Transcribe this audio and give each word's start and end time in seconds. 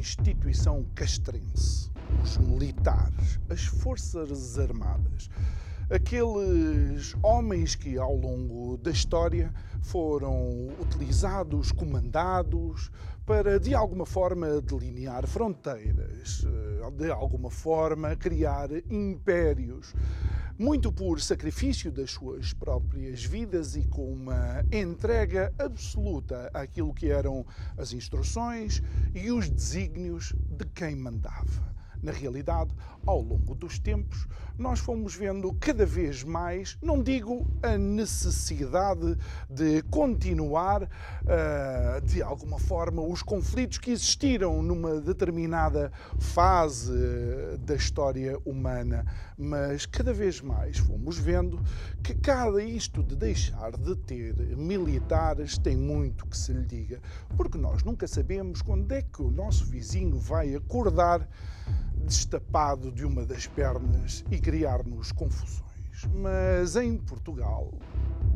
Instituição 0.00 0.84
castrense, 0.94 1.90
os 2.22 2.38
militares, 2.38 3.38
as 3.50 3.64
forças 3.64 4.58
armadas, 4.58 5.28
aqueles 5.90 7.14
homens 7.22 7.74
que 7.74 7.98
ao 7.98 8.16
longo 8.16 8.78
da 8.78 8.90
história 8.90 9.52
foram 9.82 10.68
utilizados, 10.80 11.70
comandados 11.70 12.90
para 13.26 13.60
de 13.60 13.74
alguma 13.74 14.06
forma 14.06 14.60
delinear 14.62 15.26
fronteiras, 15.26 16.46
de 16.96 17.10
alguma 17.10 17.50
forma 17.50 18.16
criar 18.16 18.70
impérios 18.90 19.94
muito 20.60 20.92
por 20.92 21.18
sacrifício 21.22 21.90
das 21.90 22.10
suas 22.10 22.52
próprias 22.52 23.24
vidas 23.24 23.76
e 23.76 23.86
com 23.86 24.12
uma 24.12 24.62
entrega 24.70 25.50
absoluta 25.58 26.50
àquilo 26.52 26.92
que 26.92 27.08
eram 27.08 27.46
as 27.78 27.94
instruções 27.94 28.82
e 29.14 29.32
os 29.32 29.48
desígnios 29.48 30.34
de 30.50 30.66
quem 30.66 30.94
mandava. 30.94 31.74
Na 32.02 32.12
realidade, 32.12 32.74
ao 33.06 33.20
longo 33.20 33.54
dos 33.54 33.78
tempos, 33.78 34.26
nós 34.58 34.78
fomos 34.78 35.14
vendo 35.14 35.52
cada 35.54 35.86
vez 35.86 36.22
mais, 36.22 36.76
não 36.82 37.02
digo 37.02 37.46
a 37.62 37.78
necessidade 37.78 39.16
de 39.48 39.82
continuar 39.84 40.82
uh, 40.82 42.00
de 42.04 42.22
alguma 42.22 42.58
forma 42.58 43.00
os 43.00 43.22
conflitos 43.22 43.78
que 43.78 43.90
existiram 43.90 44.62
numa 44.62 45.00
determinada 45.00 45.90
fase 46.18 46.92
da 47.60 47.74
história 47.74 48.38
humana, 48.44 49.06
mas 49.36 49.86
cada 49.86 50.12
vez 50.12 50.42
mais 50.42 50.76
fomos 50.76 51.16
vendo 51.18 51.58
que 52.02 52.14
cada 52.14 52.62
isto 52.62 53.02
de 53.02 53.16
deixar 53.16 53.72
de 53.72 53.96
ter 53.96 54.34
militares 54.56 55.56
tem 55.56 55.76
muito 55.76 56.26
que 56.26 56.36
se 56.36 56.52
lhe 56.52 56.66
diga, 56.66 57.00
porque 57.36 57.56
nós 57.56 57.82
nunca 57.82 58.06
sabemos 58.06 58.60
quando 58.60 58.92
é 58.92 59.00
que 59.00 59.22
o 59.22 59.30
nosso 59.30 59.64
vizinho 59.64 60.18
vai 60.18 60.54
acordar 60.54 61.26
destapado 62.10 62.90
de 62.90 63.06
uma 63.06 63.24
das 63.24 63.46
pernas 63.46 64.24
e 64.32 64.38
criar-nos 64.38 65.12
confusões. 65.12 65.70
Mas 66.12 66.74
em 66.74 66.96
Portugal, 66.96 67.72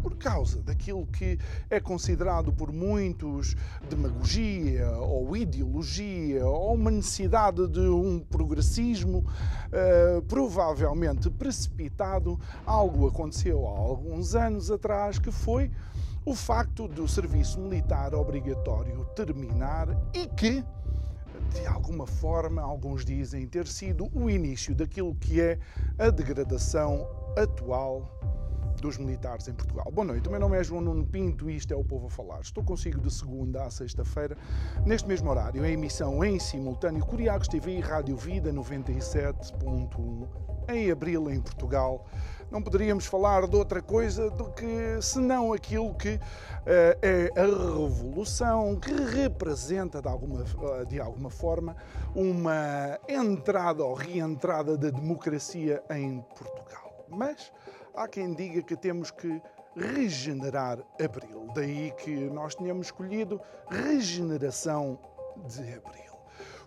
por 0.00 0.14
causa 0.14 0.62
daquilo 0.62 1.05
que 1.06 1.39
é 1.69 1.81
considerado 1.81 2.53
por 2.53 2.72
muitos 2.72 3.56
demagogia 3.91 4.89
ou 4.98 5.36
ideologia 5.36 6.47
ou 6.47 6.75
uma 6.75 6.91
necessidade 6.91 7.66
de 7.66 7.81
um 7.81 8.20
progressismo 8.20 9.19
uh, 9.19 10.22
provavelmente 10.22 11.28
precipitado, 11.28 12.38
algo 12.64 13.09
aconteceu 13.09 13.66
há 13.66 13.77
alguns 13.77 14.36
anos 14.36 14.70
atrás 14.70 15.19
que 15.19 15.33
foi 15.33 15.69
o 16.25 16.34
facto 16.34 16.86
do 16.86 17.09
serviço 17.09 17.59
militar 17.61 18.14
obrigatório 18.14 19.05
terminar 19.16 19.88
e 20.14 20.28
que 20.28 20.64
de 21.53 21.67
alguma 21.67 22.06
forma, 22.06 22.62
alguns 22.62 23.05
dizem 23.05 23.47
ter 23.47 23.67
sido 23.67 24.09
o 24.14 24.31
início 24.31 24.75
daquilo 24.75 25.15
que 25.15 25.41
é 25.41 25.59
a 25.99 26.10
degradação 26.10 27.06
atual 27.37 28.09
dos 28.81 28.99
militares 28.99 29.49
em 29.49 29.53
Portugal. 29.55 29.91
Boa 29.91 30.06
noite, 30.06 30.28
o 30.28 30.31
meu 30.31 30.41
nome 30.41 30.59
é 30.59 30.65
João 30.65 30.82
Nuno 30.82 31.06
Pinto 31.06 31.49
e 31.49 31.56
isto 31.56 31.72
é 31.72 31.77
o 31.77 31.84
Povo 31.84 32.09
a 32.09 32.10
Falar. 32.10 32.41
Estou 32.41 32.62
consigo 32.62 33.00
de 33.00 33.10
segunda 33.10 33.65
a 33.65 33.71
sexta-feira, 33.71 34.37
neste 34.84 35.09
mesmo 35.09 35.31
horário, 35.31 35.65
em 35.65 35.72
emissão 35.72 36.22
em 36.25 36.38
simultâneo, 36.38 37.05
Curiacos 37.05 37.49
TV 37.49 37.78
e 37.78 37.81
Rádio 37.81 38.16
Vida 38.16 38.53
97.1, 38.53 40.28
em 40.69 40.91
abril 40.91 41.31
em 41.31 41.41
Portugal 41.41 42.06
não 42.54 42.62
poderíamos 42.62 43.04
falar 43.06 43.48
de 43.48 43.56
outra 43.56 43.82
coisa 43.82 44.31
do 44.31 44.48
que 44.53 45.03
senão 45.03 45.53
aquilo 45.53 45.92
que 45.92 46.15
uh, 46.15 46.20
é 47.03 47.28
a 47.37 47.47
revolução 47.47 48.76
que 48.76 48.92
representa 48.92 50.00
de 50.00 50.06
alguma, 50.06 50.44
uh, 50.44 50.87
de 50.87 51.00
alguma 51.00 51.31
forma 51.31 51.76
uma 52.14 52.97
entrada 53.09 53.82
ou 53.84 53.93
reentrada 53.93 54.78
da 54.78 54.88
democracia 54.88 55.82
em 55.91 56.20
Portugal. 56.38 57.04
Mas 57.09 57.53
há 57.93 58.06
quem 58.06 58.32
diga 58.32 58.62
que 58.62 58.76
temos 58.76 59.10
que 59.10 59.43
regenerar 59.75 60.78
Abril. 61.04 61.48
Daí 61.56 61.93
que 61.98 62.14
nós 62.31 62.54
tínhamos 62.54 62.87
escolhido 62.87 63.41
regeneração 63.69 64.97
de 65.48 65.60
Abril. 65.75 66.14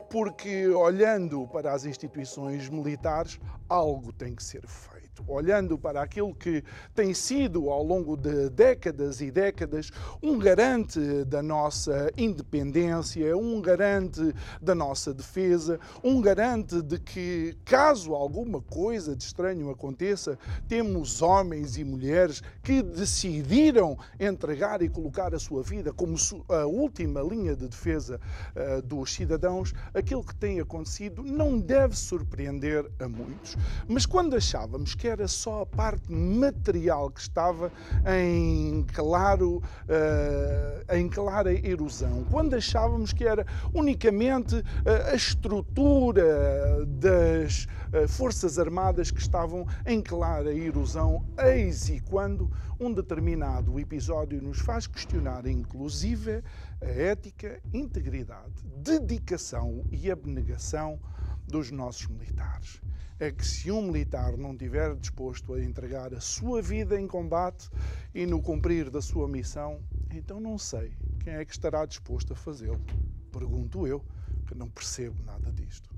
Porque 0.09 0.67
olhando 0.67 1.47
para 1.47 1.71
as 1.71 1.85
instituições 1.85 2.67
militares, 2.67 3.39
algo 3.69 4.11
tem 4.11 4.35
que 4.35 4.43
ser 4.43 4.67
feito 4.67 4.96
olhando 5.27 5.77
para 5.77 6.01
aquilo 6.01 6.33
que 6.35 6.63
tem 6.93 7.13
sido 7.13 7.69
ao 7.69 7.83
longo 7.83 8.15
de 8.17 8.49
décadas 8.49 9.21
e 9.21 9.31
décadas 9.31 9.91
um 10.21 10.37
garante 10.37 10.99
da 11.25 11.41
nossa 11.41 12.11
independência, 12.17 13.35
um 13.37 13.61
garante 13.61 14.33
da 14.61 14.75
nossa 14.75 15.13
defesa, 15.13 15.79
um 16.03 16.21
garante 16.21 16.81
de 16.81 16.99
que, 16.99 17.57
caso 17.63 18.13
alguma 18.13 18.61
coisa 18.61 19.15
de 19.15 19.23
estranho 19.23 19.69
aconteça, 19.69 20.37
temos 20.67 21.21
homens 21.21 21.77
e 21.77 21.83
mulheres 21.83 22.41
que 22.63 22.81
decidiram 22.81 23.97
entregar 24.19 24.81
e 24.81 24.89
colocar 24.89 25.33
a 25.33 25.39
sua 25.39 25.63
vida 25.63 25.93
como 25.93 26.15
a 26.49 26.65
última 26.65 27.21
linha 27.21 27.55
de 27.55 27.67
defesa 27.67 28.19
uh, 28.55 28.81
dos 28.81 29.13
cidadãos, 29.13 29.73
aquilo 29.93 30.23
que 30.23 30.35
tem 30.35 30.59
acontecido 30.59 31.23
não 31.23 31.59
deve 31.59 31.95
surpreender 31.95 32.89
a 32.99 33.07
muitos. 33.07 33.55
Mas 33.87 34.05
quando 34.05 34.35
achávamos 34.35 34.95
que 34.95 35.06
era 35.07 35.27
só 35.27 35.61
a 35.61 35.65
parte 35.65 36.11
material 36.11 37.09
que 37.09 37.21
estava 37.21 37.71
em 38.05 38.85
claro, 38.93 39.57
uh, 39.57 40.95
em 40.95 41.07
clara 41.09 41.51
erosão. 41.53 42.25
Quando 42.29 42.55
achávamos 42.55 43.13
que 43.13 43.23
era 43.23 43.45
unicamente 43.73 44.55
uh, 44.55 44.63
a 45.11 45.15
estrutura 45.15 46.85
das 46.85 47.67
uh, 47.93 48.07
Forças 48.07 48.59
Armadas 48.59 49.11
que 49.11 49.19
estavam 49.19 49.65
em 49.85 50.01
clara 50.01 50.53
erosão, 50.53 51.25
eis 51.37 51.89
e 51.89 51.99
quando 52.01 52.51
um 52.79 52.93
determinado 52.93 53.79
episódio 53.79 54.41
nos 54.41 54.59
faz 54.59 54.85
questionar, 54.85 55.47
inclusive, 55.47 56.43
a 56.81 56.85
ética, 56.85 57.59
integridade, 57.73 58.63
dedicação 58.83 59.83
e 59.91 60.11
abnegação 60.11 60.99
dos 61.47 61.71
nossos 61.71 62.07
militares 62.07 62.81
é 63.19 63.31
que 63.31 63.45
se 63.45 63.71
um 63.71 63.81
militar 63.81 64.37
não 64.37 64.51
estiver 64.51 64.95
disposto 64.95 65.53
a 65.53 65.63
entregar 65.63 66.13
a 66.13 66.19
sua 66.19 66.61
vida 66.61 66.99
em 66.99 67.07
combate 67.07 67.69
e 68.13 68.25
no 68.25 68.41
cumprir 68.41 68.91
da 68.91 69.01
sua 69.01 69.27
missão, 69.27 69.81
então 70.11 70.39
não 70.39 70.57
sei 70.57 70.95
quem 71.23 71.33
é 71.33 71.43
que 71.43 71.51
estará 71.51 71.85
disposto 71.85 72.33
a 72.33 72.35
fazê-lo. 72.35 72.83
Pergunto 73.31 73.87
eu, 73.87 74.05
que 74.47 74.53
não 74.53 74.69
percebo 74.69 75.23
nada 75.23 75.51
disto. 75.51 75.89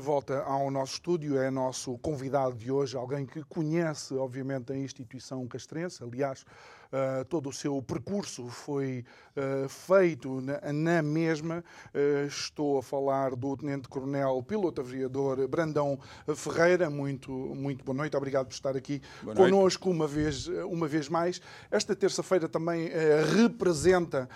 Volta 0.00 0.42
ao 0.42 0.70
nosso 0.70 0.94
estúdio, 0.94 1.38
é 1.38 1.50
nosso 1.50 1.98
convidado 1.98 2.56
de 2.56 2.72
hoje, 2.72 2.96
alguém 2.96 3.26
que 3.26 3.44
conhece, 3.44 4.14
obviamente, 4.14 4.72
a 4.72 4.76
instituição 4.76 5.46
castrense. 5.46 6.02
Aliás, 6.02 6.44
Uh, 6.90 7.24
todo 7.26 7.50
o 7.50 7.52
seu 7.52 7.80
percurso 7.80 8.48
foi 8.48 9.04
uh, 9.36 9.68
feito 9.68 10.40
na, 10.40 10.72
na 10.72 11.02
mesma. 11.02 11.64
Uh, 11.94 12.26
estou 12.26 12.78
a 12.78 12.82
falar 12.82 13.36
do 13.36 13.56
Tenente-Coronel 13.56 14.42
Piloto 14.42 14.80
Aviador 14.80 15.46
Brandão 15.46 16.00
Ferreira. 16.34 16.90
Muito, 16.90 17.30
muito 17.30 17.84
boa 17.84 17.96
noite, 17.96 18.16
obrigado 18.16 18.46
por 18.46 18.54
estar 18.54 18.76
aqui 18.76 19.00
boa 19.22 19.36
connosco 19.36 19.88
uma 19.88 20.08
vez, 20.08 20.48
uma 20.48 20.88
vez 20.88 21.08
mais. 21.08 21.40
Esta 21.70 21.94
terça-feira 21.94 22.48
também 22.48 22.90
representa 23.36 24.28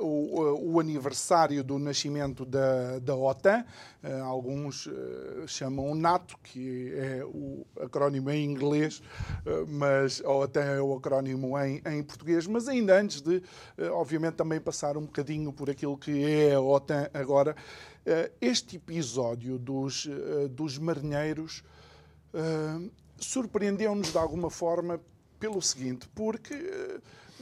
o, 0.00 0.74
o, 0.74 0.80
aniversário 0.80 1.62
do 1.62 1.78
nascimento 1.78 2.44
da, 2.44 2.98
da 2.98 3.14
OTAN. 3.14 3.64
alguns 4.24 4.88
chamam 5.46 5.94
NATO, 5.94 6.36
que 6.42 6.92
é 6.96 7.24
o 7.24 7.64
acrónimo 7.80 8.30
em 8.30 8.44
inglês, 8.44 9.02
mas 9.68 10.22
a 10.24 10.32
OTAN 10.32 10.64
é 10.64 10.80
o 10.80 10.94
acrónimo 10.94 11.58
em, 11.58 11.80
em 11.86 12.02
português, 12.02 12.46
mas 12.46 12.68
ainda 12.68 12.98
antes 12.98 13.20
de, 13.20 13.42
eh, 13.78 13.88
obviamente, 13.90 14.34
também 14.34 14.60
passar 14.60 14.96
um 14.96 15.02
bocadinho 15.02 15.52
por 15.52 15.68
aquilo 15.70 15.96
que 15.96 16.24
é 16.24 16.54
a 16.54 16.60
OTAN 16.60 17.08
agora, 17.12 17.56
eh, 18.04 18.30
este 18.40 18.76
episódio 18.76 19.58
dos, 19.58 20.08
eh, 20.08 20.48
dos 20.48 20.78
marinheiros 20.78 21.62
surpreendeu-nos 23.16 24.10
de 24.10 24.18
alguma 24.18 24.50
forma 24.50 25.00
pelo 25.38 25.62
seguinte, 25.62 26.08
porque 26.16 26.52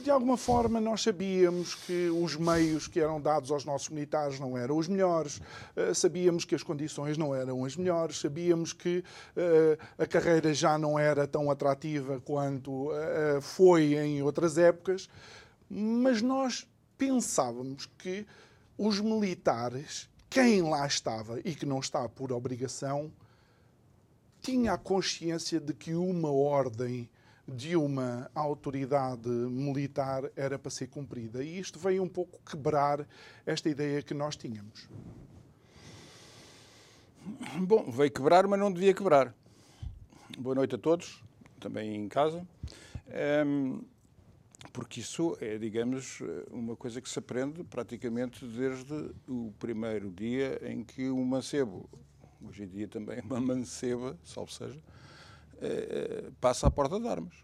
de 0.03 0.11
alguma 0.11 0.35
forma 0.35 0.81
nós 0.81 1.01
sabíamos 1.01 1.75
que 1.75 2.09
os 2.09 2.35
meios 2.35 2.87
que 2.87 2.99
eram 2.99 3.21
dados 3.21 3.49
aos 3.49 3.63
nossos 3.63 3.87
militares 3.87 4.37
não 4.37 4.57
eram 4.57 4.77
os 4.77 4.89
melhores, 4.89 5.41
eh, 5.77 5.93
sabíamos 5.93 6.43
que 6.43 6.53
as 6.53 6.61
condições 6.61 7.17
não 7.17 7.33
eram 7.33 7.63
as 7.63 7.77
melhores, 7.77 8.19
sabíamos 8.19 8.73
que 8.73 9.01
eh, 9.33 9.77
a 9.97 10.05
carreira 10.05 10.53
já 10.53 10.77
não 10.77 10.99
era 10.99 11.25
tão 11.25 11.49
atrativa 11.49 12.19
quanto 12.19 12.91
eh, 12.91 13.39
foi 13.41 13.95
em 13.95 14.21
outras 14.21 14.57
épocas, 14.57 15.09
mas 15.69 16.21
nós 16.21 16.67
pensávamos 16.97 17.89
que 17.97 18.27
os 18.77 18.99
militares, 18.99 20.09
quem 20.29 20.61
lá 20.61 20.85
estava 20.85 21.39
e 21.45 21.55
que 21.55 21.65
não 21.65 21.79
está 21.79 22.09
por 22.09 22.33
obrigação, 22.33 23.09
tinha 24.41 24.73
a 24.73 24.77
consciência 24.77 25.61
de 25.61 25.73
que 25.73 25.95
uma 25.95 26.29
ordem 26.29 27.09
de 27.47 27.75
uma 27.75 28.29
autoridade 28.33 29.27
militar 29.27 30.29
era 30.35 30.57
para 30.57 30.71
ser 30.71 30.87
cumprida. 30.87 31.43
E 31.43 31.59
isto 31.59 31.77
veio 31.77 32.03
um 32.03 32.07
pouco 32.07 32.39
quebrar 32.43 33.07
esta 33.45 33.69
ideia 33.69 34.01
que 34.01 34.13
nós 34.13 34.35
tínhamos. 34.35 34.87
Bom, 37.59 37.89
veio 37.89 38.11
quebrar, 38.11 38.47
mas 38.47 38.59
não 38.59 38.71
devia 38.71 38.93
quebrar. 38.93 39.33
Boa 40.37 40.55
noite 40.55 40.75
a 40.75 40.77
todos, 40.77 41.23
também 41.59 41.95
em 41.95 42.07
casa. 42.07 42.45
Um, 43.45 43.81
porque 44.71 45.01
isso 45.01 45.37
é, 45.39 45.57
digamos, 45.57 46.21
uma 46.49 46.75
coisa 46.75 46.99
que 46.99 47.09
se 47.09 47.19
aprende 47.19 47.63
praticamente 47.63 48.45
desde 48.45 49.11
o 49.27 49.53
primeiro 49.59 50.09
dia 50.09 50.59
em 50.63 50.83
que 50.83 51.09
o 51.09 51.23
mancebo, 51.23 51.89
hoje 52.41 52.63
em 52.63 52.67
dia 52.67 52.87
também 52.87 53.21
uma 53.21 53.39
manceba, 53.39 54.17
salvo 54.23 54.51
seja, 54.51 54.79
passa 56.39 56.67
à 56.67 56.71
porta 56.71 56.99
de 56.99 57.07
armas. 57.07 57.35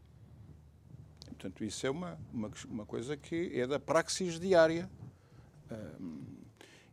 Portanto, 1.26 1.64
isso 1.64 1.88
é 1.88 1.90
uma, 1.90 2.20
uma, 2.34 2.52
uma 2.68 2.86
coisa 2.86 3.16
que 3.16 3.52
é 3.58 3.66
da 3.66 3.80
praxis 3.80 4.40
diária. 4.40 4.90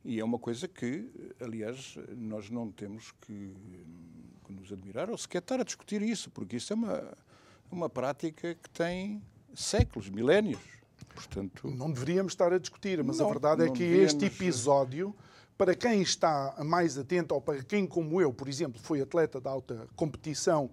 E 0.04 0.20
é 0.20 0.24
uma 0.24 0.38
coisa 0.38 0.68
que, 0.68 1.10
aliás, 1.40 1.98
nós 2.16 2.48
não 2.48 2.70
temos 2.70 3.10
que, 3.20 3.52
que, 4.44 4.52
nos 4.52 4.72
admirar 4.72 5.10
ou 5.10 5.18
sequer 5.18 5.38
estar 5.38 5.58
a 5.58 5.64
discutir 5.64 6.00
isso, 6.00 6.30
porque 6.30 6.56
isso 6.56 6.72
é 6.72 6.76
uma, 6.76 7.18
uma 7.72 7.88
prática 7.88 8.54
que 8.54 8.70
tem 8.70 9.20
séculos, 9.52 10.08
milénios. 10.08 10.60
Portanto, 11.12 11.68
não 11.70 11.90
deveríamos 11.90 12.34
estar 12.34 12.52
a 12.52 12.58
discutir, 12.58 13.02
mas 13.02 13.18
não, 13.18 13.26
a 13.26 13.28
verdade 13.28 13.64
é 13.64 13.70
que 13.70 13.82
este 13.82 14.26
episódio, 14.26 15.12
para 15.58 15.74
quem 15.74 16.00
está 16.02 16.54
mais 16.64 16.96
atento, 16.96 17.34
ou 17.34 17.40
para 17.40 17.64
quem, 17.64 17.84
como 17.84 18.20
eu, 18.20 18.32
por 18.32 18.48
exemplo, 18.48 18.80
foi 18.80 19.00
atleta 19.00 19.40
de 19.40 19.48
alta 19.48 19.88
competição 19.96 20.70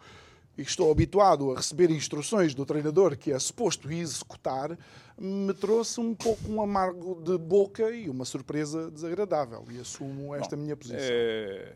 e 0.57 0.61
estou 0.61 0.91
habituado 0.91 1.51
a 1.51 1.55
receber 1.55 1.89
instruções 1.89 2.53
do 2.53 2.65
treinador 2.65 3.17
que 3.17 3.31
é 3.31 3.39
suposto 3.39 3.91
executar, 3.91 4.77
me 5.17 5.53
trouxe 5.53 5.99
um 5.99 6.13
pouco 6.13 6.47
um 6.49 6.61
amargo 6.61 7.21
de 7.21 7.37
boca 7.37 7.89
e 7.91 8.09
uma 8.09 8.25
surpresa 8.25 8.91
desagradável. 8.91 9.65
E 9.71 9.79
assumo 9.79 10.35
esta 10.35 10.55
Bom, 10.55 10.61
minha 10.61 10.75
posição. 10.75 10.99
É... 11.01 11.75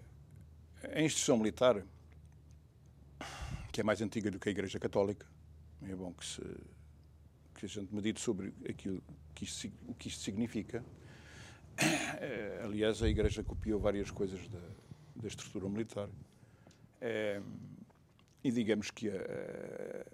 A 0.93 1.01
instituição 1.01 1.37
militar, 1.37 1.83
que 3.71 3.81
é 3.81 3.83
mais 3.83 4.01
antiga 4.01 4.29
do 4.29 4.39
que 4.39 4.49
a 4.49 4.51
Igreja 4.51 4.79
Católica, 4.79 5.25
é 5.81 5.95
bom 5.95 6.13
que, 6.13 6.25
se, 6.25 6.41
que 7.55 7.65
a 7.65 7.69
gente 7.69 7.93
medite 7.93 8.21
sobre 8.21 8.53
aquilo 8.69 9.01
que 9.33 9.43
isto, 9.43 9.71
o 9.87 9.93
que 9.93 10.07
isto 10.07 10.23
significa. 10.23 10.83
É, 12.19 12.61
aliás, 12.63 13.03
a 13.03 13.07
Igreja 13.07 13.43
copiou 13.43 13.79
várias 13.79 14.09
coisas 14.09 14.47
da, 14.47 14.59
da 15.15 15.27
estrutura 15.27 15.69
militar. 15.69 16.09
É, 16.99 17.39
e 18.47 18.51
digamos 18.51 18.89
que 18.89 19.09
uh, 19.09 20.05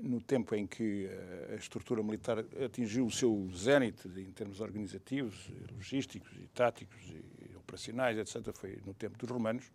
no 0.00 0.22
tempo 0.22 0.54
em 0.54 0.66
que 0.66 1.06
a 1.52 1.54
estrutura 1.54 2.02
militar 2.02 2.38
atingiu 2.64 3.04
o 3.04 3.10
seu 3.10 3.50
zénite 3.54 4.08
em 4.08 4.32
termos 4.32 4.60
organizativos, 4.60 5.50
logísticos 5.74 6.32
e 6.38 6.46
táticos 6.48 6.98
e 7.10 7.54
operacionais, 7.56 8.16
etc., 8.16 8.54
foi 8.54 8.78
no 8.86 8.94
tempo 8.94 9.18
dos 9.18 9.28
romanos, 9.28 9.70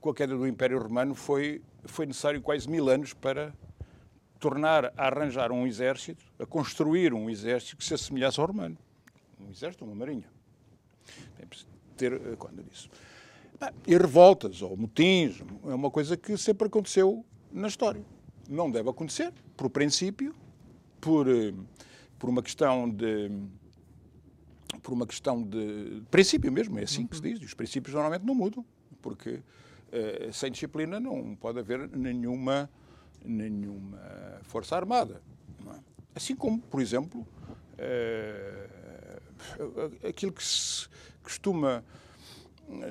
com 0.00 0.10
a 0.10 0.14
queda 0.14 0.36
do 0.36 0.46
Império 0.46 0.78
Romano 0.78 1.16
foi, 1.16 1.62
foi 1.84 2.06
necessário 2.06 2.40
quase 2.40 2.70
mil 2.70 2.88
anos 2.88 3.12
para 3.12 3.52
tornar 4.38 4.92
a 4.96 5.06
arranjar 5.06 5.50
um 5.50 5.66
exército, 5.66 6.24
a 6.38 6.46
construir 6.46 7.12
um 7.12 7.28
exército 7.28 7.76
que 7.76 7.84
se 7.84 7.94
assemelhasse 7.94 8.38
ao 8.38 8.46
romano. 8.46 8.78
Um 9.40 9.50
exército, 9.50 9.84
uma 9.84 9.96
marinha. 9.96 10.28
Tem 11.36 11.48
ter 11.96 12.36
conta 12.36 12.62
disso. 12.62 12.88
E 13.86 13.96
revoltas 13.96 14.62
ou 14.62 14.76
motins 14.76 15.42
é 15.64 15.74
uma 15.74 15.90
coisa 15.90 16.16
que 16.16 16.36
sempre 16.36 16.66
aconteceu 16.66 17.24
na 17.52 17.68
história. 17.68 18.04
Não 18.48 18.70
deve 18.70 18.90
acontecer, 18.90 19.32
por 19.56 19.70
princípio, 19.70 20.34
por, 21.00 21.28
eh, 21.28 21.54
por 22.18 22.28
uma 22.28 22.42
questão 22.42 22.90
de 22.90 23.30
por 24.82 24.92
uma 24.92 25.06
questão 25.06 25.42
de 25.42 26.02
princípio 26.10 26.52
mesmo, 26.52 26.78
é 26.78 26.82
assim 26.82 27.06
que 27.06 27.16
se 27.16 27.22
diz. 27.22 27.40
Os 27.40 27.54
princípios 27.54 27.94
normalmente 27.94 28.26
não 28.26 28.34
mudam, 28.34 28.64
porque 29.00 29.40
eh, 29.90 30.28
sem 30.32 30.50
disciplina 30.50 31.00
não 31.00 31.34
pode 31.36 31.58
haver 31.58 31.88
nenhuma 31.96 32.68
nenhuma 33.24 33.98
força 34.42 34.76
armada. 34.76 35.22
É? 35.66 35.78
Assim 36.14 36.36
como, 36.36 36.60
por 36.60 36.80
exemplo, 36.82 37.26
eh, 37.78 38.68
aquilo 40.06 40.32
que 40.32 40.44
se 40.44 40.86
costuma 41.22 41.84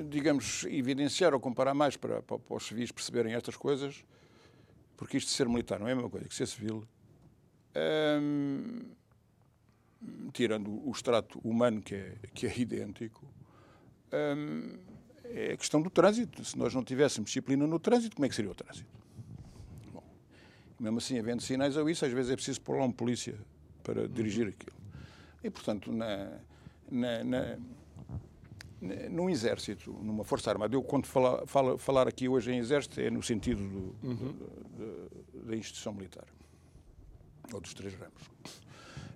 digamos, 0.09 0.65
evidenciar 0.65 1.33
ou 1.33 1.39
comparar 1.39 1.73
mais 1.73 1.97
para, 1.97 2.21
para, 2.21 2.39
para, 2.39 2.57
os 2.57 2.65
civis 2.65 2.91
perceberem 2.91 3.33
estas 3.33 3.55
coisas, 3.55 4.03
porque 4.97 5.17
isto 5.17 5.27
de 5.27 5.33
ser 5.33 5.47
militar 5.47 5.79
não 5.79 5.87
é 5.87 5.91
a 5.91 5.95
mesma 5.95 6.09
coisa 6.09 6.27
que 6.27 6.35
ser 6.35 6.47
civil, 6.47 6.87
hum, 8.21 8.81
tirando 10.31 10.69
o 10.87 10.91
extrato 10.91 11.39
humano 11.43 11.81
que 11.81 11.95
é, 11.95 12.15
que 12.33 12.47
é 12.47 12.57
idêntico, 12.57 13.25
hum, 14.13 14.77
é 15.23 15.53
a 15.53 15.57
questão 15.57 15.81
do 15.81 15.89
trânsito. 15.89 16.43
Se 16.45 16.57
nós 16.57 16.73
não 16.73 16.83
tivéssemos 16.83 17.29
disciplina 17.29 17.65
no 17.65 17.79
trânsito, 17.79 18.15
como 18.15 18.25
é 18.25 18.29
que 18.29 18.35
seria 18.35 18.51
o 18.51 18.55
trânsito? 18.55 18.89
Bom, 19.91 20.03
mesmo 20.79 20.97
assim, 20.99 21.17
havendo 21.17 21.41
sinais 21.41 21.75
ou 21.75 21.89
isso, 21.89 22.05
às 22.05 22.11
vezes 22.11 22.31
é 22.31 22.35
preciso 22.35 22.61
pôr 22.61 22.77
lá 22.77 22.85
um 22.85 22.91
polícia 22.91 23.35
para 23.81 24.07
dirigir 24.07 24.47
aquilo. 24.47 24.75
E, 25.43 25.49
portanto, 25.49 25.91
na, 25.91 26.39
na, 26.89 27.23
na 27.23 27.57
num 29.09 29.29
exército, 29.29 29.91
numa 30.01 30.23
força 30.23 30.49
armada, 30.49 30.75
eu 30.75 30.83
quando 30.83 31.05
fala, 31.05 31.45
fala, 31.47 31.77
falar 31.77 32.07
aqui 32.07 32.27
hoje 32.27 32.51
em 32.51 32.57
exército 32.57 32.99
é 32.99 33.09
no 33.09 33.23
sentido 33.23 33.61
do, 33.61 33.95
uhum. 34.07 34.33
do, 34.77 35.45
da 35.45 35.55
instituição 35.55 35.93
militar, 35.93 36.25
ou 37.53 37.61
dos 37.61 37.73
três 37.73 37.93
ramos. 37.93 38.21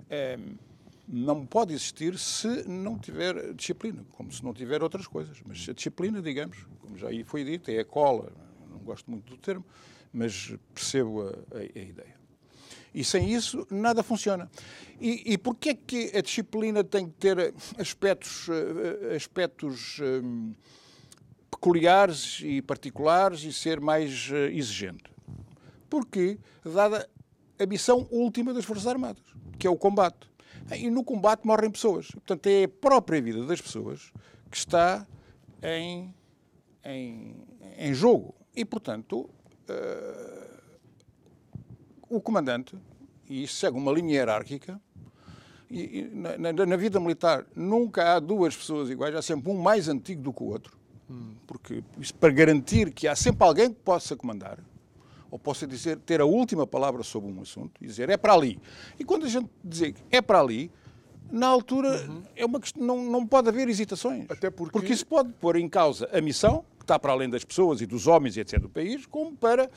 É, 0.10 0.40
não 1.08 1.46
pode 1.46 1.74
existir 1.74 2.18
se 2.18 2.68
não 2.68 2.98
tiver 2.98 3.54
disciplina, 3.54 4.06
como 4.12 4.32
se 4.32 4.44
não 4.44 4.54
tiver 4.54 4.84
outras 4.84 5.08
coisas. 5.08 5.42
Mas 5.46 5.68
a 5.70 5.74
disciplina, 5.74 6.22
digamos, 6.22 6.66
como 6.80 6.98
já 6.98 7.10
aí 7.10 7.24
foi 7.24 7.44
dito, 7.44 7.72
é 7.72 7.80
a 7.80 7.86
cola, 7.86 8.32
não 8.70 8.80
gosto 8.80 9.10
muito 9.10 9.30
do 9.30 9.38
termo, 9.38 9.66
mas 10.12 10.54
percebo 10.74 11.22
a, 11.22 11.58
a, 11.58 11.60
a 11.60 11.82
ideia. 11.82 12.18
E 12.94 13.04
sem 13.04 13.32
isso 13.32 13.68
nada 13.70 14.02
funciona. 14.02 14.50
E, 15.00 15.34
e 15.34 15.38
porquê 15.38 15.70
é 15.70 15.76
que 15.76 16.18
a 16.18 16.22
disciplina 16.22 16.84
tem 16.84 17.08
que 17.08 17.14
ter 17.14 17.54
aspectos, 17.78 18.48
eh, 18.50 19.16
aspectos 19.16 20.00
um, 20.00 20.54
peculiares 21.52 22.40
e 22.44 22.62
particulares 22.62 23.44
e 23.44 23.54
ser 23.54 23.80
mais 23.80 24.30
eh, 24.32 24.52
exigente? 24.52 25.12
Porque, 25.90 26.40
dada 26.66 27.08
a 27.60 27.66
missão 27.66 28.08
última 28.10 28.54
das 28.54 28.66
Forças 28.66 28.88
Armadas, 28.88 29.24
que 29.60 29.68
é 29.68 29.70
o 29.70 29.78
combate. 29.78 30.28
E 30.76 30.90
no 30.90 31.04
combate 31.04 31.46
morrem 31.46 31.72
pessoas. 31.72 32.08
Portanto, 32.12 32.48
é 32.48 32.64
a 32.64 32.68
própria 32.68 33.22
vida 33.22 33.46
das 33.46 33.62
pessoas 33.62 34.12
que 34.50 34.58
está 34.58 35.06
em 35.62 36.14
em, 36.88 37.36
em 37.78 37.94
jogo. 37.94 38.34
E, 38.56 38.64
portanto, 38.64 39.30
uh, 39.70 40.37
o 42.10 42.22
comandante, 42.22 42.76
e 43.30 43.44
isso 43.44 43.56
segue 43.56 43.78
uma 43.78 43.92
linha 43.92 44.14
hierárquica, 44.14 44.80
e, 45.70 46.00
e 46.00 46.12
na, 46.14 46.66
na, 46.66 46.78
vida 46.78 47.00
militar 47.00 47.46
nunca 47.54 48.16
há 48.16 48.20
duas 48.20 48.56
pessoas 48.56 48.90
iguais, 48.90 49.14
há 49.14 49.22
sempre 49.22 49.52
um 49.52 49.62
mais 49.62 49.90
antigo 49.90 50.22
do 50.22 50.32
que 50.32 50.42
o 50.42 50.46
outro. 50.46 50.78
Porque 51.46 51.84
isso 52.00 52.14
para 52.16 52.34
garantir 52.34 52.92
que 52.92 53.08
há 53.08 53.16
sempre 53.16 53.46
alguém 53.46 53.70
que 53.70 53.80
possa 53.80 54.16
comandar, 54.16 54.60
ou 55.32 55.40
possa 55.40 55.66
dizer, 55.66 55.98
ter 56.00 56.20
a 56.20 56.26
última 56.26 56.68
palavra 56.68 57.04
sobre 57.04 57.32
um 57.32 57.42
assunto, 57.42 57.72
e 57.82 57.88
dizer 57.88 58.10
é 58.10 58.18
para 58.18 58.34
ali. 58.34 58.60
E 59.00 59.06
quando 59.06 59.26
a 59.26 59.30
gente 59.30 59.50
dizer 59.64 59.96
é 60.12 60.22
para 60.22 60.40
ali, 60.40 60.72
na 61.32 61.48
altura 61.48 62.06
uhum. 62.08 62.24
é 62.36 62.46
uma 62.46 62.60
questão, 62.60 62.84
não, 62.84 63.04
não 63.04 63.26
pode 63.26 63.48
haver 63.48 63.68
hesitações. 63.70 64.26
Até 64.30 64.50
porque... 64.50 64.72
porque 64.72 64.94
isso 64.94 65.06
pode 65.06 65.32
pôr 65.34 65.56
em 65.56 65.70
causa 65.70 66.10
a 66.12 66.22
missão, 66.22 66.66
que 66.78 66.84
está 66.84 67.00
para 67.00 67.12
além 67.12 67.30
das 67.30 67.44
pessoas 67.44 67.82
e 67.82 67.86
dos 67.86 68.08
homens 68.08 68.36
e 68.38 68.42
etc. 68.42 68.60
do 68.60 68.70
país, 68.70 69.06
como 69.06 69.36
para 69.36 69.70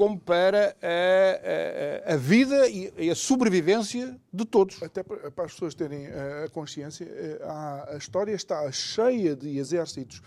como 0.00 0.18
para 0.18 0.74
a, 0.80 2.10
a, 2.10 2.14
a, 2.14 2.16
vida 2.16 2.66
e 2.70 3.10
a 3.10 3.14
sobrevivência 3.14 4.18
de 4.32 4.46
todos. 4.46 4.82
Até 4.82 5.02
para 5.02 5.44
as 5.44 5.52
pessoas 5.52 5.74
terem 5.74 6.06
a 6.06 6.48
consciência, 6.48 7.04
eh, 7.04 7.38
a, 7.42 7.98
história 7.98 8.32
está 8.32 8.72
cheia 8.72 9.36
de 9.36 9.58
exércitos 9.58 10.22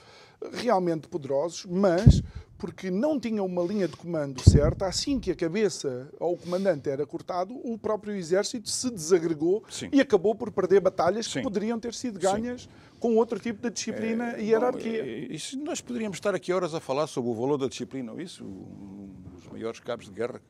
realmente 0.52 1.08
poderosos, 1.08 1.66
mas 1.66 2.22
porque 2.56 2.92
não 2.92 3.20
tinham 3.20 3.48
uma 3.48 3.64
linha 3.64 3.88
de 3.88 3.98
comando 3.98 4.48
certa, 4.48 4.86
assim 4.86 5.20
que 5.20 5.32
a 5.32 5.36
cabeça 5.36 6.08
ou 6.20 6.34
o 6.34 6.38
comandante 6.38 6.88
era 6.88 7.04
cortado, 7.04 7.60
o 7.64 7.76
próprio 7.76 8.16
exército 8.16 8.70
se 8.70 8.92
desagregou 8.92 9.64
Sim. 9.72 9.90
e 9.92 10.00
acabou 10.00 10.36
por 10.36 10.52
perder 10.52 10.82
batalhas 10.82 11.26
Sim. 11.26 11.40
que 11.40 11.42
poderiam 11.42 11.80
ter 11.80 11.96
sido 11.96 12.20
ganhas 12.20 12.62
Sim. 12.62 12.70
com 13.00 13.16
outro 13.16 13.40
tipo 13.40 13.60
de 13.60 13.72
disciplina 13.72 14.34
é, 14.38 14.42
e 14.44 14.50
hierarquia. 14.50 15.04
Bom, 15.04 15.34
isso, 15.34 15.58
nós 15.58 15.82
poderíamos 15.82 16.18
estar 16.18 16.36
aqui 16.36 16.54
horas 16.54 16.76
a 16.76 16.80
falar 16.80 17.08
sobre 17.08 17.32
o 17.32 17.34
valor 17.34 17.58
da 17.58 17.68
disciplina, 17.68 18.14
isso, 18.22 18.46
um 18.46 19.14
dos 19.18 19.23
maiores 19.54 19.80
cabos 19.80 20.06
de 20.06 20.12
guerra 20.12 20.42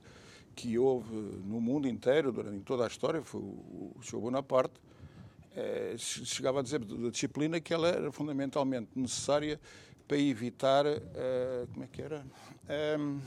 que 0.55 0.77
houve 0.77 1.13
no 1.45 1.59
mundo 1.59 1.87
inteiro, 1.87 2.31
durante 2.31 2.61
toda 2.61 2.85
a 2.85 2.87
história, 2.87 3.21
foi 3.21 3.41
o, 3.41 3.95
Sr. 4.01 4.19
Bonaparte, 4.19 4.75
é, 5.55 5.95
chegava 5.97 6.59
a 6.59 6.63
dizer 6.63 6.79
da 6.79 7.09
disciplina 7.09 7.59
que 7.59 7.73
ela 7.73 7.87
era 7.87 8.11
fundamentalmente 8.11 8.89
necessária 8.95 9.59
para 10.07 10.17
evitar, 10.17 10.85
uh, 10.85 11.67
como 11.71 11.83
é 11.83 11.87
que 11.87 12.01
era? 12.01 12.25
Um, 12.99 13.19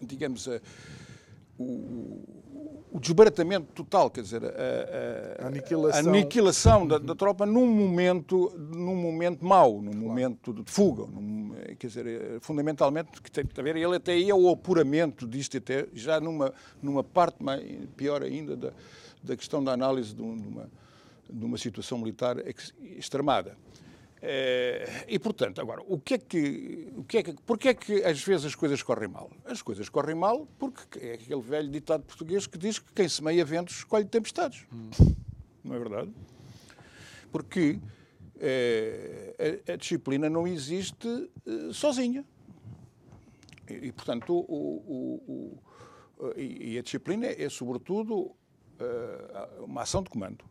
digamos, 0.00 0.46
uh, 0.46 0.60
o, 1.58 2.43
o, 2.92 3.00
desbaratamento 3.00 3.66
total, 3.72 4.10
quer 4.10 4.22
dizer, 4.22 4.44
a, 4.44 4.48
a, 4.48 5.44
a 5.44 5.46
aniquilação, 5.48 6.06
a 6.06 6.08
aniquilação 6.08 6.86
da, 6.86 6.98
da, 6.98 7.14
tropa 7.14 7.44
num 7.44 7.66
momento, 7.66 8.52
num 8.56 8.94
momento 8.94 9.44
mau, 9.44 9.80
num 9.80 9.90
claro. 9.90 9.98
momento 9.98 10.52
de 10.52 10.62
fuga. 10.70 11.04
Num, 11.06 11.54
quer 11.78 11.86
dizer, 11.86 12.06
eh, 12.06 12.38
fundamentalmente, 12.40 13.20
que 13.20 13.30
tem 13.30 13.44
a 13.44 13.62
ver, 13.62 13.76
ele 13.76 13.96
até 13.96 14.16
ia 14.16 14.32
ao 14.32 14.48
apuramento 14.48 15.26
disto, 15.26 15.56
até 15.56 15.86
já 15.92 16.20
numa, 16.20 16.52
numa 16.82 17.02
parte 17.02 17.42
mais, 17.42 17.62
pior 17.96 18.22
ainda 18.22 18.56
da, 18.56 18.72
da 19.22 19.36
questão 19.36 19.62
da 19.62 19.72
análise 19.72 20.14
de 20.14 20.22
uma, 20.22 20.70
de 21.28 21.44
uma 21.44 21.58
situação 21.58 21.98
militar 21.98 22.36
extremada. 22.96 23.56
Eh, 24.26 25.04
e, 25.06 25.18
portanto, 25.18 25.60
agora, 25.60 25.82
o 25.86 26.00
que 26.00 26.14
é 26.14 26.18
que, 26.18 26.90
o 26.96 27.04
que 27.04 27.18
é 27.18 27.22
que, 27.22 27.34
porquê 27.44 27.68
é 27.68 27.74
que 27.74 28.02
às 28.02 28.24
vezes 28.24 28.46
as 28.46 28.54
coisas 28.54 28.82
correm 28.82 29.06
mal? 29.06 29.30
As 29.44 29.60
coisas 29.60 29.86
correm 29.90 30.14
mal 30.14 30.48
porque 30.58 30.98
é 30.98 31.12
aquele 31.12 31.42
velho 31.42 31.68
ditado 31.68 32.04
português 32.04 32.46
que 32.46 32.56
diz 32.56 32.78
que 32.78 32.90
quem 32.94 33.06
semeia 33.06 33.44
ventos 33.44 33.76
escolhe 33.76 34.06
tempestades. 34.06 34.64
Hum. 34.72 34.88
Não 35.62 35.74
é 35.74 35.78
verdade? 35.78 36.10
Porque 37.30 37.78
é, 38.40 39.60
a, 39.68 39.72
a, 39.74 39.76
disciplina 39.76 40.30
não 40.30 40.46
existe 40.46 41.06
uh, 41.06 41.74
sozinha. 41.74 42.24
E, 43.68 43.88
e 43.88 43.92
portanto, 43.92 44.32
o, 44.32 44.40
o, 44.48 45.58
o, 46.18 46.32
e 46.34 46.78
a 46.78 46.82
disciplina 46.82 47.26
é, 47.26 47.46
sobretudo, 47.50 48.14
uh, 48.14 49.64
uma 49.64 49.82
ação 49.82 50.02
de 50.02 50.08
comando 50.08 50.42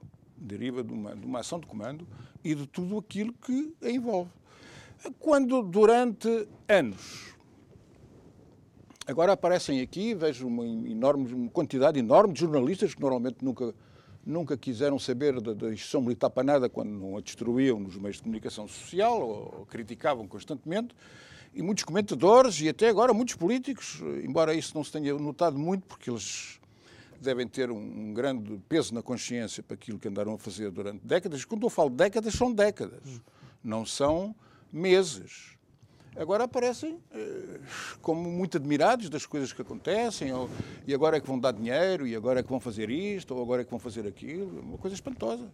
deriva 0.43 0.83
de 0.83 0.93
uma, 0.93 1.15
de 1.15 1.25
uma 1.25 1.39
ação 1.39 1.59
de 1.59 1.67
comando 1.67 2.07
e 2.43 2.53
de 2.53 2.67
tudo 2.67 2.97
aquilo 2.97 3.33
que 3.33 3.73
a 3.81 3.89
envolve. 3.89 4.31
Quando 5.19 5.61
durante 5.63 6.47
anos 6.67 7.33
Agora 9.05 9.33
aparecem 9.33 9.81
aqui, 9.81 10.13
vejo 10.13 10.47
uma 10.47 10.65
enorme 10.65 11.33
uma 11.33 11.49
quantidade 11.49 11.99
enorme 11.99 12.33
de 12.33 12.39
jornalistas 12.39 12.95
que 12.95 13.01
normalmente 13.01 13.43
nunca, 13.43 13.75
nunca 14.25 14.55
quiseram 14.55 14.97
saber 14.97 15.41
da, 15.41 15.51
instituição 15.51 16.01
militar 16.01 16.29
para 16.29 16.43
nada 16.43 16.69
quando 16.69 16.89
não 16.89 17.17
a 17.17 17.19
destruíam 17.19 17.81
nos 17.81 17.97
meios 17.97 18.15
de 18.15 18.23
comunicação 18.23 18.65
social 18.65 19.21
ou, 19.21 19.55
ou, 19.59 19.65
criticavam 19.65 20.25
constantemente, 20.25 20.95
e 21.53 21.61
muitos 21.61 21.83
comentadores 21.83 22.61
e 22.61 22.69
até 22.69 22.87
agora 22.87 23.13
muitos 23.13 23.35
políticos, 23.35 24.01
embora 24.23 24.53
isso 24.53 24.71
não 24.73 24.85
se 24.85 24.93
tenha 24.93 25.13
notado 25.15 25.59
muito, 25.59 25.85
porque 25.85 26.09
eles 26.09 26.57
devem 27.23 27.47
ter 27.47 27.71
um 27.71 28.13
grande 28.13 28.59
peso 28.69 28.93
na 28.93 29.01
consciência 29.01 29.63
para 29.63 29.75
aquilo 29.75 29.97
que 29.97 30.07
andaram 30.07 30.33
a 30.33 30.37
fazer 30.37 30.69
durante 30.71 31.05
décadas. 31.05 31.45
Quando 31.45 31.63
eu 31.63 31.69
falo 31.69 31.89
décadas, 31.89 32.33
são 32.33 32.51
décadas, 32.51 33.21
não 33.63 33.85
são 33.85 34.35
meses. 34.71 35.53
Agora 36.15 36.43
aparecem 36.43 36.99
eh, 37.11 37.59
como 38.01 38.29
muito 38.29 38.57
admirados 38.57 39.09
das 39.09 39.25
coisas 39.25 39.51
que 39.51 39.61
acontecem, 39.61 40.31
ou, 40.31 40.47
e 40.85 40.93
agora 40.93 41.17
é 41.17 41.19
que 41.19 41.25
vão 41.25 41.39
dar 41.39 41.51
dinheiro, 41.51 42.05
e 42.05 42.15
agora 42.15 42.39
é 42.39 42.43
que 42.43 42.49
vão 42.49 42.59
fazer 42.59 42.89
isto, 42.89 43.33
ou 43.33 43.41
agora 43.41 43.63
é 43.63 43.65
que 43.65 43.71
vão 43.71 43.79
fazer 43.79 44.05
aquilo. 44.05 44.59
Uma 44.59 44.77
coisa 44.77 44.95
espantosa. 44.95 45.51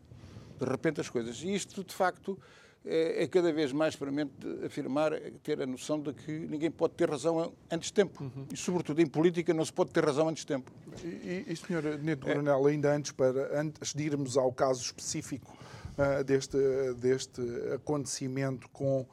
De 0.60 0.66
repente 0.66 1.00
as 1.00 1.10
coisas. 1.10 1.42
E 1.42 1.54
isto, 1.54 1.82
de 1.82 1.94
facto, 1.94 2.38
é, 2.86 3.24
é, 3.24 3.28
cada 3.28 3.52
vez 3.52 3.74
mais 3.74 3.96
permanente 3.96 4.34
afirmar, 4.66 5.12
ter 5.44 5.62
a 5.62 5.66
noção 5.66 6.00
de 6.00 6.14
que 6.14 6.32
ninguém 6.32 6.72
pode 6.72 6.94
ter 6.94 7.10
razão 7.10 7.54
antes 7.70 7.88
de 7.88 7.94
tempo. 7.94 8.24
Uhum. 8.24 8.46
E, 8.52 8.58
sobretudo, 8.58 9.02
em 9.02 9.06
política 9.06 9.54
não 9.54 9.66
se 9.66 9.74
pode 9.74 9.92
ter 9.92 10.04
razão 10.04 10.30
antes 10.30 10.42
de 10.44 10.48
tempo. 10.48 10.72
E, 11.04 11.46
e 11.48 11.56
Sr. 11.56 12.00
Neto 12.02 12.28
é. 12.28 12.34
Coronel, 12.34 12.66
ainda 12.66 12.96
antes, 12.96 13.12
para, 13.12 13.60
antes 13.60 13.94
de 13.94 14.04
irmos 14.04 14.38
ao 14.38 14.52
caso 14.54 14.82
específico 14.82 15.56
uh, 15.98 16.24
deste, 16.24 16.58
deste 16.98 17.42
acontecimento 17.74 18.70
com 18.70 19.02
uh, 19.02 19.08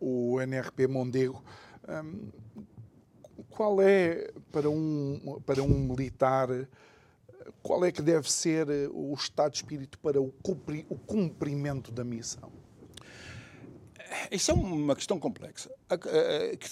o 0.00 0.40
NRP 0.40 0.86
Mondego, 0.86 1.42
um, 1.88 2.30
qual 3.50 3.80
é, 3.80 4.30
para 4.52 4.70
um, 4.70 5.40
para 5.44 5.62
um 5.62 5.78
militar, 5.78 6.48
qual 7.62 7.84
é 7.84 7.90
que 7.90 8.02
deve 8.02 8.30
ser 8.30 8.68
o 8.92 9.12
estado 9.14 9.52
de 9.52 9.56
espírito 9.56 9.98
para 9.98 10.20
o 10.20 10.30
cumprimento 11.06 11.90
da 11.90 12.04
missão? 12.04 12.52
Isso 14.30 14.50
é 14.50 14.54
uma 14.54 14.94
questão 14.94 15.18
complexa, 15.18 15.70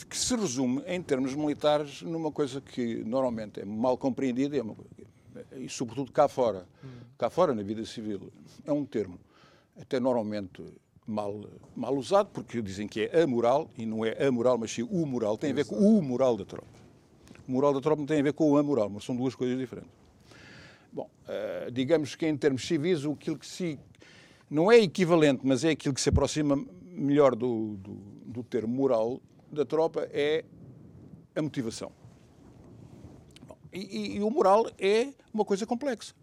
que 0.08 0.16
se 0.16 0.34
resume, 0.36 0.82
em 0.86 1.02
termos 1.02 1.34
militares, 1.34 2.02
numa 2.02 2.30
coisa 2.30 2.60
que 2.60 3.02
normalmente 3.04 3.60
é 3.60 3.64
mal 3.64 3.96
compreendida, 3.96 4.56
e 5.56 5.68
sobretudo 5.68 6.12
cá 6.12 6.28
fora, 6.28 6.66
cá 7.18 7.30
fora 7.30 7.54
na 7.54 7.62
vida 7.62 7.84
civil, 7.84 8.32
é 8.64 8.72
um 8.72 8.84
termo 8.84 9.18
até 9.80 9.98
normalmente 9.98 10.62
mal, 11.06 11.44
mal 11.74 11.96
usado, 11.96 12.30
porque 12.32 12.62
dizem 12.62 12.86
que 12.86 13.02
é 13.02 13.22
amoral, 13.22 13.70
e 13.76 13.84
não 13.84 14.04
é 14.04 14.26
amoral, 14.26 14.58
mas 14.58 14.72
sim 14.72 14.82
o 14.82 15.06
moral, 15.06 15.36
tem 15.36 15.50
a 15.50 15.54
ver 15.54 15.66
com 15.66 15.76
o 15.76 16.02
moral 16.02 16.36
da 16.36 16.44
tropa. 16.44 16.68
O 17.46 17.52
moral 17.52 17.74
da 17.74 17.80
tropa 17.80 18.00
não 18.00 18.06
tem 18.06 18.20
a 18.20 18.22
ver 18.22 18.32
com 18.32 18.50
o 18.50 18.56
amoral, 18.56 18.88
mas 18.88 19.04
são 19.04 19.14
duas 19.14 19.34
coisas 19.34 19.58
diferentes. 19.58 19.90
Bom, 20.92 21.10
uh, 21.26 21.70
digamos 21.70 22.14
que 22.14 22.26
em 22.26 22.36
termos 22.36 22.66
civis, 22.66 23.04
aquilo 23.04 23.38
que 23.38 23.46
se 23.46 23.78
não 24.48 24.70
é 24.70 24.78
equivalente, 24.78 25.40
mas 25.44 25.64
é 25.64 25.70
aquilo 25.70 25.92
que 25.92 26.00
se 26.00 26.08
aproxima 26.08 26.64
melhor 26.94 27.34
do, 27.34 27.76
do, 27.76 27.94
do 28.26 28.42
termo 28.42 28.74
moral 28.74 29.20
da 29.50 29.64
tropa 29.64 30.08
é 30.12 30.44
a 31.34 31.42
motivação. 31.42 31.92
Bom, 33.46 33.56
e, 33.72 34.16
e, 34.16 34.20
o 34.20 34.30
moral 34.30 34.66
é 34.78 35.08
uma 35.32 35.44
coisa 35.44 35.66
complexa. 35.66 36.14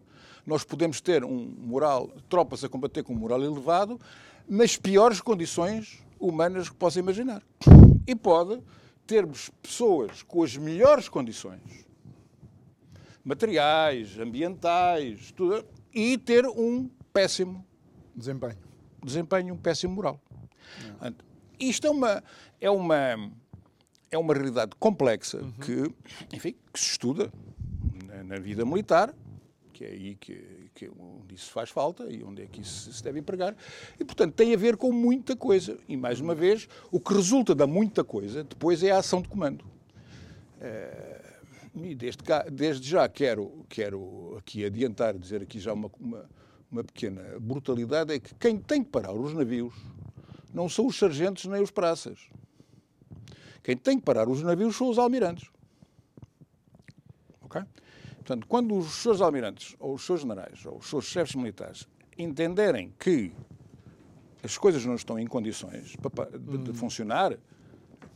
Nós 0.46 0.64
podemos 0.64 1.00
ter 1.00 1.24
um 1.24 1.54
moral, 1.58 2.08
tropas 2.28 2.64
a 2.64 2.68
combater 2.68 3.02
com 3.02 3.12
um 3.12 3.18
moral 3.18 3.42
elevado, 3.42 4.00
nas 4.48 4.76
piores 4.76 5.20
condições 5.20 6.02
humanas 6.18 6.68
que 6.68 6.74
possa 6.74 6.98
imaginar. 6.98 7.42
E 8.06 8.14
pode 8.14 8.60
termos 9.06 9.50
pessoas 9.62 10.22
com 10.22 10.42
as 10.42 10.56
melhores 10.56 11.08
condições 11.08 11.86
materiais, 13.24 14.18
ambientais, 14.18 15.32
tudo, 15.32 15.64
e 15.94 16.18
ter 16.18 16.46
um 16.46 16.90
péssimo 17.12 17.64
desempenho, 18.14 18.58
desempenho 19.02 19.54
um 19.54 19.56
péssimo 19.56 19.94
moral. 19.94 20.20
Isto 21.58 21.86
é 21.86 21.90
uma, 21.90 22.24
é 22.60 22.70
uma, 22.70 23.30
é 24.10 24.18
uma 24.18 24.34
realidade 24.34 24.72
complexa 24.78 25.38
uhum. 25.38 25.52
que, 25.52 26.36
enfim, 26.36 26.54
que 26.72 26.80
se 26.80 26.90
estuda 26.90 27.32
na, 28.06 28.24
na, 28.24 28.38
vida 28.38 28.64
militar, 28.64 29.14
que 29.72 29.84
é 29.84 29.88
aí 29.88 30.14
que, 30.16 30.70
que 30.74 30.90
onde 30.98 31.34
isso 31.34 31.50
faz 31.52 31.70
falta 31.70 32.10
e 32.10 32.22
onde 32.22 32.42
é 32.42 32.46
que 32.46 32.60
isso 32.60 32.92
se 32.92 33.02
deve 33.02 33.20
empregar. 33.20 33.56
E, 33.98 34.04
portanto, 34.04 34.34
tem 34.34 34.52
a 34.52 34.56
ver 34.56 34.76
com 34.76 34.92
muita 34.92 35.36
coisa. 35.36 35.78
E, 35.88 35.96
mais 35.96 36.20
uma 36.20 36.34
vez, 36.34 36.68
o 36.90 36.98
que 36.98 37.14
resulta 37.14 37.54
da 37.54 37.66
muita 37.66 38.02
coisa 38.02 38.44
depois 38.44 38.82
é 38.82 38.90
a 38.90 38.98
ação 38.98 39.22
de 39.22 39.28
comando. 39.28 39.64
É, 40.60 41.22
e 41.74 41.94
desde, 41.94 42.22
cá, 42.22 42.44
desde 42.50 42.88
já 42.88 43.08
quero, 43.08 43.64
quero 43.68 44.36
aqui 44.38 44.64
adiantar, 44.64 45.16
dizer 45.16 45.42
aqui 45.42 45.58
já 45.58 45.72
uma, 45.72 45.90
uma, 45.98 46.28
uma 46.70 46.84
pequena 46.84 47.22
brutalidade, 47.40 48.12
é 48.12 48.18
que 48.18 48.34
quem 48.34 48.58
tem 48.58 48.84
que 48.84 48.90
parar 48.90 49.12
os 49.12 49.32
navios 49.32 49.72
não 50.52 50.68
são 50.68 50.86
os 50.86 50.98
sargentos 50.98 51.46
nem 51.46 51.62
os 51.62 51.70
praças. 51.70 52.28
Quem 53.62 53.76
tem 53.76 53.98
que 53.98 54.04
parar 54.04 54.28
os 54.28 54.42
navios 54.42 54.76
são 54.76 54.88
os 54.88 54.98
almirantes. 54.98 55.48
Ok? 57.42 57.62
Portanto, 58.16 58.46
quando 58.46 58.76
os 58.76 58.92
seus 58.94 59.20
almirantes, 59.20 59.76
ou 59.78 59.94
os 59.94 60.04
seus 60.04 60.20
generais, 60.20 60.64
ou 60.66 60.78
os 60.78 60.88
seus 60.88 61.04
chefes 61.04 61.34
militares 61.34 61.88
entenderem 62.18 62.92
que 62.98 63.32
as 64.42 64.58
coisas 64.58 64.84
não 64.84 64.94
estão 64.94 65.18
em 65.18 65.26
condições 65.26 65.96
de, 66.38 66.58
de 66.58 66.72
funcionar, 66.72 67.38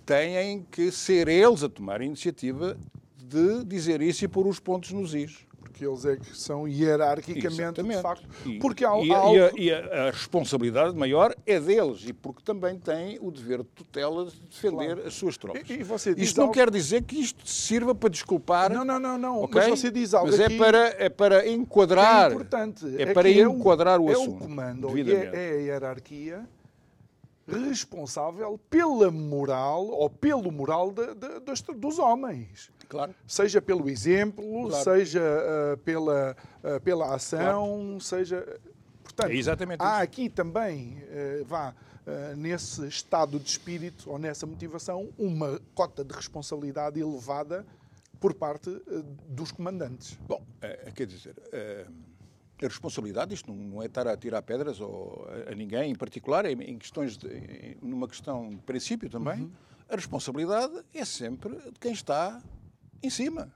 têm 0.05 0.62
que 0.64 0.90
ser 0.90 1.28
eles 1.28 1.62
a 1.62 1.69
tomar 1.69 2.00
a 2.00 2.05
iniciativa 2.05 2.76
de 3.16 3.64
dizer 3.64 4.00
isso 4.02 4.25
e 4.25 4.28
pôr 4.28 4.47
os 4.47 4.61
pontos 4.61 4.93
nos 4.93 5.14
is 5.14 5.46
porque 5.76 5.87
eles 5.87 6.04
é 6.06 6.16
que 6.16 6.37
são 6.37 6.66
hierarquicamente, 6.66 7.54
Exatamente. 7.54 7.97
de 7.97 8.02
facto. 8.02 8.28
E, 8.47 8.59
porque 8.59 8.85
há, 8.85 8.99
e, 8.99 9.12
há 9.12 9.18
algo... 9.18 9.37
e, 9.37 9.40
a, 9.40 9.52
e 9.56 9.73
a, 9.73 10.11
responsabilidade 10.11 10.97
maior 10.97 11.35
é 11.45 11.61
deles, 11.61 12.02
e 12.06 12.14
porque 12.14 12.42
também 12.42 12.78
têm 12.78 13.18
o 13.21 13.30
dever 13.30 13.59
de 13.59 13.68
tutela 13.68 14.25
de 14.25 14.40
defender 14.40 14.95
claro. 14.95 15.06
as 15.06 15.14
suas 15.14 15.37
tropas. 15.37 15.62
E, 15.68 16.23
isto 16.23 16.40
algo... 16.40 16.49
não 16.49 16.52
quer 16.52 16.71
dizer 16.71 17.02
que 17.02 17.21
isto 17.21 17.47
sirva 17.47 17.95
para 17.95 18.09
desculpar. 18.09 18.73
Não, 18.73 18.85
não, 18.85 18.99
não, 18.99 19.18
não. 19.18 19.42
Okay? 19.42 19.61
Mas 19.61 19.80
você 19.80 19.90
diz 19.90 20.14
algo. 20.14 20.30
Mas 20.30 20.40
é, 20.40 20.49
para, 20.49 20.97
é 20.99 21.09
para 21.11 21.49
enquadrar. 21.49 22.30
É 22.30 22.35
importante. 22.35 22.97
É, 22.97 23.02
é 23.02 23.12
para 23.12 23.28
enquadrar 23.30 23.97
é 23.97 23.99
o, 23.99 24.04
o 24.04 24.11
assunto. 24.11 24.30
É 24.30 24.37
o 24.37 24.49
comando, 24.49 24.99
é, 24.99 25.30
é 25.33 25.50
a 25.50 25.61
hierarquia 25.61 26.49
responsável 27.47 28.59
pela 28.69 29.11
moral 29.11 29.87
ou 29.87 30.11
pelo 30.11 30.50
moral 30.50 30.91
de, 30.91 31.15
de, 31.15 31.41
dos, 31.41 31.62
dos 31.62 31.99
homens. 31.99 32.71
Claro. 32.88 33.15
Seja 33.26 33.62
pelo 33.62 33.88
exemplo, 33.88 34.69
claro. 34.69 34.85
seja 34.85 35.23
uh, 35.23 35.76
pela, 35.79 36.37
uh, 36.62 36.81
pela 36.81 37.15
ação, 37.15 37.85
claro. 37.85 38.00
seja. 38.00 38.61
Portanto, 39.03 39.31
é 39.31 39.37
exatamente 39.37 39.83
há 39.83 39.95
isso. 39.95 40.03
aqui 40.03 40.29
também, 40.29 41.03
uh, 41.05 41.45
vá, 41.45 41.75
nesse 42.37 42.87
estado 42.87 43.37
de 43.41 43.49
espírito 43.49 44.09
ou 44.09 44.17
nessa 44.17 44.47
motivação, 44.47 45.12
uma 45.19 45.61
cota 45.75 46.05
de 46.05 46.15
responsabilidade 46.15 47.00
elevada 47.00 47.67
por 48.21 48.33
parte 48.33 48.71
dos 49.29 49.50
comandantes. 49.50 50.17
Bom, 50.29 50.41
quer 50.95 51.05
dizer 51.05 51.35
a 52.63 52.69
responsabilidade, 52.69 53.35
isto 53.35 53.53
não 53.53 53.83
é 53.83 53.87
estar 53.87 54.07
a 54.07 54.17
tirar 54.17 54.41
pedras 54.43 54.81
ou 54.81 55.29
a, 55.51 55.55
ninguém 55.55 55.91
em 55.91 55.95
particular, 55.95 56.45
é 56.47 56.53
em 56.53 56.79
questões 56.79 57.17
de, 57.17 57.77
numa 57.83 58.09
questão 58.09 58.51
de 58.51 58.63
princípio 58.63 59.11
também, 59.11 59.43
uhum. 59.43 59.51
a 59.89 59.97
responsabilidade 59.97 60.75
é 60.95 61.05
sempre 61.05 61.55
de 61.57 61.79
quem 61.79 61.93
está 61.93 62.43
em 63.03 63.11
cima, 63.11 63.53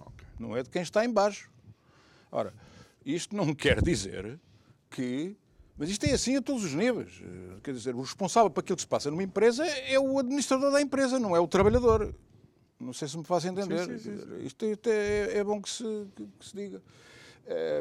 okay. 0.00 0.26
não 0.38 0.56
é 0.56 0.62
de 0.62 0.70
quem 0.70 0.82
está 0.82 1.04
em 1.04 1.12
baixo. 1.12 1.50
Ora, 2.32 2.54
isto 3.04 3.36
não 3.36 3.52
quer 3.54 3.82
dizer 3.82 4.38
que 4.88 5.36
mas 5.80 5.88
isto 5.88 6.04
é 6.04 6.12
assim 6.12 6.36
a 6.36 6.42
todos 6.42 6.62
os 6.62 6.74
níveis. 6.74 7.22
Quer 7.62 7.72
dizer, 7.72 7.94
o 7.94 8.02
responsável 8.02 8.50
para 8.50 8.60
aquilo 8.60 8.76
que 8.76 8.82
se 8.82 8.86
passa 8.86 9.10
numa 9.10 9.22
empresa 9.22 9.64
é 9.64 9.98
o 9.98 10.18
administrador 10.18 10.70
da 10.70 10.82
empresa, 10.82 11.18
não 11.18 11.34
é 11.34 11.40
o 11.40 11.48
trabalhador. 11.48 12.14
Não 12.78 12.92
sei 12.92 13.08
se 13.08 13.16
me 13.16 13.24
faz 13.24 13.46
entender. 13.46 13.86
Sim, 13.86 13.98
sim, 13.98 14.18
sim, 14.18 14.44
isto, 14.44 14.90
é, 14.90 15.38
é, 15.38 15.42
bom 15.42 15.60
que 15.60 15.70
se, 15.70 16.06
que 16.14 16.46
se 16.46 16.54
diga. 16.54 16.82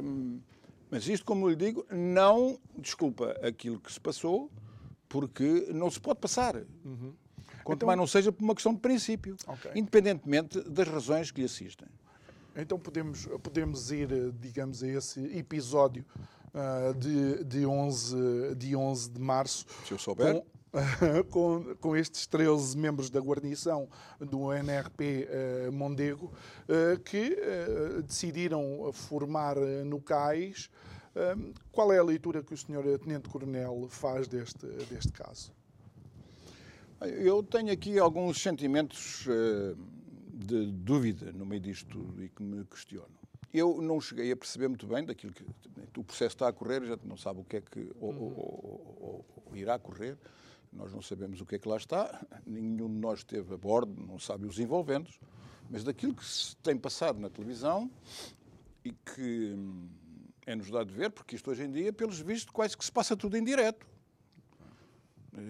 Um, 0.03 0.39
mas 0.89 1.07
isto, 1.07 1.25
como 1.25 1.47
lhe 1.47 1.55
digo, 1.55 1.85
não 1.91 2.59
desculpa 2.77 3.31
aquilo 3.43 3.79
que 3.79 3.91
se 3.91 3.99
passou, 3.99 4.49
porque 5.07 5.67
não 5.73 5.89
se 5.89 5.99
pode 5.99 6.19
passar. 6.19 6.55
Uhum. 6.83 7.13
Quanto 7.63 7.79
então, 7.79 7.87
mais 7.87 7.97
não 7.97 8.07
seja 8.07 8.31
por 8.31 8.43
uma 8.43 8.55
questão 8.55 8.73
de 8.73 8.79
princípio, 8.79 9.35
okay. 9.47 9.71
independentemente 9.75 10.61
das 10.61 10.87
razões 10.87 11.29
que 11.29 11.41
lhe 11.41 11.45
assistem. 11.45 11.87
Então 12.55 12.79
podemos, 12.79 13.27
podemos 13.43 13.91
ir, 13.91 14.09
digamos, 14.39 14.83
a 14.83 14.87
esse 14.87 15.19
episódio 15.37 16.03
uh, 16.53 16.93
de, 16.95 17.43
de, 17.43 17.65
11, 17.65 18.55
de 18.55 18.75
11 18.75 19.11
de 19.11 19.19
março. 19.19 19.65
Se 19.85 19.91
eu 19.91 19.99
souber. 19.99 20.33
Com, 20.33 20.45
com, 21.29 21.75
com 21.79 21.95
estes 21.95 22.27
13 22.27 22.77
membros 22.77 23.09
da 23.09 23.19
guarnição 23.19 23.89
do 24.19 24.53
NRP 24.53 25.27
uh, 25.67 25.71
Mondego, 25.71 26.31
uh, 26.67 26.99
que 26.99 27.33
uh, 27.33 28.01
decidiram 28.03 28.91
formar 28.93 29.55
no 29.85 29.99
CAIS. 29.99 30.69
qual 31.71 31.91
é 31.91 31.97
a 31.97 32.03
leitura 32.03 32.43
que 32.43 32.53
o 32.53 32.57
Sr. 32.57 32.99
Tenente-Coronel 32.99 33.87
faz 33.89 34.27
deste, 34.27 34.65
deste 34.89 35.11
caso? 35.11 35.51
Eu 37.01 37.41
tenho 37.41 37.71
aqui 37.71 37.97
alguns 37.97 38.41
sentimentos 38.41 39.25
de 40.33 40.65
dúvida 40.67 41.31
no 41.31 41.45
meio 41.45 41.61
disto 41.61 42.13
e 42.19 42.29
que 42.29 42.43
me 42.43 42.63
questiono. 42.65 43.07
Eu 43.53 43.81
não 43.81 43.99
cheguei 43.99 44.31
a 44.31 44.35
perceber 44.35 44.67
muito 44.67 44.85
bem 44.85 45.03
daquilo 45.03 45.33
que 45.33 45.43
o 45.99 46.03
processo 46.03 46.35
está 46.35 46.47
a 46.47 46.53
correr, 46.53 46.85
gente 46.85 47.07
não 47.07 47.17
sabe 47.17 47.39
o 47.39 47.43
que 47.43 47.57
é 47.57 47.61
que 47.61 47.89
ou, 47.99 48.13
ou, 48.13 49.25
ou 49.47 49.55
irá 49.57 49.79
correr. 49.79 50.17
Nós 50.71 50.93
não 50.93 51.01
sabemos 51.01 51.41
o 51.41 51.45
que 51.45 51.55
é 51.55 51.59
que 51.59 51.67
lá 51.67 51.77
está, 51.77 52.25
nenhum 52.45 52.87
de 52.87 52.99
nós 52.99 53.19
esteve 53.19 53.53
a 53.53 53.57
bordo, 53.57 53.99
não 54.05 54.19
sabe 54.19 54.45
os 54.45 54.59
envolventes, 54.59 55.19
mas 55.69 55.83
daquilo 55.83 56.13
que 56.13 56.25
se 56.25 56.55
tem 56.57 56.77
passado 56.77 57.19
na 57.19 57.29
televisão 57.29 57.89
e 58.85 58.91
que 58.91 59.55
é-nos 60.45 60.69
dado 60.69 60.93
ver, 60.93 61.09
porque 61.09 61.35
isto 61.35 61.49
hoje 61.49 61.63
em 61.63 61.71
dia, 61.71 61.91
pelos 61.91 62.19
vistos, 62.19 62.51
quase 62.51 62.77
que 62.77 62.85
se 62.85 62.91
passa 62.91 63.15
tudo 63.15 63.35
em 63.35 63.43
direto. 63.43 63.85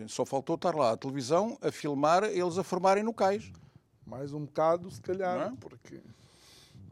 Só 0.08 0.25
faltou 0.25 0.55
estar 0.55 0.75
lá 0.75 0.91
a 0.91 0.97
televisão 0.97 1.58
a 1.62 1.71
filmar 1.71 2.23
eles 2.25 2.58
a 2.58 2.63
formarem 2.63 3.03
no 3.03 3.13
cais. 3.13 3.51
Mais 4.05 4.34
um 4.34 4.45
bocado, 4.45 4.89
se 4.89 5.01
calhar, 5.01 5.51
é? 5.51 5.55
porque... 5.60 6.01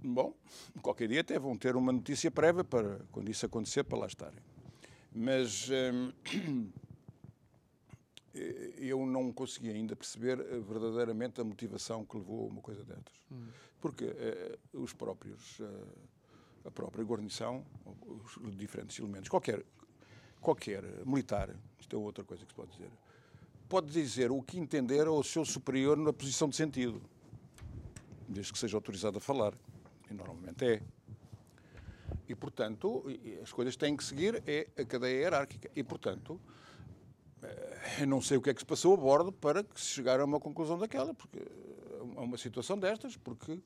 Bom, 0.04 0.34
qualquer 0.82 1.08
dia 1.08 1.22
até 1.22 1.40
vão 1.40 1.58
ter 1.58 1.76
uma 1.76 1.92
notícia 1.92 2.30
prévia 2.30 2.64
para, 2.64 3.00
quando 3.12 3.30
isso 3.30 3.46
acontecer, 3.46 3.84
para 3.84 3.98
lá 3.98 4.08
estarem. 4.08 4.40
Mas... 5.14 5.70
Hum, 5.70 6.72
eu 8.78 9.06
não 9.06 9.32
consegui 9.32 9.70
ainda 9.70 9.96
perceber 9.96 10.40
eh, 10.40 10.60
verdadeiramente 10.60 11.42
a 11.42 11.44
motivação 11.44 12.06
que 12.06 12.18
levou 12.18 12.46
a 12.46 12.48
uma 12.52 12.62
coisa 12.62 12.84
destas. 12.84 13.14
Hum. 13.32 13.48
Porque 13.80 14.06
uh, 14.06 14.82
os 14.82 14.92
próprios, 14.92 15.62
a 16.66 16.72
própria 16.72 17.04
guarnição, 17.04 17.64
os 18.42 18.58
diferentes 18.58 18.98
elementos, 18.98 19.30
qualquer, 19.30 19.64
qualquer 20.42 20.84
militar, 21.06 21.56
isto 21.80 21.96
é 21.96 22.00
outra 22.00 22.24
coisa 22.24 22.44
que 22.44 22.52
se 22.52 22.56
pode 22.56 22.72
dizer, 22.72 22.90
pode 23.68 23.92
dizer 23.92 24.32
o 24.32 24.42
que 24.42 24.58
entender 24.58 25.08
ao 25.08 25.22
seu 25.24 25.46
superior 25.46 25.98
na 25.98 26.12
posição 26.12 26.50
de 26.50 26.56
sentido, 26.56 27.02
desde 28.28 28.52
que 28.52 28.60
seja 28.60 28.78
autorizado 28.78 29.18
a 29.18 29.22
falar. 29.22 29.54
E 30.10 30.14
normalmente 30.14 30.66
é. 30.66 30.82
E, 32.28 32.36
portanto, 32.36 33.06
as 33.42 33.52
coisas 33.52 33.76
têm 33.76 33.96
que 33.96 34.04
seguir 34.04 34.44
é 34.46 34.68
a 34.78 34.86
cadeia 34.86 35.22
hierárquica. 35.22 35.70
E, 35.76 35.84
portanto, 35.84 36.40
eu 38.00 38.08
não 38.08 38.22
sei 38.22 38.38
o 38.38 38.42
que 38.42 38.50
é 38.50 38.54
que 38.54 38.60
se 38.60 38.66
passou 38.66 38.94
a 38.94 38.98
bordo 38.98 39.32
para 39.32 39.64
que 39.64 39.80
se 39.80 39.88
chegar 39.88 40.20
a 40.20 40.26
uma 40.26 40.40
conclusão 40.40 40.78
daquela, 40.78 41.14
porque 41.14 41.40
a 42.16 42.22
uma 42.22 42.38
situação 42.38 42.78
destas, 42.78 43.16
porque 43.16 43.60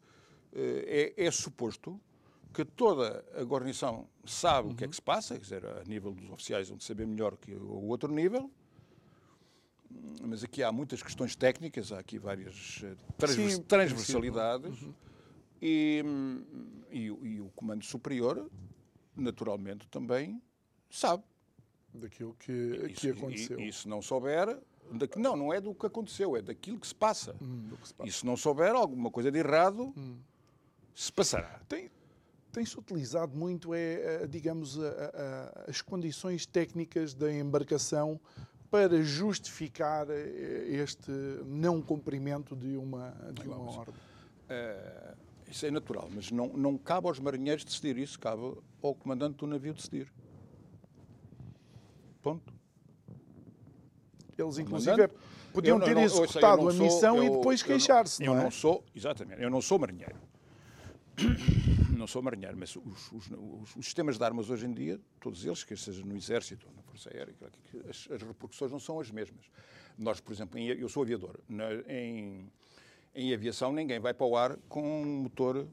é, 0.54 1.14
é 1.18 1.32
suposto 1.32 2.00
que 2.54 2.66
toda 2.66 3.24
a 3.36 3.44
guarnição 3.44 4.08
sabe 4.26 4.68
uhum. 4.68 4.74
o 4.74 4.78
que 4.78 4.84
é 4.84 4.88
que 4.88 4.96
se 4.96 5.02
passa, 5.02 5.36
quer 5.36 5.42
dizer, 5.42 5.66
a 5.66 5.84
nível 5.86 6.12
dos 6.12 6.30
oficiais 6.30 6.70
vão 6.70 6.80
saber 6.80 7.08
melhor 7.08 7.38
que 7.38 7.54
o 7.54 7.86
outro 7.86 8.14
nível, 8.14 8.52
mas 10.22 10.44
aqui 10.44 10.62
há 10.62 10.72
muitas 10.72 11.02
questões 11.02 11.36
técnicas, 11.36 11.92
há 11.92 12.00
aqui 12.00 12.18
várias 12.18 12.84
transvers 13.18 13.54
sim, 13.54 13.62
transversalidades, 13.64 14.82
uhum. 14.82 14.94
e, 15.62 16.04
e, 16.92 17.06
e 17.06 17.42
o 17.42 17.50
comando 17.56 17.86
superior, 17.86 18.50
naturalmente, 19.16 19.88
também 19.88 20.42
sabe 20.90 21.24
daquilo 21.94 22.36
que, 22.40 22.52
isso, 22.90 23.02
que 23.02 23.10
aconteceu. 23.10 23.60
E, 23.60 23.70
e, 23.70 23.74
se 23.74 23.88
não 23.88 24.02
souber, 24.02 24.58
não, 25.18 25.36
não 25.36 25.54
é 25.54 25.62
do 25.62 25.74
que 25.74 25.86
aconteceu, 25.86 26.36
é 26.36 26.42
daquilo 26.42 26.80
que 26.80 26.88
se 26.88 26.96
passa. 26.96 27.36
Hum, 27.42 27.70
que 27.82 27.88
se 27.88 27.94
passa. 27.94 28.10
E 28.10 28.12
se 28.12 28.26
não 28.26 28.36
souber 28.36 28.74
alguma 28.74 29.10
coisa 29.10 29.32
de 29.32 29.40
errado, 29.40 29.94
hum. 29.98 30.18
se 30.94 31.12
passará. 31.12 31.62
Tem, 31.68 31.90
tem-se 32.52 32.78
utilizado 32.78 33.38
muito, 33.38 33.74
é, 33.74 34.28
digamos, 34.28 34.80
a, 34.80 34.90
a, 34.90 35.70
as 35.70 35.82
condições 35.82 36.46
técnicas 36.46 37.14
da 37.14 37.32
embarcação 37.32 38.20
para 38.72 39.04
justificar 39.04 40.08
eh, 40.10 40.66
este 40.70 41.12
não 41.46 41.82
cumprimento 41.82 42.56
de 42.56 42.78
uma, 42.78 43.12
de 43.34 43.46
uma 43.46 43.60
ordem. 43.60 43.94
Uh, 43.94 45.18
isso 45.50 45.66
é 45.66 45.72
natural, 45.72 46.10
mas 46.14 46.32
não, 46.32 46.48
não 46.48 46.78
cabe 46.78 47.08
aos 47.08 47.20
marinheiros 47.20 47.66
decidir 47.66 47.98
isso, 47.98 48.18
cabe 48.18 48.42
ao 48.82 48.96
comandante 48.96 49.36
do 49.36 49.48
navio 49.48 49.74
decidir. 49.74 50.10
Ponto. 52.22 52.54
Eles, 54.38 54.58
inclusive, 54.58 55.10
podiam 55.54 55.78
não, 55.78 55.86
ter 55.86 55.96
não, 55.96 56.02
executado 56.02 56.68
a 56.70 56.74
missão 56.74 57.18
eu, 57.18 57.24
e 57.24 57.30
depois 57.30 57.62
queixar-se. 57.62 58.24
Eu, 58.24 58.34
não, 58.34 58.42
é? 58.42 58.44
não 58.46 58.52
sou, 58.52 58.84
exatamente, 58.96 59.42
eu 59.42 59.50
não 59.50 59.62
sou 59.62 59.78
marinheiro. 59.80 60.16
Não 61.98 62.08
sou 62.08 62.22
marinheiro, 62.24 62.58
mas 62.58 62.76
os, 62.76 63.12
os, 63.12 63.30
os, 63.30 63.76
os, 63.76 63.86
sistemas 63.86 64.18
de 64.18 64.24
armas 64.24 64.50
hoje 64.50 64.66
em 64.66 64.74
dia, 64.74 65.00
todos 65.20 65.46
eles, 65.46 65.64
quer 65.64 65.78
seja 65.78 66.04
no 66.04 66.16
Exército 66.16 66.66
ou 66.68 66.74
na 66.74 66.82
Força 66.82 67.12
Aérea, 67.14 67.36
as, 67.88 68.08
as, 68.12 68.22
repercussões 68.24 68.72
não 68.72 68.80
são 68.80 69.00
as 69.00 69.12
mesmas. 69.12 69.46
Nós, 70.00 70.20
por 70.20 70.34
exemplo, 70.34 70.58
em, 70.58 70.66
eu 70.68 70.90
sou 70.90 71.04
aviador. 71.04 71.40
Na, 71.48 71.72
em, 71.88 72.52
em 73.14 73.34
aviação, 73.36 73.72
ninguém 73.72 74.00
vai 74.00 74.16
para 74.16 74.26
o 74.26 74.36
ar 74.36 74.58
com 74.68 74.82
um 74.82 75.24
motor, 75.24 75.68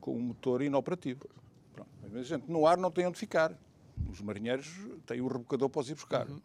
com 0.00 0.16
um 0.16 0.20
motor 0.20 0.60
inoperativo. 0.60 1.28
Pronto. 1.72 1.90
Mas 2.02 2.16
a 2.16 2.22
gente 2.22 2.50
no 2.50 2.66
ar 2.66 2.76
não 2.76 2.90
tem 2.90 3.06
onde 3.06 3.18
ficar 3.18 3.56
os 4.08 4.20
marinheiros 4.20 4.68
têm 5.06 5.20
o 5.20 5.26
rebocador 5.28 5.68
para 5.68 5.80
os 5.80 5.90
ir 5.90 5.94
buscar. 5.94 6.28
Uhum. 6.28 6.40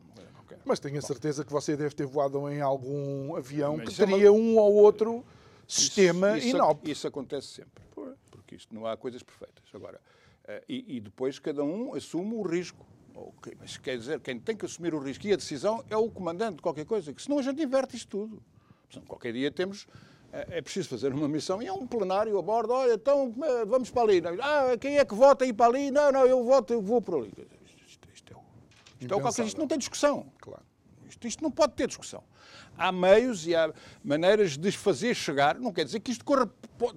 Okay. 0.46 0.58
Mas 0.65 0.80
tenho 0.80 0.98
a 0.98 1.02
certeza 1.02 1.44
que 1.44 1.52
você 1.52 1.76
deve 1.76 1.96
ter 1.96 2.06
voado 2.06 2.50
em 2.50 2.62
algum 2.62 3.36
avião 3.36 3.78
Mas 3.78 3.96
que 3.96 4.02
é 4.02 4.06
uma- 4.06 4.15
teria 4.18 4.32
um 4.32 4.58
ou 4.58 4.74
outro 4.76 5.24
sistema 5.68 6.38
isso, 6.38 6.48
isso. 6.58 6.80
Isso 6.84 7.08
acontece 7.08 7.48
sempre. 7.48 7.84
Porque 8.30 8.56
isto 8.56 8.74
não 8.74 8.86
há 8.86 8.96
coisas 8.96 9.24
perfeitas. 9.24 9.63
Agora, 9.74 10.00
eh, 10.48 10.63
e, 10.70 10.98
e 10.98 11.00
depois 11.00 11.39
cada 11.39 11.63
um 11.63 11.96
assume 11.96 12.36
o 12.36 12.44
risco. 12.44 12.86
Ok, 13.15 13.56
Mas 13.60 13.78
quer 13.78 13.98
dizer, 13.98 14.20
quem 14.20 14.38
tem 14.39 14.56
que 14.58 14.65
assumir 14.65 14.94
o 14.94 15.00
risco 15.00 15.26
e 15.26 15.34
a 15.34 15.36
decisão 15.38 15.84
é 15.89 15.96
o 15.98 16.10
comandante 16.12 16.58
de 16.58 16.62
qualquer 16.62 16.86
coisa, 16.86 17.13
que 17.13 17.22
senão 17.22 17.39
a 17.39 17.41
gente 17.41 17.62
inverte 17.63 17.96
isto 17.96 18.10
tudo. 18.10 18.44
Portanto, 18.88 19.08
qualquer 19.08 19.34
dia 19.34 19.50
temos. 19.50 19.88
Eh, 20.36 20.58
É 20.58 20.62
preciso 20.62 20.89
fazer 20.89 21.13
uma 21.13 21.28
missão 21.28 21.62
e 21.62 21.67
é 21.67 21.74
um 21.74 21.86
plenário 21.88 22.38
a 22.38 22.41
bordo. 22.41 22.74
Olha, 22.74 22.93
então 22.93 23.34
eh, 23.43 23.65
vamos 23.65 23.89
para 23.89 24.04
ali. 24.04 24.21
Ah, 24.41 24.78
quem 24.80 24.98
é 24.98 25.06
que 25.06 25.15
vota 25.15 25.45
aí 25.45 25.54
para 25.54 25.67
ali? 25.67 25.91
Não, 25.91 26.12
não, 26.12 26.26
eu 26.26 26.43
voto, 26.43 26.74
eu 26.74 26.82
vou 26.82 27.02
para 27.02 27.15
ali. 27.17 27.34
Isto, 27.88 28.08
isto, 28.13 28.34
é, 28.34 28.36
o- 28.36 28.39
isto 29.02 29.13
é 29.13 29.17
o 29.17 29.21
qualquer- 29.21 29.45
isto 29.45 29.60
não 29.60 29.67
tem 29.67 29.78
discussão. 29.78 30.32
Claro. 30.39 30.63
Isto, 31.08 31.28
isto 31.28 31.43
não 31.43 31.52
pode 31.52 31.74
ter 31.74 31.88
discussão. 31.88 32.24
Há 32.78 32.91
meios 32.91 33.48
e 33.48 33.56
há 33.56 33.74
maneiras 34.04 34.58
de 34.58 34.71
fazer 34.71 35.13
chegar. 35.15 35.58
Não 35.60 35.71
quer 35.71 35.86
dizer 35.86 36.00
que 36.02 36.12
isto 36.12 36.26
corra- 36.26 36.50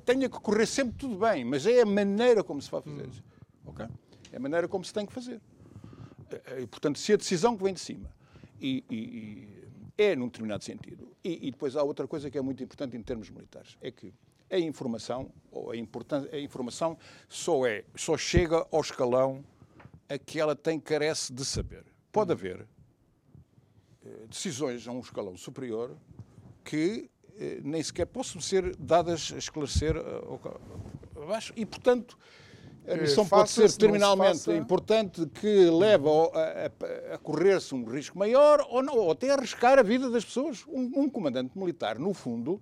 tenha 0.05 0.29
que 0.29 0.39
correr 0.41 0.67
sempre 0.67 0.97
tudo 0.99 1.17
bem, 1.17 1.45
mas 1.45 1.65
é 1.67 1.83
a 1.83 1.87
maneira 1.87 2.43
como 2.43 2.61
se 2.61 2.71
vai 2.71 2.83
fazer 2.83 3.07
isso. 3.07 3.23
ok? 3.65 3.87
É 4.33 4.37
a 4.37 4.41
maneira 4.41 4.67
como 4.67 4.85
se 4.85 4.93
tem 4.93 5.07
que 5.07 5.13
fazer. 5.13 5.41
Eh, 6.31 6.63
E, 6.63 6.67
portanto, 6.67 6.99
se 6.99 7.13
a 7.13 7.17
decisão 7.17 7.57
que 7.57 7.63
vem 7.63 7.73
de 7.73 7.81
cima 7.81 8.11
e, 8.61 8.85
e- 8.91 8.97
e 8.97 9.68
é 9.99 10.15
num 10.15 10.27
determinado 10.27 10.63
sentido. 10.63 11.15
E, 11.25 11.49
e 11.49 11.51
depois 11.51 11.77
há 11.77 11.83
outra 11.83 12.07
coisa 12.07 12.31
que 12.31 12.39
é 12.39 12.41
muito 12.41 12.63
importante 12.63 12.97
em 12.97 13.03
termos 13.03 13.29
militares, 13.29 13.77
é 13.83 13.91
que 13.91 14.15
a 14.51 14.59
informação, 14.59 15.31
ou 15.51 15.73
a, 15.73 15.77
importância, 15.77 16.31
a 16.33 16.41
informação 16.41 16.97
só, 17.29 17.67
é, 17.67 17.85
só 17.95 18.17
chega 18.17 18.67
ao 18.71 18.81
escalão 18.81 19.45
a 20.09 20.17
que 20.17 20.41
ela 20.41 20.57
tem 20.57 20.81
carece 20.81 21.33
de 21.33 21.45
saber. 21.45 21.85
Pode 22.11 22.33
haver 22.33 22.67
eh, 24.05 24.27
decisões 24.29 24.87
a 24.89 24.93
um 24.93 25.01
escalão 25.01 25.37
superior 25.37 25.95
que 26.65 27.11
eh, 27.39 27.61
nem 27.63 27.83
sequer 27.83 28.07
possam 28.07 28.41
ser 28.41 28.75
dadas 28.77 29.33
a 29.35 29.39
esclarecer 29.39 29.97
eh, 29.97 31.23
abaixo. 31.23 31.53
E, 31.55 31.67
portanto, 31.67 32.19
a 32.89 32.95
Eh, 32.95 33.01
missão 33.03 33.27
pode 33.27 33.51
ser 33.51 33.63
não 33.63 33.69
se 33.69 33.79
terminalmente 33.79 34.39
faça. 34.39 34.57
importante 34.57 35.27
que 35.27 35.69
leva 35.71 36.09
a, 36.11 36.67
a- 37.13 37.15
a 37.15 37.19
correr-se 37.19 37.75
um 37.75 37.85
risco 37.85 38.19
maior 38.19 38.67
ou, 38.71 38.83
não, 38.83 38.97
ou 38.97 39.11
até 39.11 39.31
arriscar 39.31 39.79
a 39.79 39.83
vida 39.83 40.09
das 40.11 40.25
pessoas. 40.25 40.65
Um, 40.67 41.03
um 41.03 41.09
comandante 41.11 41.57
militar, 41.59 41.99
no 41.99 42.15
fundo, 42.15 42.61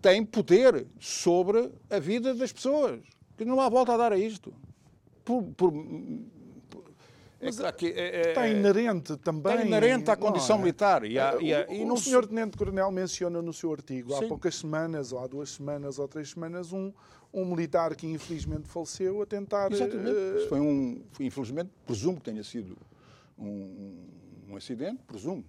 tem 0.00 0.24
poder 0.24 0.86
sobre 0.98 1.70
a 1.90 1.98
vida 1.98 2.34
das 2.34 2.52
pessoas. 2.52 3.00
Que 3.36 3.44
não 3.44 3.60
há 3.60 3.68
volta 3.68 3.94
a 3.94 3.96
dar 3.96 4.12
a 4.12 4.18
isto. 4.18 4.52
Por, 5.24 5.42
por- 5.56 5.72
é 7.40 7.46
é- 7.50 8.16
é- 8.16 8.28
Está 8.30 8.48
inerente 8.48 9.16
também. 9.18 9.52
Está 9.54 9.64
inerente 9.64 10.10
à 10.10 10.16
não 10.16 10.22
condição 10.22 10.56
é? 10.56 10.58
militar. 10.58 11.04
E, 11.04 11.18
há- 11.18 11.36
e 11.40 11.54
há- 11.54 11.66
O- 11.68 11.72
e 11.72 11.84
não 11.84 11.94
o 11.94 11.98
senhor 11.98 12.26
Tenente 12.26 12.56
Coronel 12.56 12.90
menciona 12.90 13.40
no 13.40 13.52
seu 13.52 13.72
artigo, 13.72 14.12
há 14.14 14.18
Sim. 14.18 14.28
poucas 14.28 14.56
semanas, 14.56 15.12
ou 15.12 15.20
há 15.20 15.26
duas 15.28 15.50
semanas, 15.50 15.98
ou 16.00 16.08
três 16.08 16.30
semanas, 16.30 16.72
um, 16.72 16.92
um 17.32 17.44
militar 17.44 17.94
que 17.94 18.06
infelizmente 18.06 18.68
faleceu 18.68 19.20
a 19.22 19.26
tentar. 19.26 19.70
Exatamente. 19.72 20.10
Isso 20.38 20.48
foi 20.48 20.60
um, 20.60 21.02
foi, 21.12 21.26
infelizmente, 21.26 21.70
presumo 21.86 22.16
que 22.18 22.24
tenha 22.24 22.42
sido 22.44 22.76
um, 23.38 24.06
um 24.48 24.56
acidente, 24.56 25.02
presumo. 25.06 25.44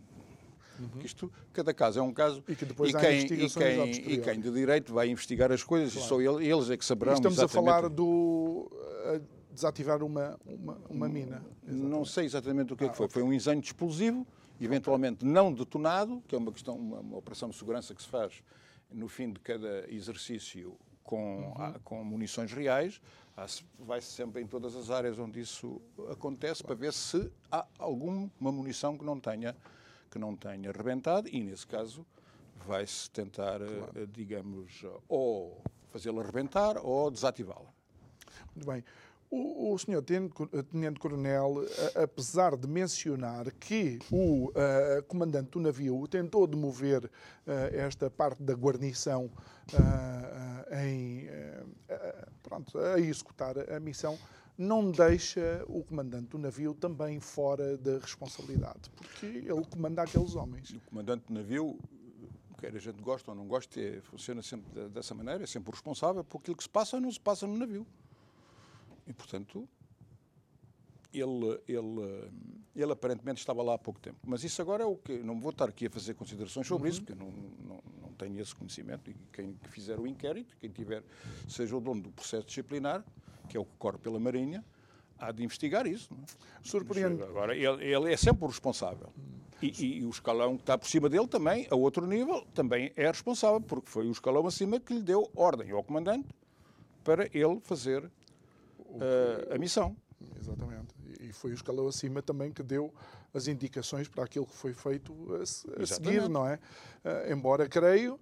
Que 0.98 1.06
isto, 1.06 1.30
cada 1.52 1.74
caso 1.74 2.00
é 2.00 2.02
um 2.02 2.14
caso. 2.14 2.42
E 2.48 2.56
que 2.56 2.64
depois 2.64 2.96
há 2.96 3.00
quem, 3.02 3.20
e, 3.20 3.46
a 3.46 3.50
quem, 3.50 3.92
e 4.14 4.18
quem 4.22 4.40
de 4.40 4.50
direito 4.50 4.94
vai 4.94 5.10
investigar 5.10 5.52
as 5.52 5.62
coisas 5.62 5.94
e 5.94 6.00
só 6.00 6.22
ele- 6.22 6.48
eles 6.48 6.70
é 6.70 6.78
que 6.78 6.86
saberão. 6.86 7.14
Estamos 7.16 7.38
a 7.38 7.44
exatamente. 7.44 7.66
falar 7.74 7.90
do. 7.90 8.72
eh, 9.06 9.22
desativar 9.52 10.02
uma, 10.02 10.40
uma, 10.46 10.78
uma 10.90 11.10
mina. 11.10 11.44
Não 11.68 12.06
sei 12.06 12.24
exatamente 12.24 12.72
o 12.72 12.78
que 12.78 12.86
é 12.86 12.90
que 12.90 12.96
foi. 12.96 13.10
Foi 13.10 13.22
um 13.24 13.34
incêndio 13.34 13.66
explosivo, 13.66 14.26
eventualmente 14.62 15.26
não 15.26 15.52
detonado, 15.52 16.24
que 16.26 16.34
é 16.34 16.38
uma 16.38 16.52
questão, 16.54 16.78
uma, 16.78 17.00
uma 17.02 17.18
operação 17.18 17.50
de 17.50 17.58
segurança 17.58 17.94
que 17.94 18.02
se 18.02 18.08
faz 18.08 18.42
no 18.90 19.10
fim 19.10 19.34
de 19.34 19.40
cada 19.42 19.86
exercício 19.92 20.78
com, 21.14 21.54
ah, 21.58 21.74
com 21.84 22.04
munições 22.04 22.52
reais. 22.54 23.02
Vai-se 23.80 24.08
sempre 24.12 24.42
em 24.44 24.46
todas 24.48 24.76
as 24.76 24.92
áreas 24.92 25.18
onde 25.18 25.40
isso 25.40 25.82
acontece 26.12 26.62
para 26.64 26.76
ver 26.76 26.94
se 26.94 27.32
há 27.52 27.66
alguma 27.80 28.30
munição 28.52 28.96
que 28.96 29.04
não 29.04 29.20
tenha 29.20 29.56
que 30.12 30.20
não 30.20 30.36
tenha 30.36 30.72
rebentado 30.72 31.28
e 31.32 31.40
nesse 31.44 31.66
caso 31.68 32.04
vai-se 32.68 33.10
tentar, 33.12 33.62
eh, 33.62 34.08
digamos, 34.12 34.84
ou 35.08 35.62
fazê-la 35.92 36.22
rebentar 36.24 36.78
ou 36.84 37.10
desativá-la. 37.12 37.72
Muito 38.56 38.68
bem. 38.68 38.84
O, 39.32 39.72
o 39.74 39.78
senhor 39.78 40.02
Tenente, 40.02 40.34
eh, 40.52 40.64
Tenente 40.64 41.00
Coronel, 41.00 41.64
a- 41.96 42.04
apesar 42.04 42.58
de 42.58 42.68
mencionar 42.68 43.52
que 43.52 44.00
o 44.12 44.52
eh, 44.56 45.04
comandante 45.08 45.52
do 45.52 45.60
navio 45.60 46.08
tentou 46.08 46.48
demover 46.48 47.10
eh, 47.46 47.72
esta 47.88 48.10
parte 48.10 48.42
da 48.42 48.56
guarnição 48.56 49.30
eh, 49.72 49.78
eh, 49.78 50.39
em, 50.72 51.26
eh, 51.28 51.64
eh, 51.90 52.28
pronto, 52.44 52.78
a 52.78 53.00
executar 53.00 53.56
a 53.72 53.80
missão, 53.80 54.18
não 54.58 54.92
deixa 54.92 55.64
o 55.68 55.84
comandante 55.84 56.28
do 56.30 56.38
navio 56.38 56.74
também 56.74 57.20
fora 57.20 57.78
da 57.78 57.98
responsabilidade, 57.98 58.90
porque 58.96 59.26
ele 59.26 59.66
comanda 59.70 60.02
aqueles 60.04 60.36
homens. 60.36 60.72
O 60.72 60.80
comandante 60.82 61.26
do 61.28 61.34
navio, 61.34 61.80
quer 62.60 62.76
a 62.76 62.80
gente 62.80 63.02
goste 63.02 63.30
ou 63.30 63.36
não 63.36 63.48
goste, 63.48 63.80
é- 63.80 64.02
funciona 64.02 64.42
sempre 64.42 64.70
de- 64.74 64.90
dessa 64.90 65.16
maneira, 65.16 65.44
é 65.44 65.48
sempre 65.48 65.70
o 65.70 65.74
responsável 65.74 66.24
por 66.24 66.40
aquilo 66.40 66.58
que 66.58 66.64
se 66.64 66.70
passa 66.70 66.98
ou 66.98 67.02
não 67.02 67.12
se 67.12 67.20
passa 67.20 67.48
no 67.48 67.58
navio. 67.58 67.88
E, 69.08 69.14
portanto, 69.14 69.68
ele, 71.12 71.60
ele, 71.68 72.32
ele 72.76 72.92
aparentemente 72.92 73.40
estava 73.40 73.64
lá 73.64 73.74
há 73.74 73.78
pouco 73.78 74.00
tempo. 74.00 74.18
Mas 74.26 74.44
isso 74.44 74.62
agora 74.62 74.84
é 74.84 74.86
o 74.86 74.96
que. 74.96 75.18
Não 75.24 75.40
vou 75.40 75.50
estar 75.52 75.68
aqui 75.70 75.88
a 75.88 75.90
fazer 75.90 76.14
considerações 76.14 76.68
sobre 76.68 76.90
isso, 76.90 77.02
porque 77.04 77.16
não, 77.16 77.32
não 77.32 77.82
tenho 78.20 78.40
esse 78.40 78.54
conhecimento. 78.54 79.10
E 79.10 79.16
quem 79.34 79.56
fizer 79.70 80.00
o 80.00 80.06
inquérito, 80.06 80.56
quem 80.60 80.70
tiver, 80.70 81.02
seja 81.48 81.76
o 81.76 81.80
dono 81.82 82.02
do 82.04 82.12
processo 82.12 82.46
disciplinar, 82.46 83.04
que 83.48 83.58
é 83.58 83.60
o 83.60 83.66
que 83.66 83.72
corre 83.80 83.98
pela 83.98 84.20
Marinha, 84.20 84.64
há 85.18 85.32
de 85.32 85.44
investigar 85.44 85.88
isso. 85.88 86.14
É? 86.14 86.18
Surpreende. 86.62 87.24
Agora, 87.24 87.56
ele, 87.56 87.84
ele 87.84 88.14
é 88.14 88.18
sempre 88.18 88.44
o 88.44 88.48
responsável. 88.48 89.10
E, 89.62 89.68
e- 89.84 89.98
e 90.00 90.06
o 90.06 90.10
escalão 90.10 90.56
que 90.56 90.62
está 90.64 90.78
por 90.78 90.88
cima 90.88 91.10
dele 91.10 91.28
também, 91.28 91.68
a 91.72 91.76
outro 91.76 92.06
nível, 92.08 92.46
também 92.54 92.94
é 92.96 93.08
responsável, 93.08 93.60
porque 93.60 93.90
foi 93.90 94.08
o 94.08 94.12
escalão 94.12 94.46
acima 94.48 94.80
que 94.80 94.94
lhe 94.94 95.02
deu 95.02 95.30
ordem 95.36 95.72
ao 95.72 95.84
comandante 95.84 96.28
para 97.04 97.26
ele 97.34 97.60
fazer 97.62 98.10
eh, 99.02 99.56
a 99.56 99.58
missão. 99.58 99.96
Exatamente. 100.40 100.94
E 101.30 101.34
foi 101.34 101.52
o 101.52 101.54
escalão 101.54 101.88
acima 101.88 102.22
também 102.24 102.52
que 102.52 102.64
deu 102.64 102.92
as 103.34 103.48
indicações 103.48 104.08
para 104.08 104.24
aquilo 104.24 104.48
que 104.48 104.56
foi 104.56 104.74
feito 104.74 105.14
a, 105.36 105.84
a 105.84 105.86
seguir, 105.86 106.28
não 106.28 106.46
é? 106.48 106.60
Ah, 107.06 107.32
embora 107.32 107.70
creio 107.70 108.20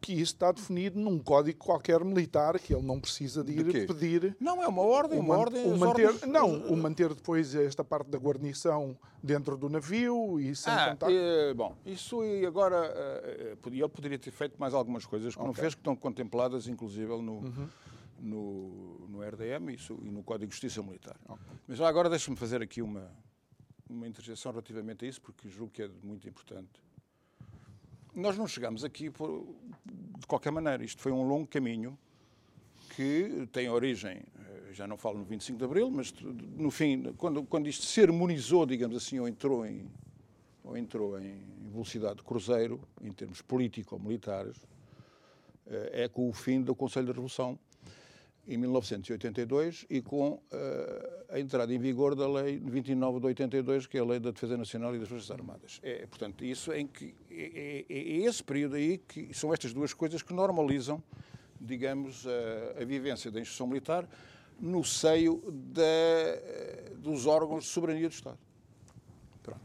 que 0.00 0.12
isso 0.12 0.32
está 0.34 0.50
definido 0.52 0.98
num 0.98 1.18
código 1.18 1.58
qualquer 1.58 2.02
militar, 2.04 2.58
que 2.58 2.72
ele 2.74 2.82
não 2.86 2.98
precisa 3.00 3.42
de 3.44 3.52
De 3.62 3.78
ir 3.78 3.86
pedir. 3.86 4.36
Não, 4.40 4.62
é 4.62 4.68
uma 4.68 4.82
ordem, 4.82 5.18
uma 5.18 5.36
ordem. 5.36 5.66
o 5.70 5.76
manter, 5.76 6.06
ordens- 6.06 6.22
não, 6.26 6.66
o 6.68 6.76
manter 6.76 7.12
depois 7.12 7.54
esta 7.54 7.84
parte 7.84 8.08
da 8.08 8.16
guarnição 8.18 8.96
dentro 9.22 9.56
do 9.56 9.68
navio 9.68 10.38
e 10.40 10.54
sem 10.56 10.72
Ah, 10.72 10.90
contacto. 10.90 11.14
eh, 11.14 11.52
bom, 11.54 11.76
isso 11.84 12.24
e 12.24 12.46
agora 12.46 12.90
eh, 12.94 13.56
ele 13.66 13.88
poderia 13.88 14.18
ter 14.18 14.30
feito 14.30 14.58
mais 14.58 14.72
algumas 14.72 15.04
coisas 15.04 15.34
que 15.34 15.42
não 15.42 15.52
fez, 15.52 15.74
que 15.74 15.80
estão 15.80 15.96
contempladas 15.96 16.68
inclusive 16.68 17.08
no, 17.20 17.38
Uhum. 17.40 17.68
No, 18.20 19.06
no 19.08 19.22
RDM 19.22 19.70
isso, 19.74 19.98
e 20.02 20.10
no 20.10 20.22
Código 20.22 20.46
de 20.48 20.52
Justiça 20.54 20.82
Militar. 20.82 21.16
Mas 21.66 21.78
já 21.78 21.88
agora 21.88 22.08
deixa-me 22.10 22.36
fazer 22.36 22.62
aqui 22.62 22.80
uma, 22.82 23.10
uma 23.88 24.06
interjeição 24.06 24.52
relativamente 24.52 25.04
a 25.04 25.08
isso, 25.08 25.20
porque 25.20 25.48
julgo 25.48 25.72
que 25.72 25.82
é 25.82 25.90
muito 26.02 26.28
importante. 26.28 26.82
Nós 28.14 28.36
não 28.38 28.46
chegamos 28.48 28.82
aqui 28.84 29.10
por- 29.10 29.46
de 30.18 30.26
qualquer 30.26 30.50
maneira. 30.50 30.82
Isto 30.82 31.02
foi 31.02 31.12
um 31.12 31.22
longo 31.26 31.46
caminho 31.46 31.98
que 32.94 33.46
tem 33.52 33.68
origem, 33.68 34.22
eh, 34.38 34.72
já 34.72 34.86
não 34.86 34.96
falo 34.96 35.18
no 35.18 35.24
25 35.24 35.58
de 35.58 35.64
Abril, 35.64 35.90
mas 35.90 36.12
no 36.56 36.70
fim, 36.70 37.12
quando, 37.18 37.42
quando 37.44 37.68
isto 37.68 37.84
se 37.84 38.00
harmonizou, 38.00 38.64
digamos 38.64 38.96
assim, 38.96 39.18
ou 39.18 39.28
entrou 39.28 39.66
em, 39.66 39.86
ou 40.64 40.76
entrou 40.78 41.20
em 41.20 41.42
velocidade 41.70 42.16
de 42.16 42.22
cruzeiro, 42.22 42.80
em 43.02 43.12
termos 43.12 43.42
político-militares, 43.42 44.56
eh, 45.66 46.04
é 46.04 46.08
com 46.08 46.26
o 46.26 46.32
fim 46.32 46.62
do 46.62 46.74
Conselho 46.74 47.06
da 47.06 47.12
Revolução, 47.12 47.58
em 48.48 48.56
1982, 48.56 49.86
e 49.90 50.00
com 50.00 50.40
eh, 50.52 51.24
a 51.30 51.40
entrada 51.40 51.74
em 51.74 51.78
vigor 51.78 52.14
da 52.14 52.28
Lei 52.28 52.58
29 52.58 53.18
de 53.20 53.26
82, 53.26 53.86
que 53.86 53.98
é 53.98 54.00
a 54.00 54.04
Lei 54.04 54.20
da 54.20 54.30
Defesa 54.30 54.56
Nacional 54.56 54.94
e 54.94 54.98
das 55.00 55.08
Forças 55.08 55.30
Armadas. 55.30 55.80
É, 55.82 56.06
portanto, 56.06 56.44
isso 56.44 56.72
em 56.72 56.86
que 56.86 57.14
é, 57.30 57.84
é- 57.88 57.92
é 57.92 58.16
esse 58.24 58.42
período 58.44 58.76
aí 58.76 58.98
que 58.98 59.34
são 59.34 59.52
estas 59.52 59.72
duas 59.72 59.92
coisas 59.92 60.22
que 60.22 60.32
normalizam, 60.32 61.02
digamos, 61.60 62.24
a, 62.26 62.82
a 62.82 62.84
vivência 62.84 63.30
da 63.30 63.40
instituição 63.40 63.66
militar 63.66 64.08
no 64.60 64.84
seio 64.84 65.42
da- 65.50 66.94
dos 66.98 67.26
órgãos 67.26 67.64
de 67.64 67.70
soberania 67.70 68.08
do 68.08 68.12
Estado. 68.12 68.38
Pronto. 69.42 69.60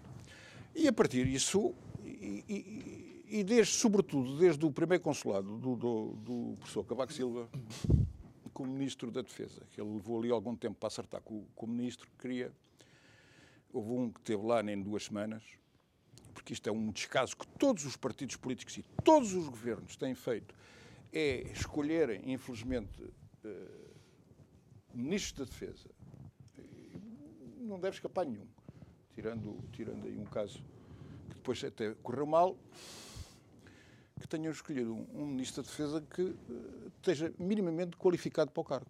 E 0.76 0.88
a 0.88 0.94
partir 0.94 1.26
disso, 1.28 1.74
e, 2.04 2.44
e- 2.50 3.12
e 3.40 3.44
desde, 3.44 3.74
sobretudo, 3.74 4.38
desde 4.38 4.66
o 4.66 4.72
primeiro 4.72 5.02
consulado 5.04 5.58
do, 5.58 5.76
do, 5.76 6.06
do 6.18 6.56
professor 6.60 6.84
Cavaco 6.84 7.14
Silva, 7.14 7.48
como 8.54 8.72
Ministro 8.72 9.12
da 9.12 9.22
Defesa, 9.22 9.62
que 9.72 9.82
ele 9.82 9.92
levou 9.94 10.20
ali 10.20 10.32
algum 10.32 10.56
tempo 10.56 10.76
para 10.80 10.88
acertar 10.88 11.22
com, 11.22 11.36
o- 11.40 11.48
com 11.56 11.66
o 11.66 11.70
Ministro, 11.70 12.08
que 12.12 12.18
queria. 12.18 12.52
Houve 13.74 13.92
um 13.92 14.12
que 14.12 14.20
esteve 14.20 14.46
lá 14.46 14.62
nem 14.62 14.82
duas 14.82 15.04
semanas, 15.06 15.44
porque 16.34 16.54
isto 16.54 16.68
é 16.68 16.72
um 16.72 16.92
descaso 16.92 17.36
que 17.38 17.48
todos 17.58 17.86
os 17.86 17.96
partidos 17.96 18.36
políticos 18.36 18.78
e 18.78 18.84
todos 19.04 19.34
os 19.34 19.48
governos 19.48 19.96
têm 19.96 20.14
feito, 20.14 20.54
é 21.14 21.42
escolherem, 21.52 22.22
infelizmente, 22.32 23.02
uh, 23.02 23.92
ministros 24.94 25.40
da 25.40 25.46
Defesa. 25.46 25.90
Não 27.60 27.80
deve 27.80 27.96
escapar 27.96 28.26
nenhum, 28.26 28.48
tirando, 29.16 29.58
tirando 29.72 30.06
aí 30.06 30.18
um 30.18 30.26
caso 30.26 30.62
que 31.30 31.36
depois 31.36 31.64
até 31.64 31.94
correu 32.04 32.26
mal, 32.26 32.58
que 34.22 34.28
tenham 34.28 34.52
escolhido 34.52 34.94
um, 35.14 35.26
ministro 35.26 35.62
da 35.62 35.70
Defesa 35.70 36.02
que 36.02 36.22
uh, 36.22 36.92
esteja 36.98 37.34
minimamente 37.38 37.98
qualificado 37.98 38.52
para 38.52 38.62
o 38.62 38.64
cargo. 38.64 38.88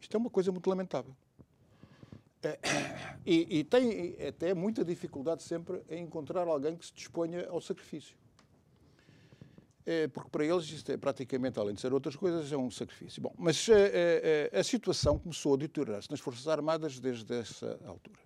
Isto 0.00 0.16
é 0.16 0.18
uma 0.18 0.30
coisa 0.30 0.52
muito 0.52 0.68
lamentável. 0.68 1.16
É, 2.42 2.58
e, 3.24 3.58
e, 3.60 3.64
tem 3.64 4.16
até 4.26 4.52
muita 4.54 4.84
dificuldade 4.84 5.42
sempre 5.42 5.82
em 5.88 6.04
encontrar 6.04 6.46
alguém 6.46 6.76
que 6.76 6.86
se 6.86 6.92
disponha 6.92 7.48
ao 7.48 7.60
sacrifício. 7.60 8.16
É, 9.84 10.08
porque 10.08 10.30
para 10.30 10.44
eles 10.44 10.64
isto 10.64 10.90
é 10.90 10.96
praticamente, 10.96 11.60
além 11.60 11.74
de 11.74 11.80
ser 11.80 11.92
outras 11.92 12.16
coisas, 12.16 12.50
é 12.50 12.56
um 12.56 12.70
sacrifício. 12.70 13.22
Bom, 13.22 13.32
mas 13.38 13.68
é, 13.68 14.50
é, 14.52 14.58
a 14.58 14.64
situação 14.64 15.16
começou 15.16 15.54
a 15.54 15.56
deteriorar-se 15.56 16.10
nas 16.10 16.18
Forças 16.18 16.48
Armadas 16.48 16.98
desde 16.98 17.32
essa 17.32 17.78
altura. 17.86 18.25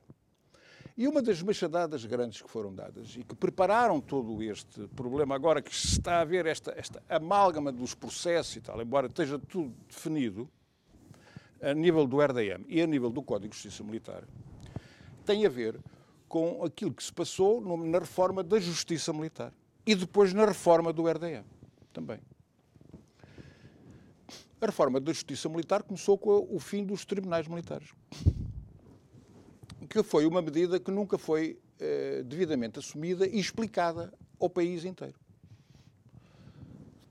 E 1.01 1.09
uma 1.09 1.23
das 1.23 1.41
machadadas 1.41 2.05
grandes 2.05 2.43
que 2.43 2.51
foram 2.51 2.75
dadas 2.75 3.17
e 3.17 3.25
que 3.25 3.35
prepararam 3.35 4.03
todo 4.03 4.43
este 4.43 4.87
problema, 4.89 5.35
agora 5.35 5.63
que 5.63 5.75
se 5.75 5.93
está 5.93 6.21
a 6.21 6.25
ver 6.27 6.45
esta, 6.45 6.75
esta 6.77 7.03
amálgama 7.09 7.73
dos 7.73 7.95
processos 7.95 8.57
e 8.57 8.61
tal, 8.61 8.83
embora 8.83 9.07
esteja 9.07 9.39
tudo 9.39 9.75
definido, 9.89 10.47
a 11.59 11.73
nível 11.73 12.07
do 12.07 12.21
RDM 12.21 12.67
e 12.69 12.83
a 12.83 12.87
nível 12.87 13.09
do 13.09 13.23
Código 13.23 13.49
de 13.49 13.57
Justiça 13.57 13.83
Militar, 13.83 14.25
tem 15.25 15.47
a 15.47 15.49
ver 15.49 15.81
com 16.29 16.63
aquilo 16.63 16.93
que 16.93 17.03
se 17.03 17.15
passou 17.15 17.63
na 17.79 17.99
reforma 17.99 18.43
da 18.43 18.61
Justiça 18.61 19.11
Militar 19.11 19.55
e 19.87 19.95
depois 19.95 20.35
na 20.35 20.45
reforma 20.45 20.93
do 20.93 21.09
RDM 21.09 21.47
também. 21.95 22.21
A 24.61 24.67
reforma 24.67 25.01
da 25.01 25.15
Justiça 25.15 25.49
Militar 25.49 25.83
começou 25.83 26.19
com 26.19 26.47
o 26.55 26.61
fim 26.61 26.85
dos 26.85 27.07
tribunais 27.07 27.49
militares, 27.49 27.89
que 29.91 30.03
foi 30.03 30.25
uma 30.25 30.41
medida 30.41 30.81
que 30.81 30.91
nunca 30.91 31.19
foi 31.19 31.61
eh, 31.79 32.23
devidamente 32.25 32.79
assumida 32.79 33.27
e 33.27 33.39
explicada 33.39 34.11
ao 34.39 34.49
país 34.49 34.87
inteiro 34.87 35.19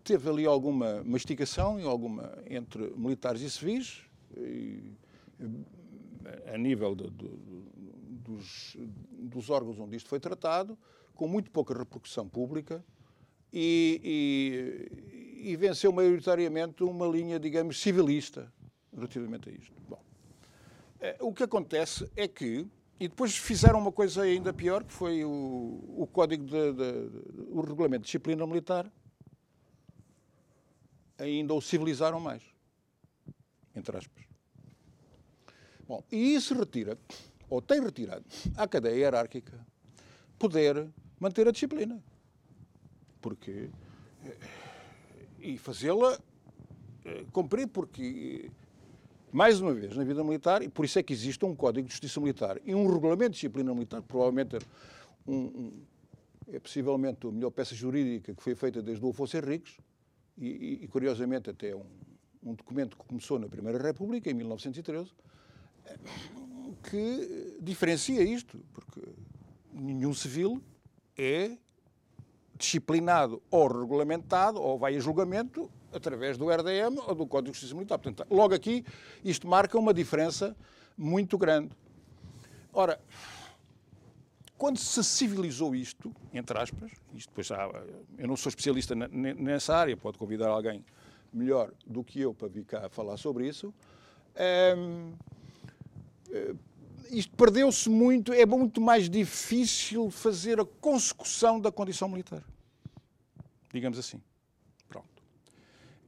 teve 0.09 0.27
ali 0.27 0.43
alguma 0.43 1.03
mastigação 1.03 1.79
e 1.79 1.83
alguma 1.83 2.35
entre 2.49 2.91
militares 2.97 3.41
e 3.43 3.49
civis, 3.49 4.01
a 6.51 6.57
nível 6.57 6.95
de, 6.95 7.11
de, 7.11 7.29
dos, 8.25 8.75
dos, 9.11 9.51
órgãos 9.51 9.79
onde 9.79 9.95
isto 9.97 10.09
foi 10.09 10.19
tratado, 10.19 10.75
com 11.13 11.27
muito 11.27 11.51
pouca 11.51 11.77
repercussão 11.77 12.27
pública 12.27 12.83
e, 13.53 14.89
e, 15.43 15.51
e 15.51 15.55
venceu 15.55 15.91
maioritariamente 15.91 16.83
uma 16.83 17.05
linha, 17.05 17.39
digamos, 17.39 17.79
civilista 17.79 18.51
relativamente 18.91 19.47
a 19.47 19.51
isto. 19.51 19.75
Bom, 19.87 20.01
eh, 20.01 20.08
o 21.19 21.33
que 21.33 21.43
acontece 21.43 22.09
é 22.15 22.27
que 22.27 22.67
e 22.99 23.07
depois 23.07 23.37
fizeram 23.37 23.79
uma 23.79 23.91
coisa 23.91 24.23
ainda 24.23 24.51
pior, 24.51 24.83
que 24.83 24.91
foi 24.91 25.23
o, 25.23 25.29
o 25.97 26.07
código 26.11 26.45
de, 26.45 26.73
de, 26.73 27.09
o 27.49 27.61
regulamento 27.61 28.01
de 28.01 28.05
disciplina 28.07 28.45
militar. 28.45 28.91
Ainda 31.17 31.53
o 31.53 31.61
civilizaram 31.61 32.19
mais 32.19 32.43
entre 33.75 33.97
aspas. 33.97 34.23
Bom, 35.87 36.03
e 36.11 36.35
isso 36.35 36.53
retira, 36.53 36.97
ou 37.49 37.61
tem 37.61 37.81
retirado, 37.81 38.23
à 38.55 38.67
cadeia 38.67 38.95
hierárquica 38.95 39.65
poder 40.37 40.87
manter 41.19 41.47
a 41.47 41.51
disciplina. 41.51 42.01
Porque. 43.21 43.69
Eh, 44.23 44.37
e 45.41 45.57
fazê-la 45.57 46.19
eh, 47.05 47.25
cumprir, 47.31 47.67
porque, 47.67 48.51
mais 49.31 49.61
uma 49.61 49.73
vez, 49.73 49.95
na 49.95 50.03
vida 50.03 50.23
militar, 50.23 50.61
e 50.61 50.69
por 50.69 50.85
isso 50.85 50.97
é 50.99 51.03
que 51.03 51.13
existe 51.13 51.43
um 51.45 51.55
Código 51.55 51.87
de 51.87 51.93
Justiça 51.93 52.19
Militar 52.19 52.59
e 52.65 52.73
um 52.73 52.91
Regulamento 52.91 53.31
de 53.31 53.35
Disciplina 53.35 53.73
Militar, 53.73 54.01
provavelmente 54.01 54.57
um, 55.27 55.35
um, 55.35 55.71
é 56.47 56.59
possivelmente 56.59 57.27
a 57.27 57.31
melhor 57.31 57.51
peça 57.51 57.75
jurídica 57.75 58.33
que 58.33 58.41
foi 58.41 58.55
feita 58.55 58.81
desde 58.81 59.05
o 59.05 59.09
Afonso 59.09 59.37
Henriques, 59.37 59.77
e, 60.37 60.47
e, 60.47 60.83
e 60.83 60.87
curiosamente 60.87 61.49
até 61.49 61.75
um, 61.75 61.85
um 62.43 62.53
documento 62.53 62.97
que 62.97 63.05
começou 63.05 63.37
na 63.37 63.47
Primeira 63.47 63.81
República, 63.81 64.29
em 64.29 64.33
1913, 64.33 65.11
que 66.89 67.57
diferencia 67.61 68.23
isto, 68.23 68.59
porque 68.73 69.01
nenhum 69.73 70.13
civil 70.13 70.61
é 71.17 71.57
disciplinado 72.57 73.41
ou 73.49 73.67
regulamentado 73.67 74.61
ou 74.61 74.77
vai 74.77 74.95
a 74.95 74.99
julgamento 74.99 75.69
através 75.93 76.37
do 76.37 76.49
RDM 76.49 76.97
ou 77.07 77.15
do 77.15 77.25
Código 77.25 77.51
de 77.51 77.57
Justiça 77.57 77.75
Militar. 77.75 77.97
Portanto, 77.97 78.27
logo 78.29 78.53
aqui, 78.53 78.85
isto 79.23 79.47
marca 79.47 79.77
uma 79.77 79.93
diferença 79.93 80.55
muito 80.97 81.37
grande. 81.37 81.71
Ora, 82.73 82.99
quando 84.57 84.77
se 84.77 85.03
civilizou 85.03 85.73
isto, 85.73 86.13
entre 86.33 86.57
aspas, 86.59 86.91
isto 87.13 87.29
depois 87.29 87.47
já, 87.47 87.69
eu 88.17 88.27
não 88.27 88.35
sou 88.35 88.49
especialista 88.49 88.93
nessa 88.93 89.75
área, 89.75 89.95
pode 89.95 90.17
convidar 90.17 90.49
alguém 90.49 90.83
melhor 91.31 91.71
do 91.85 92.03
que 92.03 92.19
eu 92.19 92.33
para 92.33 92.47
vir 92.47 92.65
cá 92.65 92.89
falar 92.89 93.17
sobre 93.17 93.47
isso. 93.47 93.73
Um, 94.77 95.13
eh, 96.31 96.55
isto 97.11 97.35
perdeu-se 97.35 97.89
muito, 97.89 98.33
é 98.33 98.45
muito 98.45 98.79
mais 98.81 99.09
difícil 99.09 100.11
fazer 100.11 100.59
a 100.59 100.65
consecução 100.65 101.59
da 101.59 101.71
condição 101.71 102.07
militar. 102.07 102.43
Digamos 103.73 103.97
assim. 103.97 104.21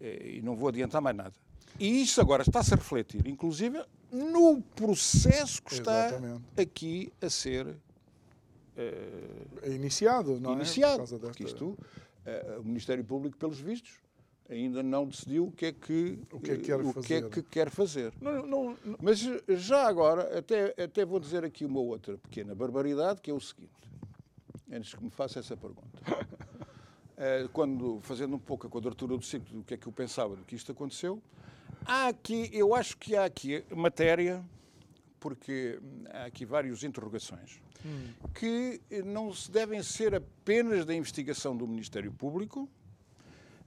Eh, 0.02 0.38
e 0.38 0.42
não 0.42 0.56
vou 0.56 0.70
adiantar 0.70 1.00
mais 1.00 1.16
nada. 1.16 1.34
E 1.80 2.02
isso 2.02 2.20
agora 2.20 2.42
está-se 2.42 2.74
a 2.74 2.78
refletir, 2.78 3.26
inclusive, 3.28 3.82
no 4.12 4.62
processo 4.62 5.62
que 5.62 5.74
está 5.74 6.10
Exatamente. 6.10 6.44
aqui 6.58 7.14
a 7.22 7.30
ser 7.30 7.68
uh, 7.68 7.76
é 9.62 9.70
iniciado, 9.70 10.40
não 10.40 10.54
iniciado, 10.54 11.04
é? 11.04 11.18
Porque 11.18 11.44
isto, 11.44 11.66
uh, 11.70 12.60
o 12.60 12.64
Ministério 12.64 13.04
Público, 13.06 13.38
pelos 13.38 13.60
vistos, 13.60 13.94
ainda 14.50 14.84
não 14.84 15.08
decidiu 15.08 15.46
o 15.46 15.52
que 15.52 15.68
é 15.68 15.72
que, 15.72 16.20
o 16.32 16.40
que, 16.40 16.52
é 16.52 16.58
que, 16.58 16.64
quer, 16.64 16.82
o 16.82 16.92
fazer. 16.92 17.08
Que 17.08 17.14
é 17.14 17.30
que 17.30 17.44
quer 17.44 17.70
fazer. 17.70 18.14
Não, 18.20 18.46
não, 18.46 18.78
não. 18.84 18.98
Mas 19.02 19.20
já 19.48 19.88
agora, 19.88 20.38
até, 20.38 20.76
até 20.84 21.06
vou 21.06 21.20
dizer 21.20 21.46
aqui 21.46 21.64
uma 21.64 21.80
outra 21.80 22.18
pequena 22.18 22.54
barbaridade, 22.54 23.22
que 23.22 23.32
é 23.32 23.34
o 23.34 23.40
seguinte, 23.40 23.72
antes 24.70 24.94
que 24.94 25.04
me 25.04 25.10
faça 25.10 25.40
essa 25.40 25.56
pergunta. 25.56 25.88
Eh, 27.24 27.48
quando, 27.54 28.00
fazendo 28.02 28.36
um 28.36 28.40
pouco 28.40 28.66
a 28.66 28.70
quadratura 28.70 29.16
do 29.16 29.24
ciclo 29.24 29.60
do 29.60 29.64
que 29.64 29.76
é 29.76 29.78
que 29.78 29.86
eu 29.86 29.92
pensava 29.92 30.36
do 30.36 30.44
que 30.44 30.56
isto 30.56 30.72
aconteceu, 30.72 31.22
há 31.86 32.08
aqui, 32.08 32.50
eu 32.52 32.74
acho 32.74 32.98
que 32.98 33.16
há 33.16 33.26
aqui 33.26 33.64
matéria, 33.76 34.44
porque 35.20 35.80
há 36.10 36.26
aqui 36.26 36.46
várias 36.46 36.84
interrogações, 36.84 37.62
hum. 37.86 38.08
que 38.34 38.82
não 39.06 39.32
se 39.32 39.52
devem 39.52 39.84
ser 39.84 40.16
apenas 40.16 40.84
da 40.84 40.96
investigação 40.96 41.56
do 41.56 41.68
Ministério 41.68 42.12
Público, 42.12 42.68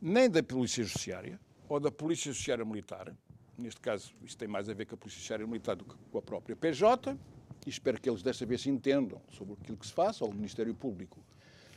nem 0.03 0.29
da 0.29 0.43
Polícia 0.43 0.83
Judiciária 0.83 1.39
ou 1.69 1.79
da 1.79 1.93
Polícia 1.93 2.33
Judiciária 2.33 2.65
Militar. 2.65 3.15
Neste 3.57 3.81
caso, 3.81 4.13
isto 4.25 4.37
tem 4.37 4.49
mais 4.49 4.69
a 4.69 4.75
ver 4.75 4.85
com 4.87 4.97
a 4.97 4.99
Polícia 4.99 5.19
Judiciária 5.19 5.47
Militar 5.47 5.77
do 5.77 5.85
que 5.85 5.95
com 6.11 6.19
a 6.19 6.23
própria 6.23 6.57
PJ. 6.57 7.17
E 7.65 7.71
espero 7.71 8.01
que 8.01 8.11
eles 8.11 8.21
desta 8.21 8.45
vez 8.45 8.67
entendam 8.67 9.23
sobre 9.31 9.55
aquilo 9.55 9.79
que 9.79 9.87
se 9.87 9.93
faça, 9.93 10.25
ou 10.25 10.33
o 10.33 10.35
Ministério 10.35 10.75
Público. 10.75 11.23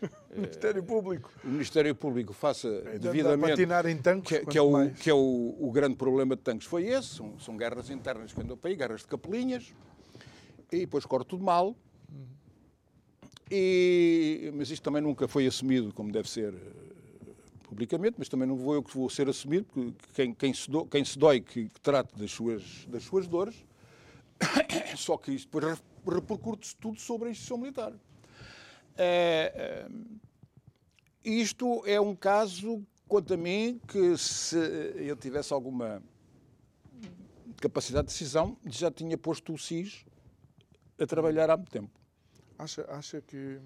O 0.02 0.36
Ministério 0.42 0.84
Público. 0.84 1.32
O 1.44 1.48
Ministério 1.48 1.96
Público 1.96 2.34
faça 2.34 2.68
Ainda 2.68 3.00
devidamente. 3.00 3.52
Patinar 3.52 3.86
em 3.86 3.98
tanques, 3.98 4.40
que, 4.40 4.46
que 4.46 4.58
é, 4.58 4.62
o, 4.62 4.92
que 4.92 5.10
é 5.10 5.14
o, 5.14 5.56
o, 5.60 5.72
grande 5.72 5.96
problema 5.96 6.36
de 6.36 6.42
tanques 6.42 6.68
foi 6.68 6.88
esse. 6.88 7.16
São, 7.16 7.40
são 7.40 7.58
guerras 7.58 7.90
internas 7.90 8.34
que 8.34 8.42
andam 8.42 8.58
para 8.58 8.70
aí, 8.70 8.76
guerras 8.76 9.02
de 9.02 9.08
capelinhas. 9.08 9.74
E 10.72 10.80
depois 10.80 11.06
corre 11.06 11.24
tudo 11.26 11.44
mal. 11.44 11.76
E, 13.50 14.52
mas 14.56 14.70
isto 14.70 14.84
também 14.84 15.02
nunca 15.02 15.28
foi 15.28 15.48
assumido 15.48 15.94
como 15.94 16.12
deve 16.12 16.30
ser 16.30 16.54
publicamente, 17.64 18.16
mas 18.18 18.30
também 18.30 18.48
não 18.48 18.56
vou 18.56 18.74
eu 18.74 18.84
que 18.84 18.94
vou 18.96 19.10
ser 19.10 19.30
assumido, 19.30 19.66
porque 19.66 19.94
quem, 20.14 20.34
quem, 20.34 20.54
se, 20.54 20.70
do, 20.70 20.86
quem 20.86 21.04
se 21.04 21.20
dói 21.20 21.42
que, 21.42 21.66
que, 21.70 21.82
trate 21.82 22.18
das 22.18 22.32
suas, 22.32 22.86
das 22.88 23.04
suas 23.04 23.28
dores, 23.28 23.56
só 24.96 25.18
que 25.18 25.32
isto 25.32 25.50
depois 25.50 25.80
repercute-se 26.06 26.76
tudo 26.78 27.00
sobre 27.00 27.28
a 27.28 27.32
instituição 27.32 27.58
militar. 27.58 27.94
É, 28.98 29.54
é, 29.56 29.88
isto 31.24 31.84
é 31.86 32.00
um 32.00 32.16
caso, 32.16 32.86
quanto 33.08 33.34
a 33.34 33.38
mim, 33.38 33.80
que 33.88 34.18
se 34.18 34.58
eu 34.96 35.16
tivesse 35.16 35.54
alguma 35.54 36.02
capacidade 37.62 38.08
de 38.08 38.14
decisão, 38.14 38.58
já 38.66 38.90
tinha 38.92 39.18
posto 39.18 39.54
o 39.54 39.58
SIS 39.58 40.06
a 41.00 41.06
trabalhar 41.06 41.50
há 41.50 41.58
muito 41.58 41.72
tempo. 41.72 41.92
Acha, 42.58 42.86
acha 42.90 43.22
que 43.22 43.60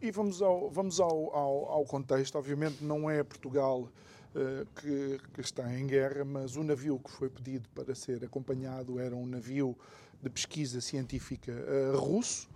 e, 0.00 0.10
vamos, 0.10 0.40
ao, 0.40 0.70
vamos 0.70 1.00
ao, 1.00 1.34
ao, 1.34 1.66
ao, 1.66 1.84
contexto. 1.84 2.38
Obviamente, 2.38 2.82
não 2.82 3.10
é 3.10 3.22
Portugal 3.22 3.82
uh, 3.82 4.66
que, 4.80 5.20
que, 5.34 5.40
está 5.40 5.70
em 5.74 5.86
guerra, 5.86 6.24
mas 6.24 6.56
o 6.56 6.62
navio 6.62 6.98
que 6.98 7.10
foi 7.10 7.28
pedido 7.28 7.68
para 7.70 7.94
ser 7.94 8.24
acompanhado 8.24 8.98
era 8.98 9.14
um 9.14 9.26
navio 9.26 9.76
de 10.22 10.30
pesquisa 10.30 10.80
científica 10.80 11.52
uh, 11.52 11.96
russo. 11.98 12.48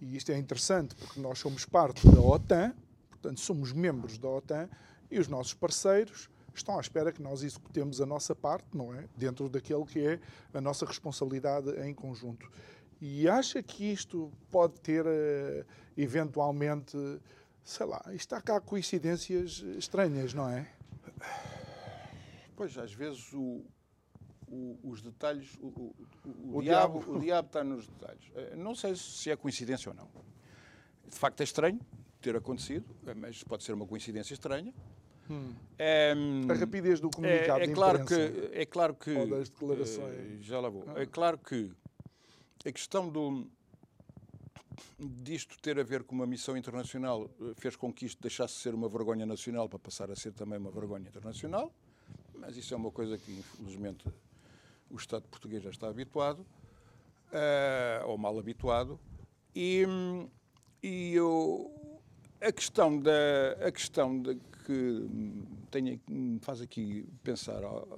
E 0.00 0.16
isto 0.16 0.32
é 0.32 0.38
interessante 0.38 0.94
porque 0.94 1.20
nós 1.20 1.38
somos 1.38 1.64
parte 1.64 2.08
da 2.08 2.20
OTAN, 2.20 2.74
portanto, 3.10 3.40
somos 3.40 3.72
membros 3.72 4.18
da 4.18 4.28
OTAN 4.28 4.68
e 5.10 5.18
os 5.18 5.28
nossos 5.28 5.54
parceiros 5.54 6.30
estão 6.54 6.76
à 6.76 6.80
espera 6.80 7.12
que 7.12 7.22
nós 7.22 7.42
executemos 7.42 8.00
a 8.00 8.06
nossa 8.06 8.34
parte, 8.34 8.66
não 8.76 8.94
é? 8.94 9.06
Dentro 9.16 9.48
daquele 9.48 9.84
que 9.84 10.00
é 10.00 10.20
a 10.52 10.60
nossa 10.60 10.86
responsabilidade 10.86 11.70
em 11.80 11.94
conjunto. 11.94 12.50
E 13.00 13.28
acha 13.28 13.62
que 13.62 13.92
isto 13.92 14.32
pode 14.50 14.78
ter, 14.80 15.04
eh, 15.06 15.64
eventualmente, 15.96 16.96
sei 17.64 17.86
lá, 17.86 18.02
está 18.12 18.40
cá 18.40 18.60
coincidências 18.60 19.64
estranhas, 19.78 20.34
não 20.34 20.48
é? 20.48 20.70
Pois, 22.54 22.76
às 22.76 22.92
vezes 22.92 23.32
o, 23.32 23.64
o, 24.50 24.78
os 24.82 25.00
detalhes, 25.00 25.56
o, 25.60 25.94
o, 26.52 26.60
diabo, 26.60 26.98
diabo. 26.98 27.16
o 27.16 27.20
diabo 27.20 27.46
está 27.46 27.64
nos 27.64 27.86
detalhes. 27.86 28.30
Eh, 28.34 28.56
não 28.56 28.74
sei 28.74 28.96
se 28.96 29.30
é 29.30 29.36
coincidência 29.36 29.90
ou 29.90 29.96
não. 29.96 30.08
De 31.08 31.16
facto 31.16 31.40
é 31.40 31.44
estranho 31.44 31.80
ter 32.20 32.36
acontecido, 32.36 32.94
eh, 33.06 33.14
mas 33.14 33.42
pode 33.44 33.62
ser 33.62 33.72
uma 33.72 33.86
coincidência 33.86 34.34
estranha. 34.34 34.74
Hum. 35.30 35.54
É, 35.78 36.12
a 36.48 36.54
rapidez 36.54 36.98
do 36.98 37.08
comunicado 37.08 37.60
é, 37.60 37.64
é 37.64 37.68
claro 37.68 38.04
que 38.04 38.50
é 38.52 38.66
claro 38.66 38.94
que 38.94 39.12
ou 39.12 39.28
das 39.28 39.48
declarações. 39.48 40.44
já 40.44 40.58
lá 40.58 40.68
vou. 40.68 40.84
Ah. 40.88 41.00
É 41.00 41.06
claro 41.06 41.38
que 41.38 41.70
a 42.66 42.72
questão 42.72 43.08
do 43.08 43.46
disto 44.98 45.56
ter 45.60 45.78
a 45.78 45.82
ver 45.84 46.02
com 46.02 46.14
uma 46.14 46.26
missão 46.26 46.56
internacional 46.56 47.30
eh, 47.40 47.52
fez 47.54 47.76
com 47.76 47.92
que 47.92 48.06
isto 48.06 48.20
deixasse 48.20 48.54
de 48.56 48.60
ser 48.60 48.74
uma 48.74 48.88
vergonha 48.88 49.24
nacional 49.24 49.68
para 49.68 49.78
passar 49.78 50.10
a 50.10 50.16
ser 50.16 50.32
também 50.32 50.58
uma 50.58 50.70
vergonha 50.70 51.08
internacional, 51.08 51.72
mas 52.34 52.56
isso 52.56 52.74
é 52.74 52.76
uma 52.76 52.90
coisa 52.90 53.16
que, 53.16 53.30
infelizmente, 53.30 54.08
o 54.90 54.96
Estado 54.96 55.22
português 55.28 55.62
já 55.62 55.70
está 55.70 55.88
habituado, 55.88 56.40
uh, 56.40 58.06
ou 58.06 58.18
mal 58.18 58.38
habituado, 58.38 58.98
e, 59.54 59.84
e 60.82 61.14
eu, 61.14 61.70
a 62.40 62.52
questão 62.52 62.98
da 62.98 63.12
a 63.66 63.72
questão 63.72 64.20
de 64.20 64.34
que 64.64 65.06
tenho, 65.70 66.00
me 66.08 66.38
faz 66.40 66.60
aqui 66.60 67.06
pensar 67.22 67.62
uh, 67.64 67.88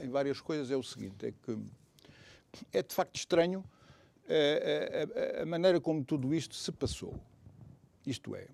em 0.00 0.08
várias 0.08 0.40
coisas 0.40 0.70
é 0.70 0.76
o 0.76 0.82
seguinte, 0.82 1.26
é 1.26 1.32
que 1.32 1.58
é 2.72 2.82
de 2.82 2.94
facto 2.94 3.16
estranho 3.16 3.64
a, 4.28 5.40
a, 5.40 5.42
a 5.42 5.46
maneira 5.46 5.80
como 5.80 6.04
tudo 6.04 6.34
isto 6.34 6.54
se 6.54 6.70
passou. 6.72 7.14
Isto 8.06 8.34
é, 8.34 8.48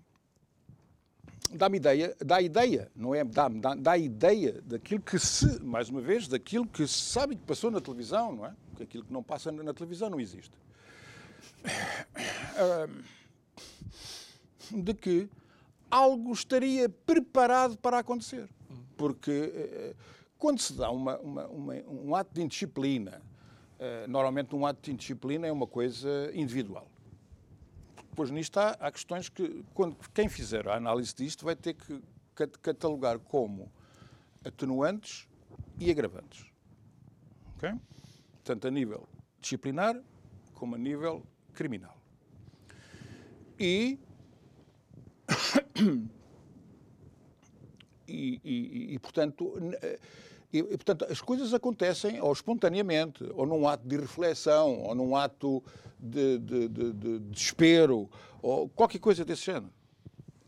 dá-me 1.51 1.77
ideia, 1.77 2.15
dá 2.19 2.41
ideia, 2.41 2.91
não 2.95 3.13
é? 3.13 3.23
Dá-me, 3.23 3.59
dá, 3.59 3.75
dá 3.75 3.97
ideia 3.97 4.61
daquilo 4.63 5.01
que 5.01 5.17
se, 5.19 5.61
mais 5.63 5.89
uma 5.89 6.01
vez, 6.01 6.27
daquilo 6.27 6.65
que 6.65 6.87
se 6.87 7.01
sabe 7.11 7.35
que 7.35 7.43
passou 7.43 7.71
na 7.71 7.79
televisão, 7.81 8.33
não 8.33 8.45
é? 8.45 8.53
Porque 8.69 8.83
aquilo 8.83 9.03
que 9.05 9.13
não 9.13 9.23
passa 9.23 9.51
na 9.51 9.73
televisão 9.73 10.09
não 10.09 10.19
existe. 10.19 10.51
De 14.71 14.93
que 14.93 15.29
algo 15.89 16.33
estaria 16.33 16.89
preparado 16.89 17.77
para 17.77 17.99
acontecer. 17.99 18.49
Porque 18.97 19.31
eh, 19.31 19.95
quando 20.37 20.59
se 20.59 20.73
dá 20.73 20.89
uma, 20.89 21.17
uma, 21.19 21.47
uma, 21.47 21.73
um 21.87 22.15
ato 22.15 22.33
de 22.33 22.41
indisciplina, 22.41 23.21
eh, 23.79 24.07
normalmente 24.07 24.55
um 24.55 24.65
ato 24.65 24.81
de 24.81 24.91
indisciplina 24.91 25.47
é 25.47 25.51
uma 25.51 25.67
coisa 25.67 26.31
individual. 26.33 26.87
Depois 28.15 28.31
nisto 28.31 28.57
há, 28.57 28.69
há 28.79 28.89
questões 28.89 29.27
que, 29.27 29.61
quando, 29.73 29.97
quem 30.13 30.29
fizer 30.29 30.69
a 30.69 30.77
análise 30.77 31.13
disto 31.13 31.43
vai 31.43 31.53
ter 31.53 31.73
que 31.73 32.01
catalogar 32.61 33.19
como 33.19 33.69
atenuantes 34.45 35.27
e 35.77 35.91
agravantes. 35.91 36.45
Okay? 37.57 37.73
Tanto 38.41 38.69
a 38.69 38.71
nível 38.71 39.05
disciplinar 39.41 40.01
como 40.53 40.75
a 40.75 40.77
nível 40.77 41.25
criminal. 41.53 41.97
E, 43.59 43.99
e, 48.07 48.39
e, 48.45 48.93
e 48.93 48.99
portanto, 48.99 49.55
e, 50.59 50.77
portanto, 50.77 51.05
as 51.09 51.21
coisas 51.21 51.53
acontecem 51.53 52.21
ou 52.21 52.31
espontaneamente, 52.31 53.23
ou 53.33 53.45
num 53.45 53.67
ato 53.67 53.87
de 53.87 53.97
reflexão, 53.97 54.81
ou 54.83 54.95
num 54.95 55.15
ato 55.15 55.63
de, 55.99 56.37
de, 56.39 56.67
de, 56.67 56.93
de 56.93 57.19
desespero, 57.19 58.09
ou 58.41 58.69
qualquer 58.69 58.99
coisa 58.99 59.25
desse 59.25 59.45
género. 59.45 59.71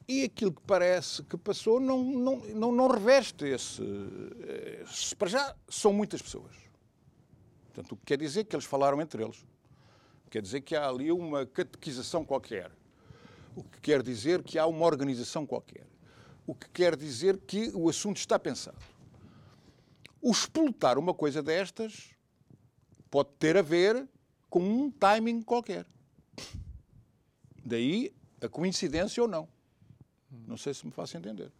E 0.08 0.24
aquilo 0.24 0.54
que 0.54 0.62
parece 0.62 1.22
que 1.24 1.36
passou 1.38 1.80
não, 1.80 2.02
não, 2.02 2.38
não, 2.38 2.72
não 2.72 2.88
reveste 2.88 3.46
esse. 3.46 3.82
Para 5.18 5.28
já, 5.28 5.56
são 5.68 5.92
muitas 5.92 6.22
pessoas. 6.22 6.56
Portanto, 7.66 7.92
o 7.92 7.98
que 7.98 8.06
quer 8.06 8.18
dizer 8.18 8.46
que 8.46 8.56
eles 8.56 8.66
falaram 8.66 9.02
entre 9.02 9.22
eles. 9.22 9.46
Quer 10.30 10.42
dizer 10.42 10.62
que 10.62 10.76
há 10.76 10.88
ali 10.88 11.12
uma 11.12 11.46
catequização 11.46 12.24
qualquer. 12.24 12.72
O 13.56 13.64
que 13.64 13.82
quer 13.82 14.02
dizer 14.02 14.44
que 14.44 14.58
há 14.58 14.66
uma 14.66 14.86
organização 14.86 15.46
qualquer. 15.46 15.86
O 16.46 16.56
que 16.56 16.70
quer 16.70 16.96
dizer 16.96 17.38
que 17.40 17.72
o 17.74 17.90
assunto 17.90 18.18
está 18.18 18.40
pensado. 18.40 18.78
O 20.22 20.32
explotar 20.32 20.98
uma 20.98 21.14
coisa 21.14 21.42
destas 21.42 22.12
pode 23.10 23.30
ter 23.40 23.58
a 23.58 23.62
ver 23.62 24.08
com 24.50 24.60
um 24.60 24.92
timing 24.92 25.42
qualquer. 25.42 25.86
Daí 27.64 28.14
a 28.42 28.48
coincidência 28.48 29.22
ou 29.22 29.30
não. 29.30 29.48
Não 30.46 30.58
sei 30.58 30.74
se 30.74 30.86
me 30.86 30.92
faço 30.92 31.18
entender. 31.18 31.52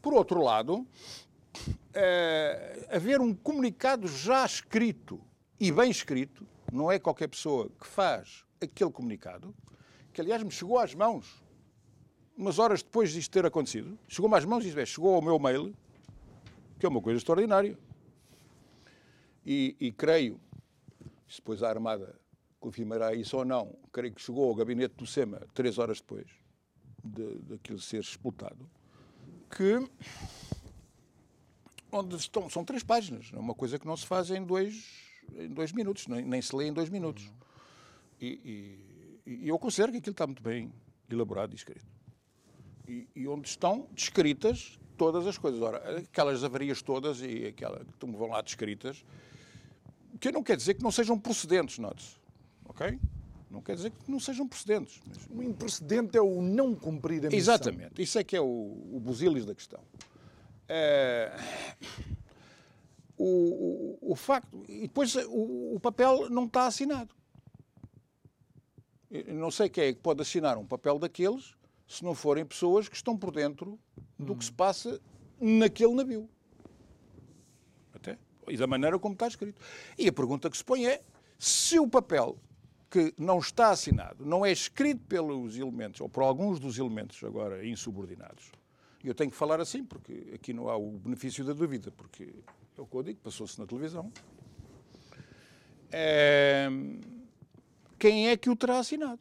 Por 0.00 0.14
outro 0.14 0.42
lado, 0.42 0.86
é, 1.92 2.88
haver 2.90 3.20
um 3.20 3.34
comunicado 3.34 4.08
já 4.08 4.44
escrito 4.44 5.20
e 5.58 5.70
bem 5.70 5.90
escrito, 5.90 6.46
não 6.72 6.90
é 6.90 6.98
qualquer 6.98 7.28
pessoa 7.28 7.70
que 7.78 7.86
faz 7.86 8.44
aquele 8.60 8.90
comunicado, 8.90 9.54
que 10.12 10.20
aliás 10.20 10.42
me 10.42 10.50
chegou 10.50 10.78
às 10.78 10.94
mãos 10.94 11.42
umas 12.36 12.58
horas 12.58 12.82
depois 12.82 13.12
disto 13.12 13.30
ter 13.30 13.44
acontecido, 13.44 13.98
chegou-me 14.08 14.34
às 14.34 14.46
mãos 14.46 14.64
e 14.64 14.86
chegou 14.86 15.14
ao 15.14 15.20
meu 15.20 15.38
mail, 15.38 15.74
que 16.78 16.86
é 16.86 16.88
uma 16.88 17.02
coisa 17.02 17.18
extraordinária. 17.18 17.78
E, 19.44 19.76
e 19.80 19.92
creio, 19.92 20.40
se 21.28 21.36
depois 21.36 21.62
a 21.62 21.68
Armada 21.68 22.18
confirmará 22.58 23.14
isso 23.14 23.36
ou 23.36 23.44
não, 23.44 23.74
creio 23.92 24.14
que 24.14 24.20
chegou 24.20 24.48
ao 24.48 24.54
gabinete 24.54 24.94
do 24.96 25.06
SEMA 25.06 25.40
três 25.54 25.78
horas 25.78 26.00
depois 26.00 26.26
de, 27.02 27.38
daquilo 27.38 27.78
ser 27.78 28.00
explotado, 28.00 28.68
que 29.50 29.88
onde 31.90 32.16
estão, 32.16 32.48
são 32.48 32.64
três 32.64 32.82
páginas, 32.82 33.30
é 33.32 33.38
uma 33.38 33.54
coisa 33.54 33.78
que 33.78 33.86
não 33.86 33.96
se 33.96 34.06
faz 34.06 34.30
em 34.30 34.44
dois, 34.44 34.86
em 35.34 35.48
dois 35.48 35.72
minutos, 35.72 36.06
nem, 36.06 36.24
nem 36.24 36.40
se 36.40 36.54
lê 36.54 36.66
em 36.66 36.72
dois 36.72 36.88
minutos. 36.88 37.32
E, 38.20 39.20
e, 39.26 39.44
e, 39.44 39.48
eu 39.48 39.58
considero 39.58 39.92
que 39.92 39.98
aquilo 39.98 40.12
está 40.12 40.26
muito 40.26 40.42
bem 40.42 40.72
elaborado 41.08 41.52
e 41.52 41.56
escrito. 41.56 41.86
E, 42.86 43.08
e 43.16 43.26
onde 43.26 43.48
estão 43.48 43.88
descritas 43.92 44.78
todas 45.00 45.26
as 45.26 45.38
coisas. 45.38 45.62
Ora, 45.62 46.00
aquelas 46.00 46.44
avarias 46.44 46.82
todas 46.82 47.22
e 47.22 47.46
aquela 47.46 47.82
que 47.98 48.06
vão 48.06 48.28
lá 48.28 48.42
descritas, 48.42 49.02
que 50.20 50.30
não 50.30 50.42
quer 50.42 50.58
dizer 50.58 50.74
que 50.74 50.82
não 50.82 50.90
sejam 50.90 51.18
procedentes, 51.18 51.78
note-se. 51.78 52.16
Ok? 52.66 53.00
Não 53.50 53.62
quer 53.62 53.76
dizer 53.76 53.92
que 53.92 54.10
não 54.10 54.20
sejam 54.20 54.46
procedentes. 54.46 55.00
Mas... 55.08 55.26
O 55.30 55.42
improcedente 55.42 56.18
é 56.18 56.20
o 56.20 56.42
não 56.42 56.74
cumprir 56.74 57.20
a 57.24 57.30
missão. 57.30 57.38
Exatamente. 57.38 58.02
Isso 58.02 58.18
é 58.18 58.22
que 58.22 58.36
é 58.36 58.42
o, 58.42 58.44
o 58.44 59.00
busilis 59.00 59.46
da 59.46 59.54
questão. 59.54 59.80
É... 60.68 61.34
O, 63.16 63.24
o, 63.24 64.12
o, 64.12 64.14
facto... 64.14 64.62
E 64.68 64.82
depois 64.82 65.14
o, 65.14 65.76
o 65.76 65.80
papel 65.80 66.28
não 66.28 66.44
está 66.44 66.66
assinado. 66.66 67.14
Eu 69.10 69.34
não 69.34 69.50
sei 69.50 69.70
quem 69.70 69.84
é 69.84 69.92
que 69.94 70.00
pode 70.00 70.20
assinar 70.20 70.58
um 70.58 70.66
papel 70.66 70.98
daqueles 70.98 71.54
se 71.88 72.04
não 72.04 72.14
forem 72.14 72.44
pessoas 72.44 72.86
que 72.86 72.96
estão 72.96 73.16
por 73.16 73.30
dentro 73.32 73.78
do 74.24 74.36
que 74.36 74.44
se 74.44 74.52
passa 74.52 75.00
naquele 75.40 75.94
navio 75.94 76.28
e 78.50 78.56
da 78.56 78.66
maneira 78.66 78.98
como 78.98 79.14
está 79.14 79.26
escrito. 79.28 79.60
E 79.96 80.08
a 80.08 80.12
pergunta 80.12 80.50
que 80.50 80.56
se 80.56 80.64
põe 80.64 80.86
é 80.86 81.02
se 81.38 81.78
o 81.78 81.88
papel 81.88 82.36
que 82.90 83.14
não 83.16 83.38
está 83.38 83.70
assinado 83.70 84.26
não 84.26 84.44
é 84.44 84.50
escrito 84.50 85.00
pelos 85.06 85.56
elementos, 85.56 86.00
ou 86.00 86.08
por 86.08 86.22
alguns 86.22 86.58
dos 86.58 86.76
elementos 86.78 87.22
agora 87.22 87.66
insubordinados, 87.66 88.50
e 89.02 89.08
eu 89.08 89.14
tenho 89.14 89.30
que 89.30 89.36
falar 89.36 89.60
assim, 89.60 89.84
porque 89.84 90.32
aqui 90.34 90.52
não 90.52 90.68
há 90.68 90.76
o 90.76 90.90
benefício 90.90 91.44
da 91.44 91.52
dúvida, 91.52 91.90
porque 91.92 92.34
é 92.76 92.80
o 92.80 92.84
que 92.84 92.96
eu 92.96 93.02
digo, 93.02 93.20
passou-se 93.20 93.58
na 93.58 93.66
televisão. 93.66 94.12
É... 95.90 96.68
Quem 97.98 98.28
é 98.28 98.36
que 98.36 98.50
o 98.50 98.56
terá 98.56 98.78
assinado? 98.78 99.20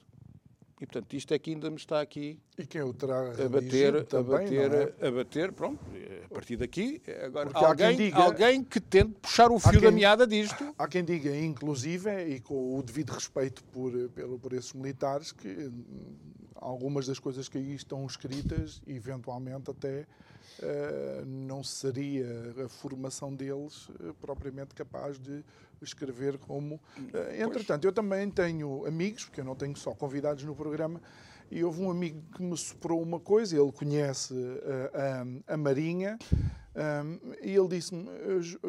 E, 0.82 0.86
portanto, 0.86 1.14
isto 1.14 1.34
é 1.34 1.40
que 1.40 1.52
ainda 1.52 1.70
me 1.70 1.76
está 1.76 2.00
aqui 2.00 2.40
e 2.58 2.66
quem 2.66 2.82
o 2.82 2.94
terá 2.94 3.32
a 3.32 3.50
bater, 3.50 4.06
também, 4.06 4.36
a 4.36 4.40
bater, 4.40 4.74
é? 4.74 5.08
a 5.08 5.12
bater, 5.12 5.52
pronto, 5.52 5.80
a 6.26 6.34
partir 6.34 6.56
daqui, 6.56 7.02
agora 7.22 7.50
alguém, 7.54 7.98
diga, 7.98 8.18
alguém 8.18 8.64
que 8.64 8.80
tente 8.80 9.12
puxar 9.22 9.52
o 9.52 9.60
fio 9.60 9.74
quem, 9.74 9.82
da 9.82 9.92
meada 9.92 10.26
disto. 10.26 10.74
Há 10.78 10.88
quem 10.88 11.04
diga, 11.04 11.36
inclusive, 11.36 12.10
e 12.30 12.40
com 12.40 12.78
o 12.78 12.82
devido 12.82 13.10
respeito 13.10 13.62
por, 13.66 13.92
pelo, 14.12 14.40
por 14.40 14.54
esses 14.54 14.72
militares, 14.72 15.34
que 15.34 15.70
algumas 16.62 17.07
das 17.07 17.20
coisas 17.20 17.47
que 17.47 17.57
aí 17.57 17.74
estão 17.74 18.05
escritas, 18.05 18.82
eventualmente 18.86 19.72
até 19.72 20.01
uh, 20.01 21.26
não 21.26 21.64
seria 21.64 22.28
a 22.66 22.70
formação 22.70 23.34
deles 23.34 23.89
uh, 23.89 24.14
propriamente 24.20 24.76
capaz 24.76 25.20
de 25.20 25.43
escrever 25.82 26.38
como. 26.38 26.76
Uh, 26.76 27.43
entretanto, 27.43 27.86
eu 27.86 27.91
também 27.91 28.30
tenho 28.30 28.86
amigos, 28.86 29.26
porque 29.26 29.41
eu 29.41 29.45
não 29.45 29.55
tenho 29.55 29.76
só 29.76 29.93
convidados 29.93 30.43
no 30.43 30.55
programa, 30.55 31.01
e 31.51 31.64
houve 31.64 31.82
um 31.82 31.89
amigo 31.89 32.22
que 32.36 32.43
me 32.43 32.55
soprou 32.55 33.01
uma 33.01 33.20
coisa, 33.20 33.60
ele 33.60 33.72
conhece 33.72 34.36
a, 35.47 35.53
a, 35.53 35.57
Marinha, 35.57 36.20
um, 36.76 37.34
e 37.41 37.55
ele 37.55 37.68
disse-me: 37.70 38.07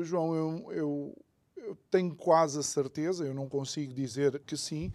João, 0.03 0.34
eu, 0.34 0.72
eu, 0.72 1.22
eu 1.59 1.78
tenho 1.91 2.14
quase 2.14 2.59
a 2.59 2.62
certeza, 2.62 3.26
eu 3.26 3.34
não 3.34 3.51
consigo 3.51 3.93
dizer 3.93 4.38
que 4.47 4.57
sim, 4.57 4.91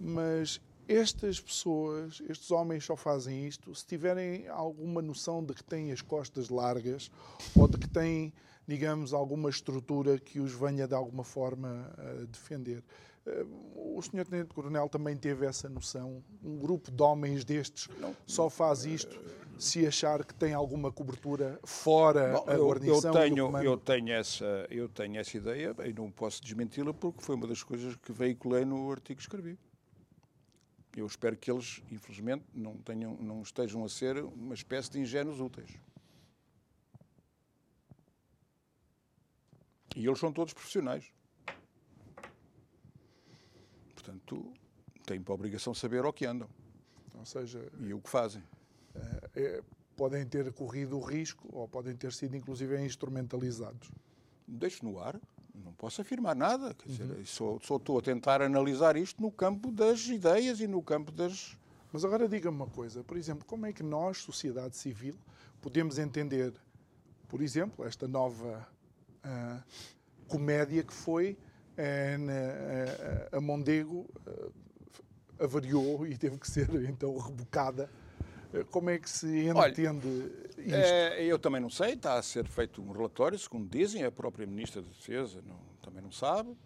mas 0.00 0.60
estas 0.88 1.40
pessoas, 1.40 2.20
estes 2.28 2.50
homens 2.50 2.84
só 2.84 2.96
fazem 2.96 3.46
isto 3.46 3.74
se 3.74 3.86
tiverem 3.86 4.48
alguma 4.48 5.00
noção 5.00 5.44
de 5.44 5.54
que 5.54 5.62
têm 5.62 5.92
as 5.92 6.00
costas 6.00 6.48
largas 6.48 7.10
ou 7.56 7.68
de 7.68 7.78
que 7.78 7.88
têm, 7.88 8.32
digamos, 8.66 9.12
alguma 9.12 9.48
estrutura 9.48 10.18
que 10.18 10.40
os 10.40 10.52
venha 10.52 10.86
de 10.86 10.94
alguma 10.94 11.24
forma 11.24 11.92
a 11.96 12.24
defender. 12.24 12.82
Eh, 13.24 13.46
o 13.74 14.02
senhor 14.02 14.26
Tenente 14.26 14.52
Coronel 14.52 14.88
também 14.88 15.16
teve 15.16 15.46
essa 15.46 15.68
noção. 15.68 16.22
Um 16.42 16.58
grupo 16.58 16.90
de 16.90 17.02
homens 17.02 17.44
destes 17.44 17.88
só 18.26 18.50
faz 18.50 18.84
isto 18.84 19.20
se 19.58 19.86
achar 19.86 20.24
que 20.24 20.34
tem 20.34 20.52
alguma 20.52 20.90
cobertura 20.90 21.60
fora 21.64 22.32
Bom, 22.32 22.50
a 22.50 22.56
guarnição. 22.56 23.14
Eu 23.14 23.20
tenho, 23.20 23.62
eu, 23.62 23.76
tenho 23.76 24.12
essa, 24.12 24.66
eu 24.68 24.88
tenho 24.88 25.20
essa 25.20 25.36
ideia 25.36 25.74
e 25.84 25.92
não 25.92 26.10
posso 26.10 26.42
desmenti-la 26.42 26.92
porque 26.92 27.22
foi 27.22 27.36
uma 27.36 27.46
das 27.46 27.62
coisas 27.62 27.94
que 27.94 28.12
veiculei 28.12 28.64
no 28.64 28.90
artigo 28.90 29.18
que 29.18 29.22
escrevi 29.22 29.56
eu 30.96 31.06
espero 31.06 31.36
que 31.36 31.50
eles, 31.50 31.82
infelizmente, 31.90 32.44
não, 32.52 32.76
tenham, 32.78 33.16
não 33.16 33.42
estejam 33.42 33.84
a 33.84 33.88
ser 33.88 34.22
uma 34.22 34.54
espécie 34.54 34.90
de 34.90 35.00
ingênuos 35.00 35.40
úteis. 35.40 35.70
E 39.96 40.06
eles 40.06 40.18
são 40.18 40.32
todos 40.32 40.52
profissionais. 40.52 41.12
Portanto, 43.94 44.52
têm 45.06 45.20
para 45.20 45.34
obrigação 45.34 45.74
saber 45.74 46.04
ao 46.04 46.12
que 46.12 46.26
andam. 46.26 46.48
Ou 47.14 47.24
seja, 47.24 47.70
e 47.80 47.92
o 47.94 48.00
que 48.00 48.08
fazem. 48.08 48.42
É, 48.94 49.30
é, 49.40 49.62
podem 49.96 50.26
ter 50.26 50.52
corrido 50.52 50.98
o 50.98 51.00
risco 51.00 51.48
ou 51.52 51.68
podem 51.68 51.94
ter 51.96 52.12
sido, 52.12 52.36
inclusive, 52.36 52.80
instrumentalizados. 52.84 53.90
Deixo 54.46 54.84
no 54.84 54.98
ar 54.98 55.20
posso 55.82 56.00
afirmar 56.00 56.36
nada. 56.36 56.72
Quer 56.74 56.88
dizer, 56.88 57.10
uhum. 57.10 57.24
só, 57.24 57.58
só 57.60 57.74
estou 57.74 57.98
a 57.98 58.02
tentar 58.02 58.40
analisar 58.40 58.96
isto 58.96 59.20
no 59.20 59.32
campo 59.32 59.72
das 59.72 60.06
ideias 60.06 60.60
e 60.60 60.68
no 60.68 60.80
campo 60.80 61.10
das. 61.10 61.58
Mas 61.92 62.04
agora 62.04 62.28
diga-me 62.28 62.56
uma 62.56 62.68
coisa, 62.68 63.02
por 63.02 63.16
exemplo, 63.16 63.44
como 63.44 63.66
é 63.66 63.72
que 63.72 63.82
nós, 63.82 64.18
sociedade 64.18 64.76
civil, 64.76 65.16
podemos 65.60 65.98
entender, 65.98 66.54
por 67.28 67.42
exemplo, 67.42 67.84
esta 67.84 68.06
nova 68.06 68.66
uh, 69.24 69.62
comédia 70.28 70.84
que 70.84 70.92
foi 70.92 71.32
uh, 71.32 72.18
na, 72.18 73.34
uh, 73.34 73.36
a 73.36 73.40
Mondego 73.40 74.08
avariou 75.38 76.06
e 76.06 76.16
teve 76.16 76.38
que 76.38 76.48
ser 76.48 76.70
então 76.88 77.18
rebocada 77.18 77.90
como 78.70 78.90
é 78.90 78.98
que 78.98 79.08
se 79.08 79.26
entende 79.26 79.58
Olha, 79.58 79.70
isto? 80.58 80.74
É, 80.74 81.24
eu 81.24 81.38
também 81.38 81.58
não 81.58 81.70
sei, 81.70 81.94
está 81.94 82.18
a 82.18 82.22
ser 82.22 82.46
feito 82.46 82.82
um 82.82 82.92
relatório, 82.92 83.38
segundo 83.38 83.66
dizem, 83.66 84.04
a 84.04 84.12
própria 84.12 84.46
Ministra 84.46 84.82
da 84.82 84.88
Defesa 84.88 85.42
não, 85.46 85.71
também 85.82 86.02
não 86.02 86.12
sabe. 86.12 86.56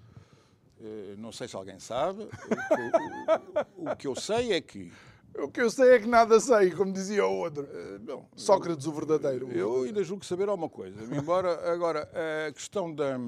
Eh, 0.81 1.15
não 1.17 1.33
sei 1.33 1.49
se 1.49 1.57
alguém 1.57 1.79
sabe. 1.79 2.25
O 2.25 2.29
que, 2.29 3.81
o, 3.81 3.93
o 3.93 3.97
que, 3.97 4.07
eu 4.07 4.15
sei 4.15 4.53
é 4.53 4.61
que. 4.61 4.93
O 5.39 5.49
que 5.49 5.61
eu 5.61 5.71
sei 5.71 5.95
é 5.95 5.99
que 5.99 6.07
nada 6.07 6.39
sei, 6.41 6.71
como 6.71 6.93
dizia 6.93 7.27
o 7.27 7.39
outro. 7.39 7.65
Uh, 7.65 7.99
bom, 7.99 8.29
Sócrates, 8.37 8.87
o 8.87 8.93
verdadeiro. 8.93 9.51
Eu 9.51 9.83
ainda 9.83 10.03
julgo 10.05 10.25
saber 10.25 10.49
alguma 10.49 10.69
coisa. 10.69 11.03
Embora, 11.15 11.73
agora, 11.73 12.09
a 12.49 12.53
questão 12.53 12.95
da. 12.95 13.19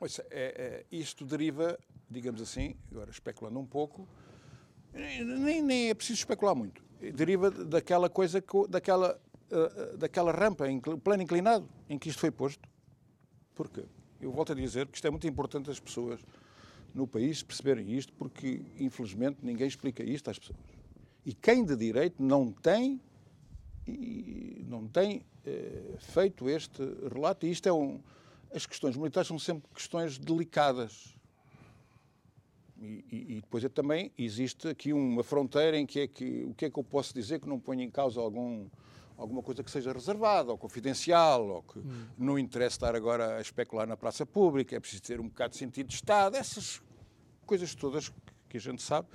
Ouça, 0.00 0.24
é, 0.30 0.84
é, 0.90 0.96
isto 0.96 1.24
deriva, 1.24 1.78
digamos 2.10 2.42
assim, 2.42 2.76
agora 2.90 3.10
especulando 3.10 3.58
um 3.58 3.66
pouco, 3.66 4.06
nem, 4.92 5.62
nem 5.62 5.88
é 5.88 5.94
preciso 5.94 6.18
especular 6.18 6.54
muito. 6.54 6.82
Deriva 7.14 7.50
daquela 7.50 8.10
coisa, 8.10 8.42
daquela, 8.68 9.20
uh, 9.50 9.96
daquela 9.96 10.32
rampa, 10.32 10.64
plano 11.02 11.22
inclinado, 11.22 11.68
em 11.88 11.98
que 11.98 12.08
isto 12.08 12.20
foi 12.20 12.30
posto. 12.30 12.68
Porquê? 13.54 13.84
Eu 14.20 14.32
volto 14.32 14.52
a 14.52 14.54
dizer 14.54 14.86
que 14.86 14.96
isto 14.96 15.06
é 15.06 15.10
muito 15.10 15.26
importante 15.26 15.70
as 15.70 15.78
pessoas 15.78 16.20
no 16.94 17.06
país 17.06 17.42
perceberem 17.42 17.92
isto, 17.92 18.12
porque, 18.12 18.62
infelizmente, 18.78 19.38
ninguém 19.42 19.66
explica 19.66 20.02
isto 20.02 20.30
às 20.30 20.38
pessoas. 20.38 20.58
E 21.26 21.34
quem 21.34 21.64
de 21.64 21.76
direito 21.76 22.22
não 22.22 22.52
tem, 22.52 23.00
não 24.66 24.86
tem 24.86 25.18
uh, 25.18 25.98
feito 25.98 26.48
este 26.48 26.82
relato, 27.12 27.46
e 27.46 27.50
isto 27.50 27.68
é 27.68 27.72
um. 27.72 28.00
As 28.54 28.66
questões 28.66 28.96
militares 28.96 29.26
são 29.26 29.38
sempre 29.38 29.68
questões 29.74 30.16
delicadas 30.16 31.14
e, 32.84 33.04
e, 33.36 33.40
depois 33.40 33.64
é 33.64 33.68
também 33.68 34.12
existe 34.18 34.68
aqui 34.68 34.92
uma 34.92 35.22
fronteira 35.22 35.78
em 35.78 35.86
que 35.86 36.00
é 36.00 36.06
que 36.06 36.44
o 36.44 36.54
que 36.54 36.66
é 36.66 36.70
que 36.70 36.78
eu 36.78 36.84
posso 36.84 37.14
dizer 37.14 37.40
que 37.40 37.48
não 37.48 37.58
ponha 37.58 37.82
em 37.82 37.90
causa 37.90 38.20
algum 38.20 38.66
alguma 39.16 39.42
coisa 39.42 39.62
que 39.62 39.70
seja 39.70 39.92
reservada 39.92 40.50
ou 40.50 40.58
confidencial 40.58 41.46
ou 41.48 41.62
que 41.62 41.78
hum. 41.78 42.06
não 42.18 42.38
interessa 42.38 42.76
estar 42.76 42.94
agora 42.96 43.36
a 43.36 43.40
especular 43.40 43.86
na 43.86 43.96
praça 43.96 44.26
pública, 44.26 44.76
é 44.76 44.80
preciso 44.80 45.02
ter 45.02 45.20
um 45.20 45.28
bocado 45.28 45.52
de 45.52 45.58
sentido 45.58 45.88
de 45.88 45.94
Estado, 45.94 46.36
essas 46.36 46.82
coisas 47.46 47.74
todas 47.74 48.12
que 48.48 48.56
a 48.56 48.60
gente 48.60 48.82
sabe 48.82 49.08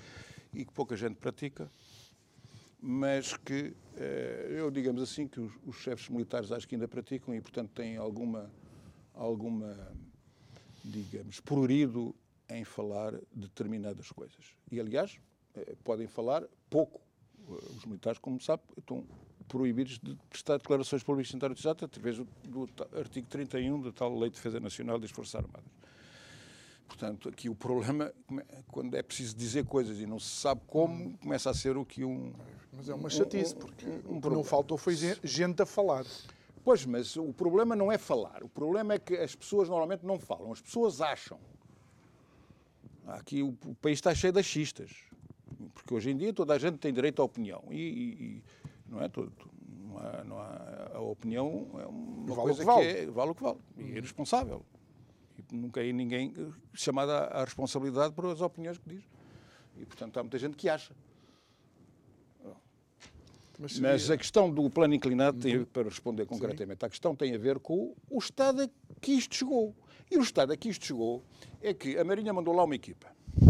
e 0.54 0.66
que 0.66 0.72
pouca 0.74 0.95
gente 0.95 1.16
pratica, 1.16 1.72
mas 2.82 3.36
que 3.36 3.74
eh, 3.97 4.47
eu 4.52 4.72
digamos 4.72 5.02
assim 5.02 5.28
que 5.28 5.39
os, 5.39 5.52
os 5.66 5.76
chefes 5.78 6.10
militares 6.10 6.52
acho 6.52 6.68
que 6.68 6.76
ainda 6.76 6.88
praticam 6.88 7.36
e 7.36 7.41
portanto 7.41 7.72
têm 7.72 7.97
alguma 7.97 8.50
alguma 9.14 9.76
digamos 10.84 11.39
prurido 11.39 12.16
em 12.50 12.64
falar 12.64 13.14
determinadas 13.32 14.12
coisas. 14.12 14.56
E, 14.72 14.80
aliás, 14.80 15.20
eh, 15.56 15.76
podem 15.84 16.08
falar 16.08 16.43
pouco. 16.70 17.00
Eh, 17.47 17.76
os 17.78 17.86
militares, 17.86 18.20
como 18.20 18.41
sabe, 18.41 18.64
estão 18.78 19.06
proibidos 19.50 20.00
de 20.00 20.16
prestar 20.30 20.58
declarações 20.58 21.04
públicas 21.04 21.38
de 21.38 21.60
exato 21.60 21.84
através 21.84 22.18
do, 22.18 22.28
do, 22.43 22.70
artigo 22.97 23.28
31 23.28 23.82
da 23.82 23.91
tal 23.91 24.18
Lei 24.18 24.30
de 24.30 24.36
Defesa 24.36 24.60
Nacional 24.60 25.00
das 25.00 25.12
Forças 25.12 25.36
Armadas. 25.36 25.68
Portanto, 26.88 27.30
aqui 27.30 27.50
o 27.50 27.56
problema, 27.56 28.12
quando 28.72 28.95
é 28.95 29.04
preciso 29.04 29.36
dizer 29.36 29.66
coisas 29.66 30.00
e 30.00 30.06
não 30.06 30.20
se 30.20 30.30
sabe 30.30 30.62
como, 30.68 31.18
começa 31.18 31.50
a 31.50 31.54
ser 31.54 31.78
o 31.78 31.86
que 31.86 32.06
um... 32.06 32.34
Mas 32.72 32.89
é 32.89 32.93
uma 32.93 33.10
chatice, 33.10 33.56
porque 33.56 33.86
um, 33.86 34.16
um, 34.16 34.18
um 34.18 34.30
não 34.30 34.43
faltou 34.43 34.78
foi 34.78 34.95
gente 35.24 35.62
a 35.62 35.66
falar. 35.66 36.06
Pois, 36.64 36.86
mas 36.86 37.16
o 37.16 37.34
problema 37.34 37.76
não 37.76 37.91
é 37.91 37.97
falar. 37.97 38.43
O 38.43 38.50
problema 38.50 38.93
é 38.93 39.00
que 39.00 39.16
as 39.16 39.36
pessoas 39.36 39.70
normalmente 39.70 40.06
não 40.06 40.20
falam. 40.20 40.52
As 40.52 40.62
pessoas 40.62 41.02
acham. 41.02 41.39
Aqui 43.08 43.41
o, 43.41 43.58
o 43.66 43.76
país 43.76 43.97
está 43.97 44.14
cheio 44.14 44.34
de 44.34 44.39
achistas. 44.39 44.91
Porque 45.74 45.93
hoje 45.93 46.12
em 46.12 46.18
dia 46.18 46.34
toda 46.34 46.54
a 46.54 46.60
gente 46.60 46.78
tem 46.78 46.93
direito 46.93 47.22
à 47.22 47.26
opinião. 47.26 47.64
E, 47.72 47.82
e 47.82 48.43
não 48.90 49.02
é 49.02 49.08
todo. 49.08 49.32
Não 49.88 49.98
há, 49.98 50.24
não 50.24 50.40
há, 50.40 50.92
a 50.96 51.00
opinião 51.00 51.68
é 51.74 51.86
uma 51.86 52.36
vale 52.36 52.42
coisa 52.42 52.60
que, 52.60 52.66
vale. 52.66 52.82
que 52.82 53.00
é, 53.00 53.06
vale 53.08 53.32
o 53.32 53.36
que 53.36 53.44
vale. 53.44 53.60
E 53.78 53.98
é 53.98 54.00
responsável. 54.00 54.66
E 55.38 55.56
nunca 55.56 55.84
é 55.84 55.92
ninguém 55.92 56.34
chamado 56.74 57.12
à 57.12 57.44
responsabilidade 57.44 58.14
por 58.14 58.26
as 58.28 58.42
opiniões 58.42 58.78
que 58.78 58.90
diz. 58.90 59.04
E, 59.78 59.86
portanto, 59.86 60.18
há 60.18 60.24
muita 60.24 60.38
gente 60.38 60.56
que 60.58 60.68
acha. 60.68 60.94
Mas, 63.60 63.74
seria... 63.74 63.92
Mas, 63.92 64.10
a 64.10 64.18
questão 64.18 64.50
do 64.50 64.70
plano 64.70 64.94
inclinado, 64.94 65.40
tem, 65.40 65.58
uhum. 65.58 65.66
para 65.66 65.84
responder 65.84 66.26
concretamente, 66.26 66.80
Sim. 66.80 66.86
a 66.86 66.90
questão 66.90 67.16
tem 67.16 67.36
a 67.36 67.38
ver 67.38 67.60
com 67.60 67.94
o 68.10 68.18
estado 68.18 68.62
a 68.62 68.70
que 69.02 69.12
isto 69.12 69.36
chegou. 69.36 69.76
E 70.10 70.18
o 70.18 70.22
estado 70.22 70.54
a 70.54 70.58
que 70.58 70.70
isto 70.70 70.86
chegou 70.86 71.22
é 71.62 71.74
que 71.74 71.98
a 71.98 72.04
Marinha 72.04 72.34
mandou 72.34 72.56
lá 72.56 72.64
uma 72.64 72.74
equipa. 72.74 73.08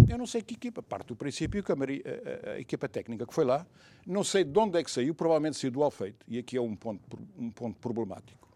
Eu 0.09 0.17
não 0.17 0.25
sei 0.25 0.41
que 0.41 0.55
equipa, 0.55 0.81
parte 0.81 1.07
do 1.07 1.15
princípio 1.15 1.63
que 1.63 1.71
a, 1.71 1.75
Marinha, 1.75 2.01
a, 2.05 2.49
a, 2.49 2.53
a, 2.53 2.59
equipa 2.59 2.87
técnica 2.89 3.25
que 3.25 3.33
foi 3.33 3.45
lá, 3.45 3.65
não 4.05 4.23
sei 4.23 4.43
de 4.43 4.57
onde 4.57 4.77
é 4.77 4.83
que 4.83 4.89
saiu, 4.89 5.13
provavelmente 5.13 5.57
saiu 5.57 5.71
do 5.71 5.83
Alfeito, 5.83 6.25
e 6.27 6.37
aqui 6.37 6.57
é 6.57 6.61
um 6.61 6.75
ponto, 6.75 7.19
um 7.37 7.51
ponto 7.51 7.79
problemático. 7.79 8.49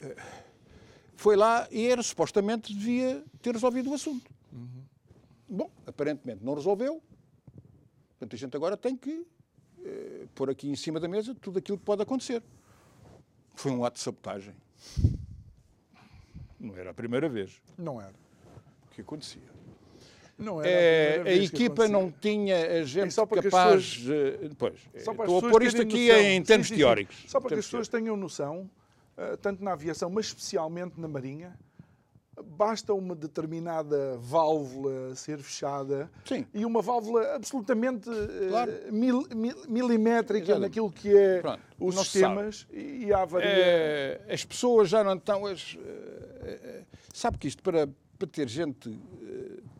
Eh, 0.00 0.16
foi 1.16 1.36
lá 1.36 1.68
e 1.70 1.86
era 1.86 2.02
supostamente 2.02 2.72
devia 2.72 3.24
ter 3.40 3.52
resolvido 3.52 3.90
o 3.90 3.94
assunto. 3.94 4.30
Uhum. 4.52 4.84
Bom, 5.48 5.70
aparentemente 5.86 6.44
não 6.44 6.54
resolveu, 6.54 7.02
portanto 8.10 8.34
a 8.34 8.38
gente 8.38 8.56
agora 8.56 8.76
tem 8.76 8.96
que 8.96 9.26
eh, 9.84 10.26
pôr 10.34 10.50
aqui 10.50 10.68
em 10.68 10.76
cima 10.76 10.98
da 10.98 11.08
mesa 11.08 11.34
tudo 11.34 11.58
aquilo 11.58 11.78
que 11.78 11.84
pode 11.84 12.02
acontecer. 12.02 12.42
Foi 13.54 13.70
um 13.70 13.84
ato 13.84 13.96
de 13.96 14.02
sabotagem. 14.02 14.54
Não 16.58 16.76
era 16.76 16.90
a 16.90 16.94
primeira 16.94 17.28
vez. 17.28 17.60
Não 17.76 18.00
era. 18.00 18.14
O 18.86 18.90
que 18.90 19.00
acontecia. 19.00 19.53
É, 20.64 21.22
a, 21.24 21.28
a 21.28 21.32
equipa 21.34 21.86
não 21.88 22.10
tinha 22.10 22.80
a 22.80 22.84
gente 22.84 23.14
capaz. 23.14 23.96
Pessoas, 23.98 24.54
pois, 24.58 24.74
estou 24.94 25.38
a 25.38 25.50
pôr 25.50 25.62
isto 25.62 25.80
aqui 25.80 26.08
noção. 26.08 26.22
em 26.24 26.42
termos 26.42 26.66
sim, 26.68 26.74
sim, 26.74 26.80
teóricos. 26.80 27.24
Só 27.28 27.38
para 27.40 27.50
que 27.50 27.54
as 27.60 27.64
pessoas 27.64 27.88
tenham 27.88 28.16
noção, 28.16 28.68
uh, 29.16 29.36
tanto 29.36 29.62
na 29.62 29.72
aviação, 29.72 30.10
mas 30.10 30.26
especialmente 30.26 31.00
na 31.00 31.06
Marinha, 31.06 31.56
basta 32.58 32.92
uma 32.92 33.14
determinada 33.14 34.16
válvula 34.18 35.14
ser 35.14 35.38
fechada 35.38 36.10
Sim. 36.24 36.44
e 36.52 36.64
uma 36.66 36.82
válvula 36.82 37.36
absolutamente 37.36 38.10
eh, 38.10 38.48
Claro. 38.48 38.72
mil- 38.90 39.28
mil- 39.36 39.56
milimétrica 39.68 40.46
Exatamente. 40.46 40.62
naquilo 40.68 40.90
que 40.90 41.16
é 41.16 41.40
Pronto. 41.40 41.60
os 41.78 41.94
sistemas 42.00 42.66
e 42.72 43.12
a 43.12 43.20
avaria. 43.22 43.48
Eh, 43.48 44.20
as 44.28 44.44
pessoas 44.44 44.88
já 44.88 45.04
não 45.04 45.14
estão. 45.14 45.46
As, 45.46 45.78
eh, 45.80 46.58
eh, 46.64 46.82
sabe 47.12 47.38
que 47.38 47.46
isto, 47.46 47.62
para, 47.62 47.88
para 48.18 48.26
ter 48.26 48.48
gente 48.48 48.88
eh, 48.90 49.23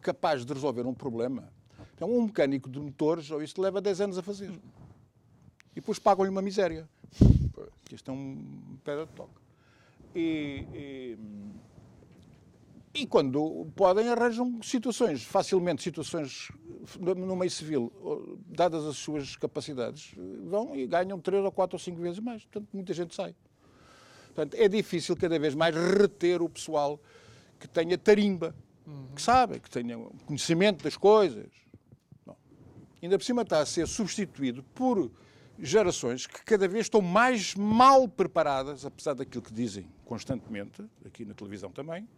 capaz 0.05 0.45
de 0.45 0.53
resolver 0.53 0.87
um 0.87 0.95
problema, 0.95 1.51
então, 1.95 2.11
um 2.11 2.25
mecânico 2.25 2.69
de 2.69 2.79
motores, 2.79 3.31
ou 3.31 3.43
isto 3.43 3.61
leva 3.63 3.81
10 3.81 4.01
anos 4.03 4.19
a 4.19 4.23
fazer. 4.23 4.51
E 5.73 5.77
depois 5.77 5.99
pagam-lhe 5.99 6.31
uma 6.31 6.43
miséria. 6.43 6.89
Isto 7.91 8.11
é 8.11 8.15
um 8.15 8.79
pedra 8.85 9.07
de 9.07 9.13
toque. 9.13 9.41
E, 10.15 10.67
e, 10.75 11.19
e 13.03 13.07
quando 13.07 13.67
podem, 13.75 14.09
arranjam 14.09 14.61
situações, 14.63 15.23
facilmente 15.25 15.83
situações 15.83 16.51
no 16.99 17.37
meio 17.37 17.51
civil, 17.51 17.93
dadas 18.47 18.85
as 18.85 18.97
suas 18.97 19.37
capacidades, 19.37 20.15
vão 20.45 20.77
e 20.77 20.87
ganham 20.87 21.19
três 21.19 21.45
ou 21.45 21.51
quatro 21.51 21.77
ou 21.77 21.81
cinco 21.81 22.01
vezes 22.01 22.19
mais. 22.19 22.45
Portanto, 22.45 22.69
muita 22.73 22.93
gente 22.93 23.15
sai. 23.15 23.35
Portanto, 24.27 24.55
é 24.55 24.69
difícil 24.69 25.17
cada 25.17 25.39
vez 25.39 25.55
mais 25.55 25.75
reter 25.75 26.43
o 26.43 26.49
pessoal 26.49 27.01
que 27.59 27.69
tenha 27.69 27.97
tarimba, 27.97 28.55
que 29.15 29.23
sabe, 29.23 29.61
que 29.61 29.71
tenha 29.71 29.97
conhecimento 30.27 30.83
das 30.85 30.97
coisas. 30.97 31.47
Não. 32.27 32.37
Ainda 33.03 33.19
por 33.19 33.25
cima 33.25 33.43
está 33.43 33.61
a 33.61 33.67
ser 33.67 33.87
substituído 33.89 34.63
por 34.75 35.11
gerações 35.59 36.27
que 36.27 36.45
cada 36.45 36.67
vez 36.67 36.87
estão 36.87 37.01
mais 37.01 37.55
mal 37.55 38.09
preparadas, 38.09 38.85
apesar 38.85 39.15
daquilo 39.15 39.43
que 39.43 39.53
dizem 39.53 39.87
constantemente, 40.05 40.85
aqui 41.07 41.25
na 41.25 41.33
televisão 41.35 41.71
também, 41.71 42.09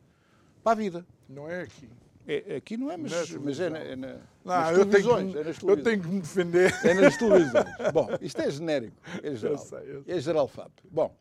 para 0.62 0.72
a 0.72 0.74
vida. 0.74 1.06
Não 1.28 1.48
é 1.48 1.62
aqui. 1.62 1.88
É, 2.28 2.56
aqui 2.56 2.76
não 2.76 2.90
é, 2.90 2.96
mas, 2.96 3.12
Na 3.30 3.38
mas 3.40 3.60
é, 3.60 3.70
na, 3.70 3.78
é 3.78 3.94
na- 3.94 4.08
Não, 4.08 4.18
nas 4.44 4.70
eu 4.78 4.86
tenho, 4.86 4.90
televisões. 4.90 5.32
que, 5.32 5.38
é 5.38 5.44
nas 5.44 5.56
eu 5.56 5.60
televisões. 5.60 5.84
tenho 5.84 6.02
que 6.02 6.08
me 6.08 6.20
defender. 6.20 6.74
É 6.84 6.94
nas 6.94 7.16
televisões. 7.16 7.66
Bom, 7.94 8.08
isto 8.20 8.40
é 8.42 8.50
genérico. 8.50 8.96
É 9.22 9.34
geral. 9.36 9.58
sei, 9.58 9.78
eu 9.86 10.02
sei. 10.02 10.16
É 10.16 10.20
geral 10.20 10.48
FAP. 10.48 10.72
Bom, 10.90 11.16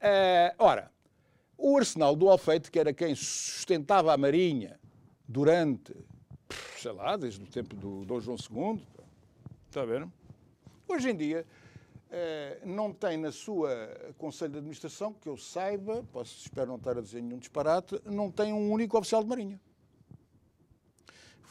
eh, 0.00 0.54
ora, 0.58 0.92
o 1.58 1.76
arsenal 1.76 2.14
do 2.14 2.28
Alfeite, 2.28 2.70
que 2.70 2.78
era 2.78 2.92
quem 2.92 3.16
sustentava 3.16 4.12
a 4.14 4.16
Marinha 4.16 4.78
durante, 5.26 5.94
sei 6.76 6.92
lá, 6.92 7.16
desde 7.16 7.42
o 7.42 7.46
tempo 7.46 7.74
do 7.74 8.04
Dom 8.04 8.20
João 8.20 8.36
II, 8.38 8.86
está 9.68 9.82
a 9.82 9.86
ver? 9.86 10.06
Hoje 10.86 11.10
em 11.10 11.16
dia, 11.16 11.46
eh, 12.10 12.60
não 12.64 12.92
tem 12.92 13.16
na 13.16 13.32
sua 13.32 14.14
Conselho 14.18 14.52
de 14.52 14.58
Administração, 14.58 15.12
que 15.12 15.28
eu 15.28 15.36
saiba, 15.36 16.04
posso, 16.12 16.38
espero 16.38 16.68
não 16.68 16.76
estar 16.76 16.96
a 16.96 17.00
dizer 17.00 17.22
nenhum 17.22 17.38
disparate, 17.38 18.00
não 18.04 18.30
tem 18.30 18.52
um 18.52 18.70
único 18.70 18.96
oficial 18.96 19.22
de 19.22 19.28
Marinha. 19.28 19.60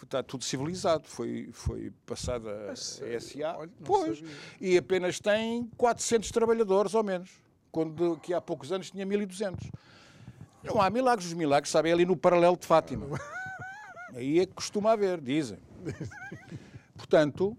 Está 0.01 0.21
tudo 0.21 0.43
civilizado, 0.43 1.07
foi, 1.07 1.49
foi 1.53 1.91
passada 2.05 2.71
a? 2.71 2.75
SA. 2.75 3.55
Olha, 3.57 3.71
pois, 3.83 4.19
sabia. 4.19 4.35
e 4.59 4.77
apenas 4.77 5.19
tem 5.19 5.65
400 5.77 6.29
trabalhadores, 6.29 6.93
ou 6.93 7.03
menos, 7.03 7.31
quando 7.71 8.17
que 8.17 8.33
há 8.33 8.39
poucos 8.41 8.71
anos 8.71 8.91
tinha 8.91 9.05
1.200. 9.05 9.71
Não 10.63 10.81
há 10.81 10.89
milagres, 10.89 11.27
os 11.27 11.33
milagres 11.33 11.71
sabem 11.71 11.91
ali 11.91 12.05
no 12.05 12.15
paralelo 12.15 12.55
de 12.55 12.67
Fátima. 12.67 13.07
Aí 14.15 14.39
é 14.39 14.45
que 14.45 14.53
costuma 14.53 14.91
haver, 14.91 15.19
dizem. 15.21 15.57
Portanto, 16.95 17.57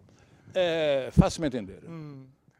eh, 0.54 1.08
faço-me 1.12 1.46
entender. 1.46 1.80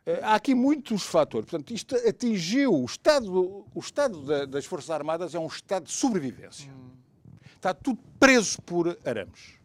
Eh, 0.07 0.21
há 0.23 0.35
aqui 0.35 0.55
muitos 0.55 1.03
fatores. 1.05 1.49
Portanto, 1.49 1.73
isto 1.73 1.95
atingiu 1.97 2.75
o 2.75 2.85
estado, 2.85 3.65
o 3.75 3.81
estado 3.81 4.23
da- 4.23 4.45
das 4.45 4.67
Forças 4.67 4.91
Armadas 4.91 5.35
é 5.35 5.39
um 5.39 5.47
estado 5.47 5.85
de 5.85 5.93
sobrevivência. 5.93 6.71
Está 7.57 7.73
tudo 7.73 7.99
preso 8.19 8.61
por 8.63 8.99
arames. 9.05 9.59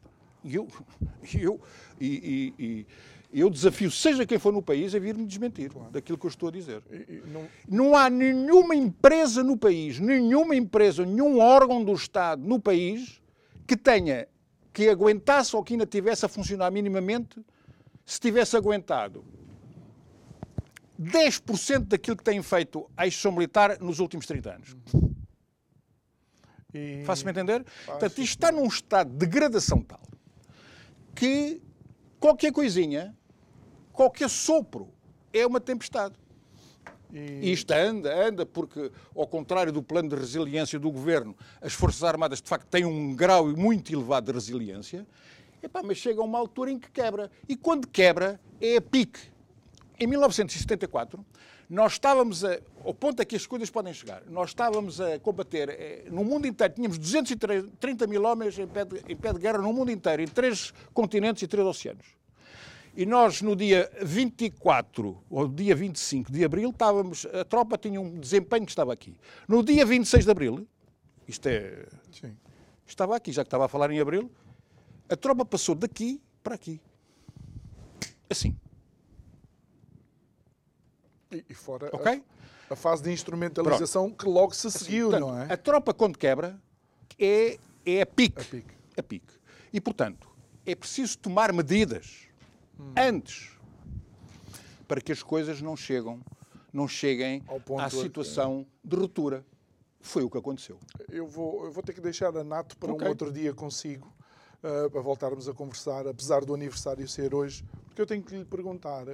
E 0.44 0.56
eu, 0.56 0.68
eu, 1.34 1.60
e, 2.00 2.54
e- 2.58 2.86
e 3.32 3.40
eu 3.42 3.50
desafio, 3.50 3.92
seja 3.92 4.26
quem 4.26 4.40
for 4.40 4.52
no 4.54 4.62
país, 4.62 4.96
a 4.96 5.00
vir-me 5.00 5.26
desmentir 5.26 5.72
daquilo 5.92 6.18
que 6.18 6.26
eu 6.26 6.30
estou 6.30 6.50
a 6.50 6.52
dizer. 6.52 6.82
E 6.92 7.22
não- 7.28 7.48
Não 7.68 7.96
há 7.98 8.10
nenhuma 8.10 8.76
empresa 8.76 9.44
no 9.44 9.58
país, 9.58 10.00
nenhuma 10.00 10.56
empresa, 10.56 11.06
nenhum 11.06 11.40
órgão 11.40 11.84
do 11.84 11.94
Estado 11.94 12.42
no 12.48 12.60
país 12.60 13.22
que 13.70 13.78
tenha, 13.78 14.28
que 14.74 14.90
aguentasse 14.90 15.56
ou 15.56 15.64
que 15.64 15.74
ainda 15.74 15.86
tivesse 15.86 16.26
a 16.26 16.28
funcionar 16.28 16.72
minimamente, 16.72 17.40
se 18.04 18.20
tivesse 18.20 18.58
aguentado 18.58 19.24
10% 21.00 21.82
daquilo 21.86 22.18
que 22.18 22.24
tem 22.24 22.42
feito 22.42 22.90
a 22.98 23.06
instituição 23.06 23.32
militar 23.32 23.80
nos 23.80 24.00
últimos 24.00 24.26
30 24.26 24.56
anos. 24.56 24.76
e- 26.74 27.04
Faço-me 27.06 27.30
entender? 27.32 27.64
Portanto, 27.86 28.18
isto 28.20 28.22
está 28.38 28.52
num 28.52 28.66
estado 28.66 29.12
de 29.12 29.18
degradação 29.18 29.82
tal 29.84 30.02
que 31.16 31.62
qualquer 32.20 32.52
coisinha, 32.52 33.16
qualquer 33.92 34.30
sopro 34.30 34.92
é 35.34 35.46
uma 35.46 35.60
tempestade. 35.60 36.16
E- 37.14 37.52
isto 37.52 37.72
anda, 37.72 38.28
anda, 38.28 38.46
porque, 38.46 38.92
ao 39.16 39.28
contrário 39.28 39.72
do 39.72 39.82
plano 39.82 40.10
de 40.10 40.16
resiliência 40.16 40.80
do 40.80 40.92
governo, 40.92 41.36
as 41.62 41.74
Forças 41.74 42.04
Armadas, 42.04 42.42
de 42.42 42.48
facto, 42.48 42.68
têm 42.68 42.86
um 42.86 43.16
grau 43.16 43.48
muito 43.48 43.92
elevado 43.92 44.28
de 44.28 44.32
resiliência, 44.32 45.06
epá, 45.62 45.82
mas 45.84 45.98
chega 45.98 46.22
a 46.22 46.24
uma 46.24 46.38
altura 46.38 46.72
em 46.72 46.80
que 46.80 46.90
quebra. 46.92 47.32
E 47.48 47.56
quando 47.56 47.88
quebra, 47.88 48.40
é 48.62 48.78
a 48.78 48.82
pique. 48.82 49.20
Em 50.00 50.08
1974, 50.08 51.24
nós 51.70 51.94
estávamos 51.94 52.44
a, 52.44 52.60
ao 52.84 52.94
ponto 52.94 53.22
a 53.22 53.26
que 53.26 53.36
as 53.36 53.46
coisas 53.46 53.70
podem 53.70 53.94
chegar, 53.94 54.24
nós 54.28 54.50
estávamos 54.50 55.00
a 55.00 55.20
combater, 55.20 55.70
eh, 55.70 56.06
no 56.10 56.24
mundo 56.24 56.48
inteiro, 56.48 56.74
tínhamos 56.74 56.98
230 56.98 58.08
mil 58.08 58.24
homens 58.24 58.58
em 58.58 58.66
pé, 58.66 58.86
de, 58.86 59.04
em 59.08 59.16
pé 59.16 59.32
de 59.34 59.40
guerra 59.40 59.60
no 59.60 59.72
mundo 59.72 59.92
inteiro, 59.92 60.22
em 60.24 60.28
três 60.28 60.74
continentes 60.94 61.44
e 61.44 61.48
três 61.48 61.68
oceanos. 61.68 62.19
E 63.00 63.06
nós, 63.06 63.42
no 63.42 63.56
dia 63.56 63.90
24 64.02 65.24
ou 65.30 65.48
dia 65.48 65.74
25 65.74 66.30
de 66.30 66.44
abril, 66.44 66.70
estávamos, 66.70 67.26
a 67.28 67.46
tropa 67.46 67.78
tinha 67.78 68.02
um 68.02 68.20
desempenho 68.20 68.66
que 68.66 68.74
estava 68.74 68.92
aqui. 68.92 69.16
No 69.48 69.64
dia 69.64 69.86
26 69.86 70.26
de 70.26 70.32
abril, 70.32 70.68
isto 71.26 71.48
é, 71.48 71.88
Sim. 72.12 72.36
estava 72.86 73.16
aqui, 73.16 73.32
já 73.32 73.42
que 73.42 73.48
estava 73.48 73.64
a 73.64 73.68
falar 73.70 73.90
em 73.90 74.02
abril, 74.02 74.30
a 75.08 75.16
tropa 75.16 75.46
passou 75.46 75.76
daqui 75.76 76.22
para 76.44 76.56
aqui. 76.56 76.82
Assim, 78.30 78.54
E, 81.32 81.46
e 81.48 81.54
fora 81.54 81.90
ok? 81.94 82.22
a, 82.70 82.74
a 82.74 82.76
fase 82.76 83.02
de 83.02 83.14
instrumentalização 83.14 84.12
que 84.12 84.26
logo 84.26 84.54
se 84.54 84.70
seguiu, 84.70 85.10
Portanto, 85.10 85.30
não 85.30 85.42
é? 85.42 85.54
A 85.54 85.56
tropa, 85.56 85.94
quando 85.94 86.18
quebra, 86.18 86.62
é, 87.18 87.58
é 87.86 88.02
a 88.02 88.06
pique. 88.06 88.42
A 88.42 88.44
pique. 88.44 88.74
A 88.98 89.04
pique. 89.04 89.34
E, 89.72 89.80
portanto, 89.80 90.28
é 90.66 90.76
preciso 90.76 91.18
tomar 91.18 91.54
medidas 91.54 92.28
antes 92.96 93.52
para 94.88 95.00
que 95.02 95.12
as 95.12 95.22
coisas 95.22 95.62
não 95.62 95.78
chegam, 95.78 96.20
não 96.74 96.88
cheguem 96.88 97.44
à 97.78 97.90
situação 97.90 98.66
de 98.84 98.96
ruptura. 98.96 99.46
Foi 100.02 100.24
o 100.24 100.30
que 100.30 100.38
aconteceu. 100.38 100.80
Eu 101.10 101.28
vou, 101.28 101.66
eu 101.66 101.72
vou 101.72 101.84
ter 101.84 101.94
que 101.94 102.02
deixar 102.02 102.36
a 102.36 102.44
Nato 102.44 102.78
para 102.78 102.94
Ok. 102.94 103.06
um 103.06 103.10
outro 103.10 103.32
dia 103.32 103.54
consigo, 103.54 104.12
ah, 104.64 104.90
para 104.90 105.02
voltarmos 105.02 105.48
a 105.48 105.54
conversar, 105.54 106.08
apesar 106.08 106.46
do 106.46 106.54
aniversário 106.54 107.08
ser 107.08 107.36
hoje, 107.36 107.66
porque 107.86 108.02
eu 108.02 108.08
tenho 108.08 108.24
que 108.24 108.36
lhe 108.36 108.46
perguntar: 108.46 109.06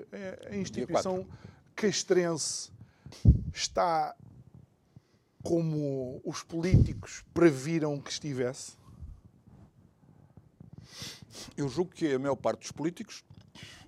a 0.49 0.55
instituição 0.55 1.27
castrense 1.75 2.71
está 3.53 4.15
como 5.43 6.21
os 6.23 6.41
políticos 6.43 7.23
previram 7.33 7.99
que 7.99 8.11
estivesse? 8.11 8.73
Eu 11.57 11.67
julgo 11.67 11.91
que 11.91 12.13
a 12.13 12.19
maior 12.19 12.35
parte 12.35 12.61
dos 12.61 12.71
políticos, 12.71 13.23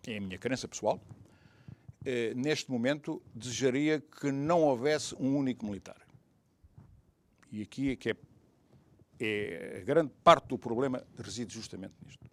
é 0.07 0.17
a 0.17 0.21
minha 0.21 0.37
crença 0.37 0.67
pessoal, 0.67 0.99
eh, 2.05 2.33
neste 2.33 2.71
momento 2.71 3.21
desejaria 3.35 3.99
que 3.99 4.31
não 4.31 4.63
houvesse 4.63 5.13
um 5.19 5.35
único 5.35 5.65
militar. 5.65 5.97
E 7.51 7.61
aqui 7.61 7.91
é 7.91 7.95
que 7.95 8.09
é, 8.11 8.15
é 9.19 9.77
a 9.81 9.83
grande 9.83 10.11
parte 10.23 10.47
do 10.47 10.57
problema 10.57 11.05
reside 11.17 11.53
justamente 11.53 11.93
nisto. 12.03 12.25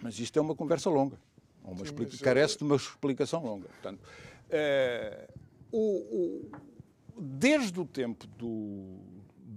Mas 0.00 0.18
isto 0.18 0.38
é 0.38 0.42
uma 0.42 0.54
conversa 0.54 0.88
longa. 0.88 1.18
Uma 1.64 1.76
Sim, 1.78 1.82
explica- 1.84 2.16
carece 2.24 2.56
de 2.58 2.64
uma 2.64 2.76
explicação 2.76 3.42
longa. 3.44 3.68
Portanto, 3.68 4.00
eh, 4.48 5.28
o- 5.70 6.46
o- 6.46 7.20
desde 7.20 7.78
o 7.80 7.84
tempo 7.84 8.26
do, 8.26 9.00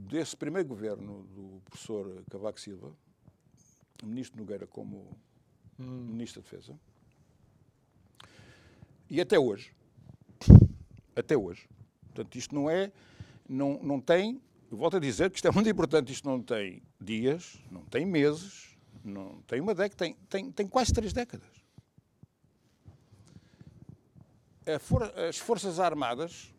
desse 0.10 0.36
primeiro 0.36 0.68
governo 0.68 1.24
do 1.34 1.62
professor 1.66 2.24
Cavaco 2.30 2.60
Silva, 2.60 2.92
o 4.02 4.06
ministro 4.06 4.40
Nogueira 4.40 4.66
como 4.68 5.18
ministro 5.78 6.42
da 6.42 6.50
Defesa, 6.50 6.80
e 9.10 9.20
até 9.20 9.38
hoje, 9.38 9.74
até 11.16 11.36
hoje, 11.36 11.68
portanto, 12.08 12.36
isto 12.38 12.54
não 12.56 12.70
é, 12.70 12.92
não, 13.48 13.82
não 13.84 14.00
tem, 14.00 14.42
eu 14.72 14.78
volto 14.78 14.98
a 14.98 15.00
dizer 15.00 15.30
que 15.30 15.38
isto 15.38 15.48
é 15.48 15.52
muito 15.52 15.70
importante, 15.70 16.12
isto 16.12 16.28
não 16.28 16.42
tem 16.42 16.82
dias, 17.00 17.58
não 17.70 17.84
tem 17.86 18.06
meses, 18.06 18.78
não 19.04 19.42
tem 19.42 19.60
uma 19.60 19.74
década, 19.76 19.96
tem, 19.96 20.14
tem, 20.30 20.52
tem 20.52 20.68
quase 20.68 20.94
três 20.94 21.12
décadas. 21.14 21.50
For- 24.80 25.12
as 25.18 25.38
Forças 25.38 25.80
Armadas 25.80 26.54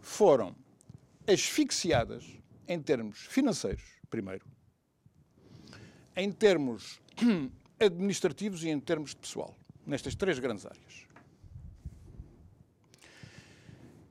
foram 0.00 0.54
asfixiadas 1.26 2.24
em 2.68 2.80
termos 2.80 3.18
financeiros, 3.20 3.82
primeiro, 4.08 4.46
em 6.16 6.30
termos 6.32 7.00
administrativos 7.80 8.64
e 8.64 8.68
em 8.68 8.80
termos 8.80 9.10
de 9.10 9.16
pessoal, 9.16 9.56
nestas 9.86 10.14
três 10.14 10.38
grandes 10.38 10.66
áreas. 10.66 11.10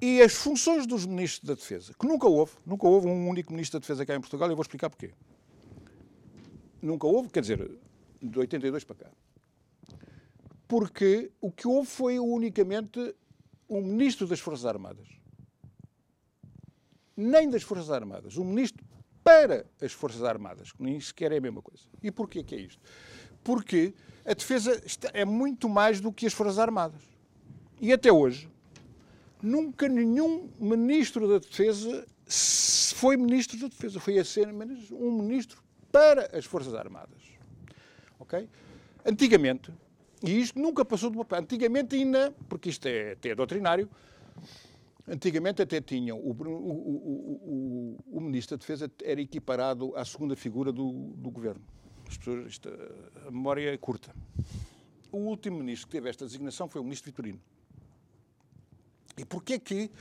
E 0.01 0.21
as 0.21 0.33
funções 0.33 0.87
dos 0.87 1.05
ministros 1.05 1.45
da 1.45 1.55
Defesa, 1.55 1.93
que 1.93 2.07
nunca 2.07 2.27
houve, 2.27 2.53
nunca 2.65 2.87
houve 2.87 3.07
um 3.07 3.27
único 3.27 3.51
ministro 3.51 3.79
da 3.79 3.81
Defesa 3.81 4.05
cá 4.05 4.15
em 4.15 4.21
Portugal, 4.21 4.47
e 4.47 4.51
eu 4.53 4.55
vou 4.55 4.63
explicar 4.63 4.89
porquê. 4.89 5.11
Nunca 6.81 7.05
houve, 7.05 7.29
quer 7.29 7.41
dizer, 7.41 7.69
de 8.21 8.39
82 8.39 8.85
para 8.85 8.95
cá. 8.95 9.11
Porque 10.67 11.31
o 11.41 11.51
que 11.51 11.67
houve 11.67 11.89
foi 11.89 12.17
unicamente 12.17 13.13
um 13.69 13.81
ministro 13.81 14.25
das 14.25 14.39
Forças 14.39 14.65
Armadas. 14.65 15.07
Nem 17.17 17.49
das 17.49 17.63
Forças 17.63 17.91
Armadas, 17.91 18.37
um 18.37 18.45
ministro 18.45 18.85
para 19.23 19.65
as 19.81 19.91
Forças 19.91 20.23
Armadas, 20.23 20.71
que 20.71 20.81
nem 20.81 20.99
sequer 20.99 21.31
é 21.31 21.37
a 21.37 21.41
mesma 21.41 21.61
coisa. 21.61 21.83
E 22.01 22.11
porquê 22.11 22.43
que 22.43 22.55
é 22.55 22.59
isto? 22.59 22.81
Porque 23.43 23.93
a 24.25 24.33
defesa 24.33 24.81
é 25.13 25.25
muito 25.25 25.69
mais 25.69 25.99
do 25.99 26.11
que 26.11 26.25
as 26.25 26.33
Forças 26.33 26.59
Armadas. 26.59 27.01
E 27.81 27.93
até 27.93 28.11
hoje, 28.11 28.49
nunca 29.41 29.87
nenhum 29.87 30.49
ministro 30.59 31.27
da 31.27 31.39
Defesa 31.39 32.05
foi 32.95 33.15
ministro 33.15 33.57
da 33.57 33.67
Defesa. 33.67 33.99
Foi 33.99 34.19
apenas 34.19 34.91
um 34.91 35.11
ministro 35.11 35.63
para 35.91 36.37
as 36.37 36.45
Forças 36.45 36.73
Armadas. 36.73 37.21
Ok? 38.19 38.47
Antigamente, 39.05 39.71
e 40.21 40.41
isto 40.41 40.59
nunca 40.59 40.83
passou 40.83 41.09
de 41.09 41.17
papel, 41.17 41.39
antigamente 41.39 41.95
ainda, 41.95 42.33
porque 42.49 42.69
isto 42.69 42.85
é 42.85 43.13
até 43.13 43.33
doutrinário, 43.33 43.89
antigamente 45.09 45.61
até 45.61 45.81
tinham, 45.81 46.17
o, 46.17 46.31
o, 46.31 47.97
o, 48.07 48.17
o, 48.17 48.21
Ministro 48.21 48.55
da 48.55 48.61
Defesa 48.61 48.91
era 49.03 49.19
equiparado 49.19 49.95
à 49.95 50.05
segunda 50.05 50.35
figura 50.35 50.71
do, 50.71 51.13
do 51.15 51.31
Governo. 51.31 51.61
As 52.07 52.17
pessoas, 52.17 52.51
isto, 52.51 52.69
a 53.27 53.31
memória 53.31 53.73
é 53.73 53.77
curta. 53.77 54.13
O 55.11 55.17
último 55.17 55.57
ministro 55.57 55.87
que 55.87 55.91
teve 55.91 56.09
esta 56.09 56.25
designação 56.25 56.67
foi 56.67 56.79
o 56.79 56.83
Ministro 56.83 57.11
Vitorino. 57.11 57.39
E 59.17 59.25
porquê 59.25 59.59
que 59.59 59.91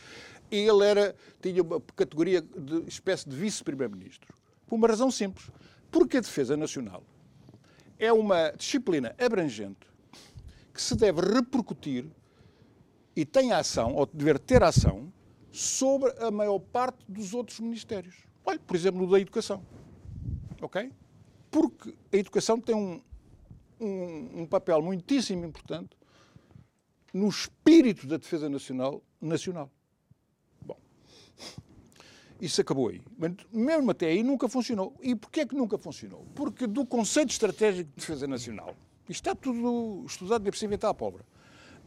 ele 0.50 0.84
era, 0.84 1.14
tinha 1.40 1.62
uma 1.62 1.80
categoria 1.80 2.40
de 2.40 2.86
espécie 2.86 3.28
de 3.28 3.34
vice-primeiro-ministro? 3.34 4.34
Por 4.66 4.76
uma 4.76 4.86
razão 4.86 5.10
simples. 5.10 5.50
Porque 5.90 6.18
a 6.18 6.20
defesa 6.20 6.56
nacional 6.56 7.02
é 7.98 8.12
uma 8.12 8.50
disciplina 8.50 9.14
abrangente 9.18 9.88
que 10.72 10.80
se 10.80 10.94
deve 10.94 11.20
repercutir 11.20 12.06
e 13.18 13.24
tem 13.24 13.50
ação, 13.50 13.96
ou 13.96 14.06
dever 14.06 14.38
ter 14.38 14.62
ação, 14.62 15.12
sobre 15.50 16.08
a 16.20 16.30
maior 16.30 16.60
parte 16.60 17.04
dos 17.08 17.34
outros 17.34 17.58
ministérios. 17.58 18.14
Olha, 18.44 18.60
por 18.60 18.76
exemplo, 18.76 19.00
no 19.00 19.10
da 19.10 19.18
educação. 19.18 19.60
Ok? 20.62 20.92
Porque 21.50 21.96
a 22.12 22.16
educação 22.16 22.60
tem 22.60 22.76
um, 22.76 23.02
um, 23.80 24.42
um 24.42 24.46
papel 24.46 24.80
muitíssimo 24.80 25.44
importante 25.44 25.96
no 27.12 27.28
espírito 27.28 28.06
da 28.06 28.18
defesa 28.18 28.48
nacional 28.48 29.02
nacional. 29.20 29.68
Bom, 30.64 30.78
isso 32.40 32.60
acabou 32.60 32.86
aí. 32.86 33.02
Mas 33.18 33.32
mesmo 33.52 33.90
até 33.90 34.06
aí 34.06 34.22
nunca 34.22 34.48
funcionou. 34.48 34.94
E 35.02 35.16
porquê 35.16 35.40
é 35.40 35.46
que 35.46 35.56
nunca 35.56 35.76
funcionou? 35.76 36.24
Porque 36.36 36.68
do 36.68 36.86
conceito 36.86 37.30
estratégico 37.30 37.90
de 37.90 37.96
defesa 37.96 38.28
nacional, 38.28 38.76
isto 39.08 39.28
está 39.28 39.34
tudo 39.34 40.04
estudado, 40.06 40.44
de 40.44 40.52
possível 40.52 40.76
está 40.76 40.90
à 40.90 40.94
pobre. 40.94 41.24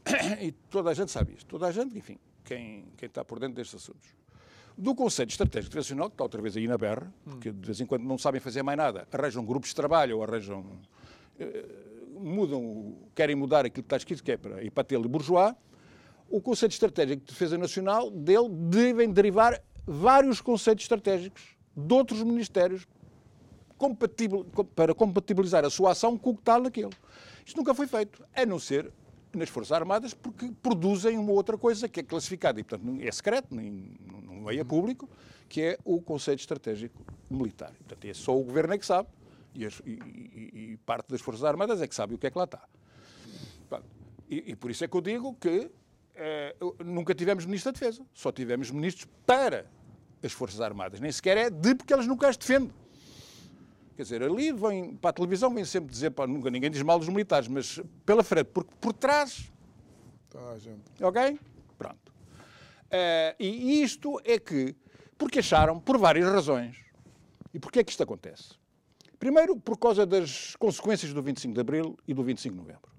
E 0.41 0.51
toda 0.51 0.89
a 0.89 0.93
gente 0.93 1.11
sabe 1.11 1.33
isto. 1.33 1.47
Toda 1.47 1.67
a 1.67 1.71
gente, 1.71 1.97
enfim, 1.97 2.17
quem, 2.43 2.85
quem 2.97 3.07
está 3.07 3.23
por 3.23 3.39
dentro 3.39 3.55
destes 3.55 3.75
assuntos. 3.75 4.09
Do 4.77 4.95
conceito 4.95 5.29
estratégico 5.29 5.69
de 5.69 5.75
defesa 5.75 5.93
nacional, 5.93 6.09
que 6.09 6.13
está 6.15 6.23
outra 6.23 6.41
vez 6.41 6.57
aí 6.57 6.67
na 6.67 6.77
berra, 6.77 7.13
porque 7.23 7.51
de 7.51 7.65
vez 7.65 7.81
em 7.81 7.85
quando 7.85 8.03
não 8.03 8.17
sabem 8.17 8.39
fazer 8.39 8.63
mais 8.63 8.77
nada, 8.77 9.07
arranjam 9.11 9.45
grupos 9.45 9.69
de 9.69 9.75
trabalho 9.75 10.17
ou 10.17 10.23
arranjam. 10.23 10.65
Eh, 11.39 11.65
mudam, 12.21 12.95
querem 13.15 13.35
mudar 13.35 13.65
aquilo 13.65 13.83
que 13.83 13.87
está 13.87 13.97
escrito, 13.97 14.23
que 14.23 14.31
é 14.31 14.37
para 14.37 14.63
ir 14.63 14.69
para 14.69 14.83
ter 14.83 14.97
bourgeois, 14.99 15.53
o 16.29 16.39
conceito 16.39 16.71
estratégico 16.71 17.25
de 17.25 17.33
defesa 17.33 17.57
nacional 17.57 18.09
dele 18.09 18.47
devem 18.49 19.11
derivar 19.11 19.61
vários 19.85 20.39
conceitos 20.39 20.85
estratégicos 20.85 21.41
de 21.75 21.93
outros 21.93 22.23
ministérios 22.23 22.87
para 24.75 24.93
compatibilizar 24.93 25.65
a 25.65 25.69
sua 25.69 25.91
ação 25.91 26.17
com 26.17 26.29
o 26.29 26.35
que 26.35 26.41
está 26.41 26.59
naquele. 26.59 26.91
Isto 27.45 27.57
nunca 27.57 27.73
foi 27.73 27.87
feito, 27.87 28.23
a 28.33 28.45
não 28.45 28.59
ser 28.59 28.91
nas 29.33 29.49
Forças 29.49 29.71
Armadas, 29.71 30.13
porque 30.13 30.51
produzem 30.61 31.17
uma 31.17 31.31
outra 31.31 31.57
coisa 31.57 31.87
que 31.87 31.99
é 31.99 32.03
classificada 32.03 32.59
e, 32.59 32.63
portanto, 32.63 32.97
é 33.01 33.11
secreto, 33.11 33.55
nem, 33.55 33.97
não 34.23 34.49
é 34.49 34.63
público, 34.63 35.09
que 35.47 35.61
é 35.61 35.77
o 35.83 36.01
conceito 36.01 36.39
estratégico 36.39 37.03
militar. 37.29 37.73
Portanto, 37.77 38.05
é 38.05 38.13
só 38.13 38.37
o 38.37 38.43
governo 38.43 38.73
é 38.73 38.77
que 38.77 38.85
sabe 38.85 39.09
e, 39.53 39.65
as, 39.65 39.81
e, 39.85 39.91
e, 39.91 40.71
e 40.73 40.77
parte 40.85 41.09
das 41.09 41.21
Forças 41.21 41.43
Armadas 41.43 41.81
é 41.81 41.87
que 41.87 41.95
sabe 41.95 42.13
o 42.15 42.17
que 42.17 42.27
é 42.27 42.31
que 42.31 42.37
lá 42.37 42.45
está. 42.45 42.67
E, 44.29 44.51
e 44.51 44.55
por 44.55 44.71
isso 44.71 44.83
é 44.85 44.87
que 44.87 44.95
eu 44.95 45.01
digo 45.01 45.35
que 45.35 45.69
eh, 46.15 46.55
nunca 46.85 47.13
tivemos 47.13 47.45
ministro 47.45 47.71
da 47.73 47.77
Defesa, 47.77 48.05
só 48.13 48.31
tivemos 48.31 48.71
ministros 48.71 49.09
para 49.25 49.65
as 50.23 50.31
Forças 50.31 50.61
Armadas, 50.61 51.01
nem 51.01 51.11
sequer 51.11 51.35
é 51.35 51.49
de 51.49 51.75
porque 51.75 51.91
elas 51.91 52.07
nunca 52.07 52.29
as 52.29 52.37
defendem. 52.37 52.71
Quer 54.01 54.05
dizer, 54.05 54.23
ali 54.23 54.51
vem, 54.51 54.95
para 54.95 55.11
a 55.11 55.13
televisão 55.13 55.53
vem 55.53 55.63
sempre 55.63 55.91
dizer, 55.91 56.09
pá, 56.09 56.25
nunca 56.25 56.49
ninguém 56.49 56.71
diz 56.71 56.81
mal 56.81 56.97
dos 56.97 57.07
militares, 57.07 57.47
mas 57.47 57.79
pela 58.03 58.23
frente, 58.23 58.47
porque 58.47 58.73
por 58.81 58.93
trás. 58.93 59.51
Tá, 60.27 60.57
gente. 60.57 61.03
Ok? 61.03 61.39
Pronto. 61.77 62.09
Uh, 62.09 63.35
e 63.39 63.83
isto 63.83 64.19
é 64.25 64.39
que, 64.39 64.75
porque 65.19 65.37
acharam, 65.37 65.79
por 65.79 65.99
várias 65.99 66.25
razões, 66.25 66.75
e 67.53 67.59
porquê 67.59 67.81
é 67.81 67.83
que 67.83 67.91
isto 67.91 68.01
acontece? 68.01 68.55
Primeiro, 69.19 69.55
por 69.55 69.77
causa 69.77 70.03
das 70.03 70.55
consequências 70.55 71.13
do 71.13 71.21
25 71.21 71.53
de 71.53 71.61
Abril 71.61 71.95
e 72.07 72.15
do 72.15 72.23
25 72.23 72.55
de 72.55 72.59
Novembro. 72.59 72.91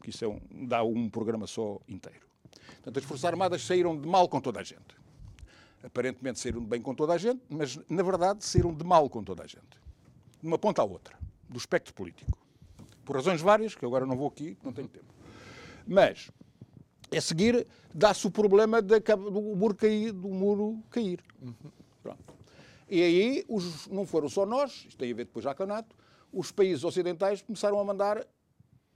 Que 0.00 0.10
isso 0.10 0.24
é 0.24 0.28
um, 0.28 0.40
dá 0.68 0.84
um 0.84 1.10
programa 1.10 1.48
só 1.48 1.80
inteiro. 1.88 2.24
Portanto, 2.74 2.96
as 2.96 3.04
Forças 3.04 3.24
Armadas 3.24 3.62
saíram 3.62 4.00
de 4.00 4.06
mal 4.06 4.28
com 4.28 4.40
toda 4.40 4.60
a 4.60 4.62
gente. 4.62 4.96
Aparentemente 5.82 6.38
saíram 6.38 6.60
de 6.60 6.68
bem 6.68 6.80
com 6.80 6.94
toda 6.94 7.14
a 7.14 7.18
gente, 7.18 7.42
mas 7.48 7.76
na 7.88 8.04
verdade 8.04 8.44
saíram 8.44 8.72
de 8.72 8.84
mal 8.84 9.10
com 9.10 9.24
toda 9.24 9.42
a 9.42 9.46
gente. 9.48 9.87
De 10.40 10.46
uma 10.46 10.58
ponta 10.58 10.82
à 10.82 10.84
outra, 10.84 11.18
do 11.48 11.58
espectro 11.58 11.92
político. 11.94 12.38
Por 13.04 13.16
razões 13.16 13.40
várias, 13.40 13.74
que 13.74 13.84
agora 13.84 14.06
não 14.06 14.16
vou 14.16 14.28
aqui, 14.28 14.56
não 14.62 14.72
tenho 14.72 14.88
tempo. 14.88 15.12
Mas, 15.86 16.30
a 17.16 17.20
seguir, 17.20 17.66
dá-se 17.94 18.26
o 18.26 18.30
problema 18.30 18.82
do 18.82 18.94
muro 19.56 19.74
cair. 19.74 20.12
Do 20.12 20.28
muro 20.28 20.82
cair. 20.90 21.24
Pronto. 22.02 22.34
E 22.88 23.02
aí, 23.02 23.44
os, 23.48 23.86
não 23.88 24.06
foram 24.06 24.28
só 24.28 24.46
nós, 24.46 24.84
isto 24.86 24.98
tem 24.98 25.10
a 25.10 25.14
ver 25.14 25.24
depois 25.24 25.44
já 25.44 25.54
Canato, 25.54 25.96
os 26.32 26.52
países 26.52 26.84
ocidentais 26.84 27.42
começaram 27.42 27.80
a 27.80 27.84
mandar 27.84 28.26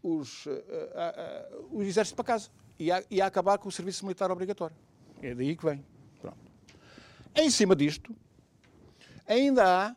os, 0.02 0.46
uh, 0.46 0.50
os 1.70 1.86
exércitos 1.86 2.16
para 2.16 2.24
casa 2.24 2.50
e 2.78 2.90
a, 2.90 3.02
e 3.10 3.20
a 3.20 3.26
acabar 3.26 3.58
com 3.58 3.68
o 3.68 3.72
serviço 3.72 4.04
militar 4.04 4.30
obrigatório. 4.30 4.76
É 5.22 5.34
daí 5.34 5.56
que 5.56 5.64
vem. 5.64 5.84
Pronto. 6.20 6.38
Em 7.34 7.48
cima 7.50 7.76
disto, 7.76 8.14
ainda 9.26 9.64
há 9.64 9.96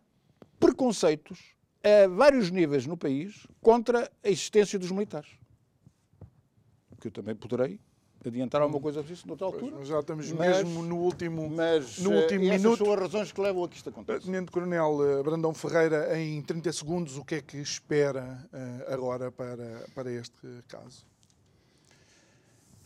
preconceitos 0.65 1.39
a 1.83 2.07
vários 2.07 2.49
níveis 2.49 2.87
no 2.87 2.97
país 2.97 3.45
contra 3.61 4.11
a 4.23 4.29
existência 4.29 4.79
dos 4.79 4.91
militares. 4.91 5.29
Que 6.99 7.07
eu 7.07 7.11
também 7.11 7.35
poderei 7.35 7.79
adiantar 8.27 8.59
alguma 8.59 8.81
coisa 8.81 9.03
disso 9.03 9.27
noutra 9.27 9.45
altura. 9.45 9.67
Pois, 9.67 9.79
mas 9.79 9.87
já 9.87 9.99
estamos 9.99 10.31
mas, 10.31 10.63
mesmo 10.63 10.81
no 10.81 10.97
último, 10.97 11.47
mas, 11.47 11.99
no 11.99 12.11
último 12.11 12.45
eh, 12.45 12.57
minuto. 12.57 12.83
são 12.83 12.93
as 12.93 12.99
razões 12.99 13.31
que 13.31 13.39
levam 13.39 13.63
a 13.63 13.69
que 13.69 13.75
isto 13.75 13.89
aconteça. 13.89 14.25
Tenente 14.25 14.51
Coronel 14.51 15.19
eh, 15.19 15.23
Brandão 15.23 15.53
Ferreira, 15.53 16.19
em 16.19 16.41
30 16.41 16.73
segundos, 16.73 17.17
o 17.17 17.23
que 17.23 17.35
é 17.35 17.41
que 17.41 17.57
espera 17.57 18.49
uh, 18.51 18.91
agora 18.91 19.31
para, 19.31 19.85
para 19.93 20.11
este 20.11 20.63
caso? 20.67 21.05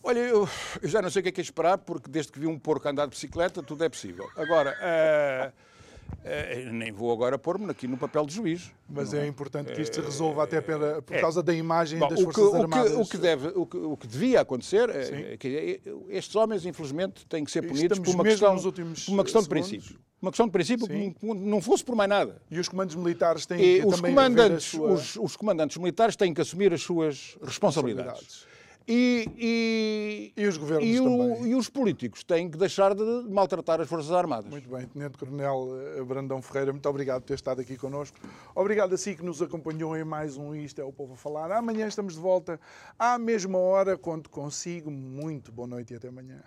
Olha, 0.04 0.20
eu, 0.20 0.48
eu, 0.82 0.90
já 0.90 1.02
não 1.02 1.10
sei 1.10 1.22
o 1.22 1.24
que 1.24 1.30
é 1.30 1.32
que 1.32 1.42
é 1.42 1.44
esperar, 1.44 1.78
porque 1.78 2.10
desde 2.10 2.32
que 2.34 2.40
vi 2.40 2.48
um 2.48 2.60
porco 2.60 2.88
andar 2.90 3.06
de 3.06 3.12
bicicleta, 3.12 3.64
tudo 3.64 3.84
é 3.86 3.90
possível. 3.90 4.30
Agora, 4.36 4.72
uh, 4.72 5.69
uh, 6.12 6.74
nem 6.74 6.92
vou 6.92 7.12
agora 7.12 7.38
pôr-me 7.38 7.70
aqui 7.70 7.88
no 7.88 7.98
papel 7.98 8.26
de 8.26 8.36
juiz. 8.36 8.72
Mas 8.90 9.14
é, 9.14 9.24
é 9.24 9.28
importante 9.28 9.72
que 9.74 9.82
isto 9.82 9.96
se 9.96 10.02
resolva 10.02 10.44
até 10.44 10.62
pela, 10.62 11.02
por 11.02 11.16
é. 11.16 11.22
causa 11.22 11.42
da 11.44 11.54
imagem 11.54 12.00
Bom, 12.00 12.10
das 12.10 12.22
Forças 12.22 12.44
o 12.44 12.52
que, 12.52 12.58
Armadas. 12.58 12.92
O 12.92 12.96
que, 12.96 13.02
o 13.02 13.06
que, 13.06 13.18
deve, 13.18 13.48
o 13.50 13.66
que, 13.66 13.78
o 13.78 13.98
que 13.98 14.08
devia 14.08 14.42
acontecer 14.42 14.90
é, 14.90 15.34
é 15.34 15.38
que 15.38 15.82
estes 16.10 16.36
homens, 16.36 16.66
infelizmente, 16.66 17.26
têm 17.26 17.44
que 17.44 17.52
ser 17.52 17.62
punidos 17.62 18.00
por 18.00 18.14
uma 18.14 18.24
questão, 18.24 18.56
por 18.58 18.84
uma 19.10 19.24
questão 19.24 19.42
de 19.42 19.50
princípio. 19.50 20.00
Uma 20.22 20.32
questão 20.32 20.48
de 20.48 20.52
princípio 20.52 20.86
Sim. 20.86 21.14
que 21.14 21.26
não 21.26 21.62
fosse 21.62 21.84
por 21.84 21.96
mais 21.96 22.10
nada. 22.10 22.42
E 22.52 22.60
os 22.60 22.68
comandos 22.68 22.94
militares 22.94 23.46
têm 23.46 23.58
e 23.58 23.80
que 23.80 23.88
os 23.88 23.96
também 23.96 24.14
comandantes, 24.14 24.66
sua... 24.66 24.92
os, 24.92 25.16
os, 25.16 25.36
comandantes 25.38 25.78
militares 25.78 26.16
têm 26.18 26.34
que 26.34 26.42
assumir 26.42 26.74
as 26.74 26.82
suas 26.82 27.38
responsabilidades. 27.42 28.46
E, 28.92 29.30
e, 29.38 30.34
e, 30.36 30.48
os 30.48 30.58
governos 30.58 30.84
e, 30.84 31.00
o, 31.00 31.46
e, 31.46 31.54
os 31.54 31.70
políticos 31.70 32.24
têm 32.24 32.50
que 32.50 32.58
deixar 32.58 32.96
de 32.96 33.04
maltratar 33.30 33.80
as 33.80 33.88
Forças 33.88 34.12
Armadas. 34.12 34.50
Muito 34.50 34.68
bem, 34.68 34.88
Tenente 34.88 35.16
Coronel 35.16 35.80
eh, 35.96 36.04
Brandão 36.04 36.42
Ferreira, 36.42 36.72
muito 36.72 36.90
obrigado 36.90 37.22
por 37.22 37.28
ter 37.28 37.36
estado 37.36 37.62
aqui 37.62 37.78
connosco. 37.78 38.18
Obrigado 38.56 38.96
a 38.96 38.98
si 38.98 39.14
que 39.14 39.24
nos 39.24 39.44
acompanhou 39.44 39.96
em 39.96 40.04
mais 40.04 40.38
um 40.38 40.56
Isto 40.56 40.82
é 40.82 40.84
o 40.84 40.92
Povo 40.92 41.14
a 41.14 41.18
Falar. 41.18 41.52
Amanhã 41.52 41.86
estamos 41.88 42.16
de 42.16 42.20
volta 42.20 42.60
à 42.98 43.20
mesma 43.20 43.60
hora, 43.60 43.96
quando 43.96 44.28
consigo. 44.28 44.90
Muito 44.90 45.52
boa 45.52 45.68
noite 45.68 45.94
e 45.94 45.96
até 45.96 46.08
amanhã. 46.08 46.42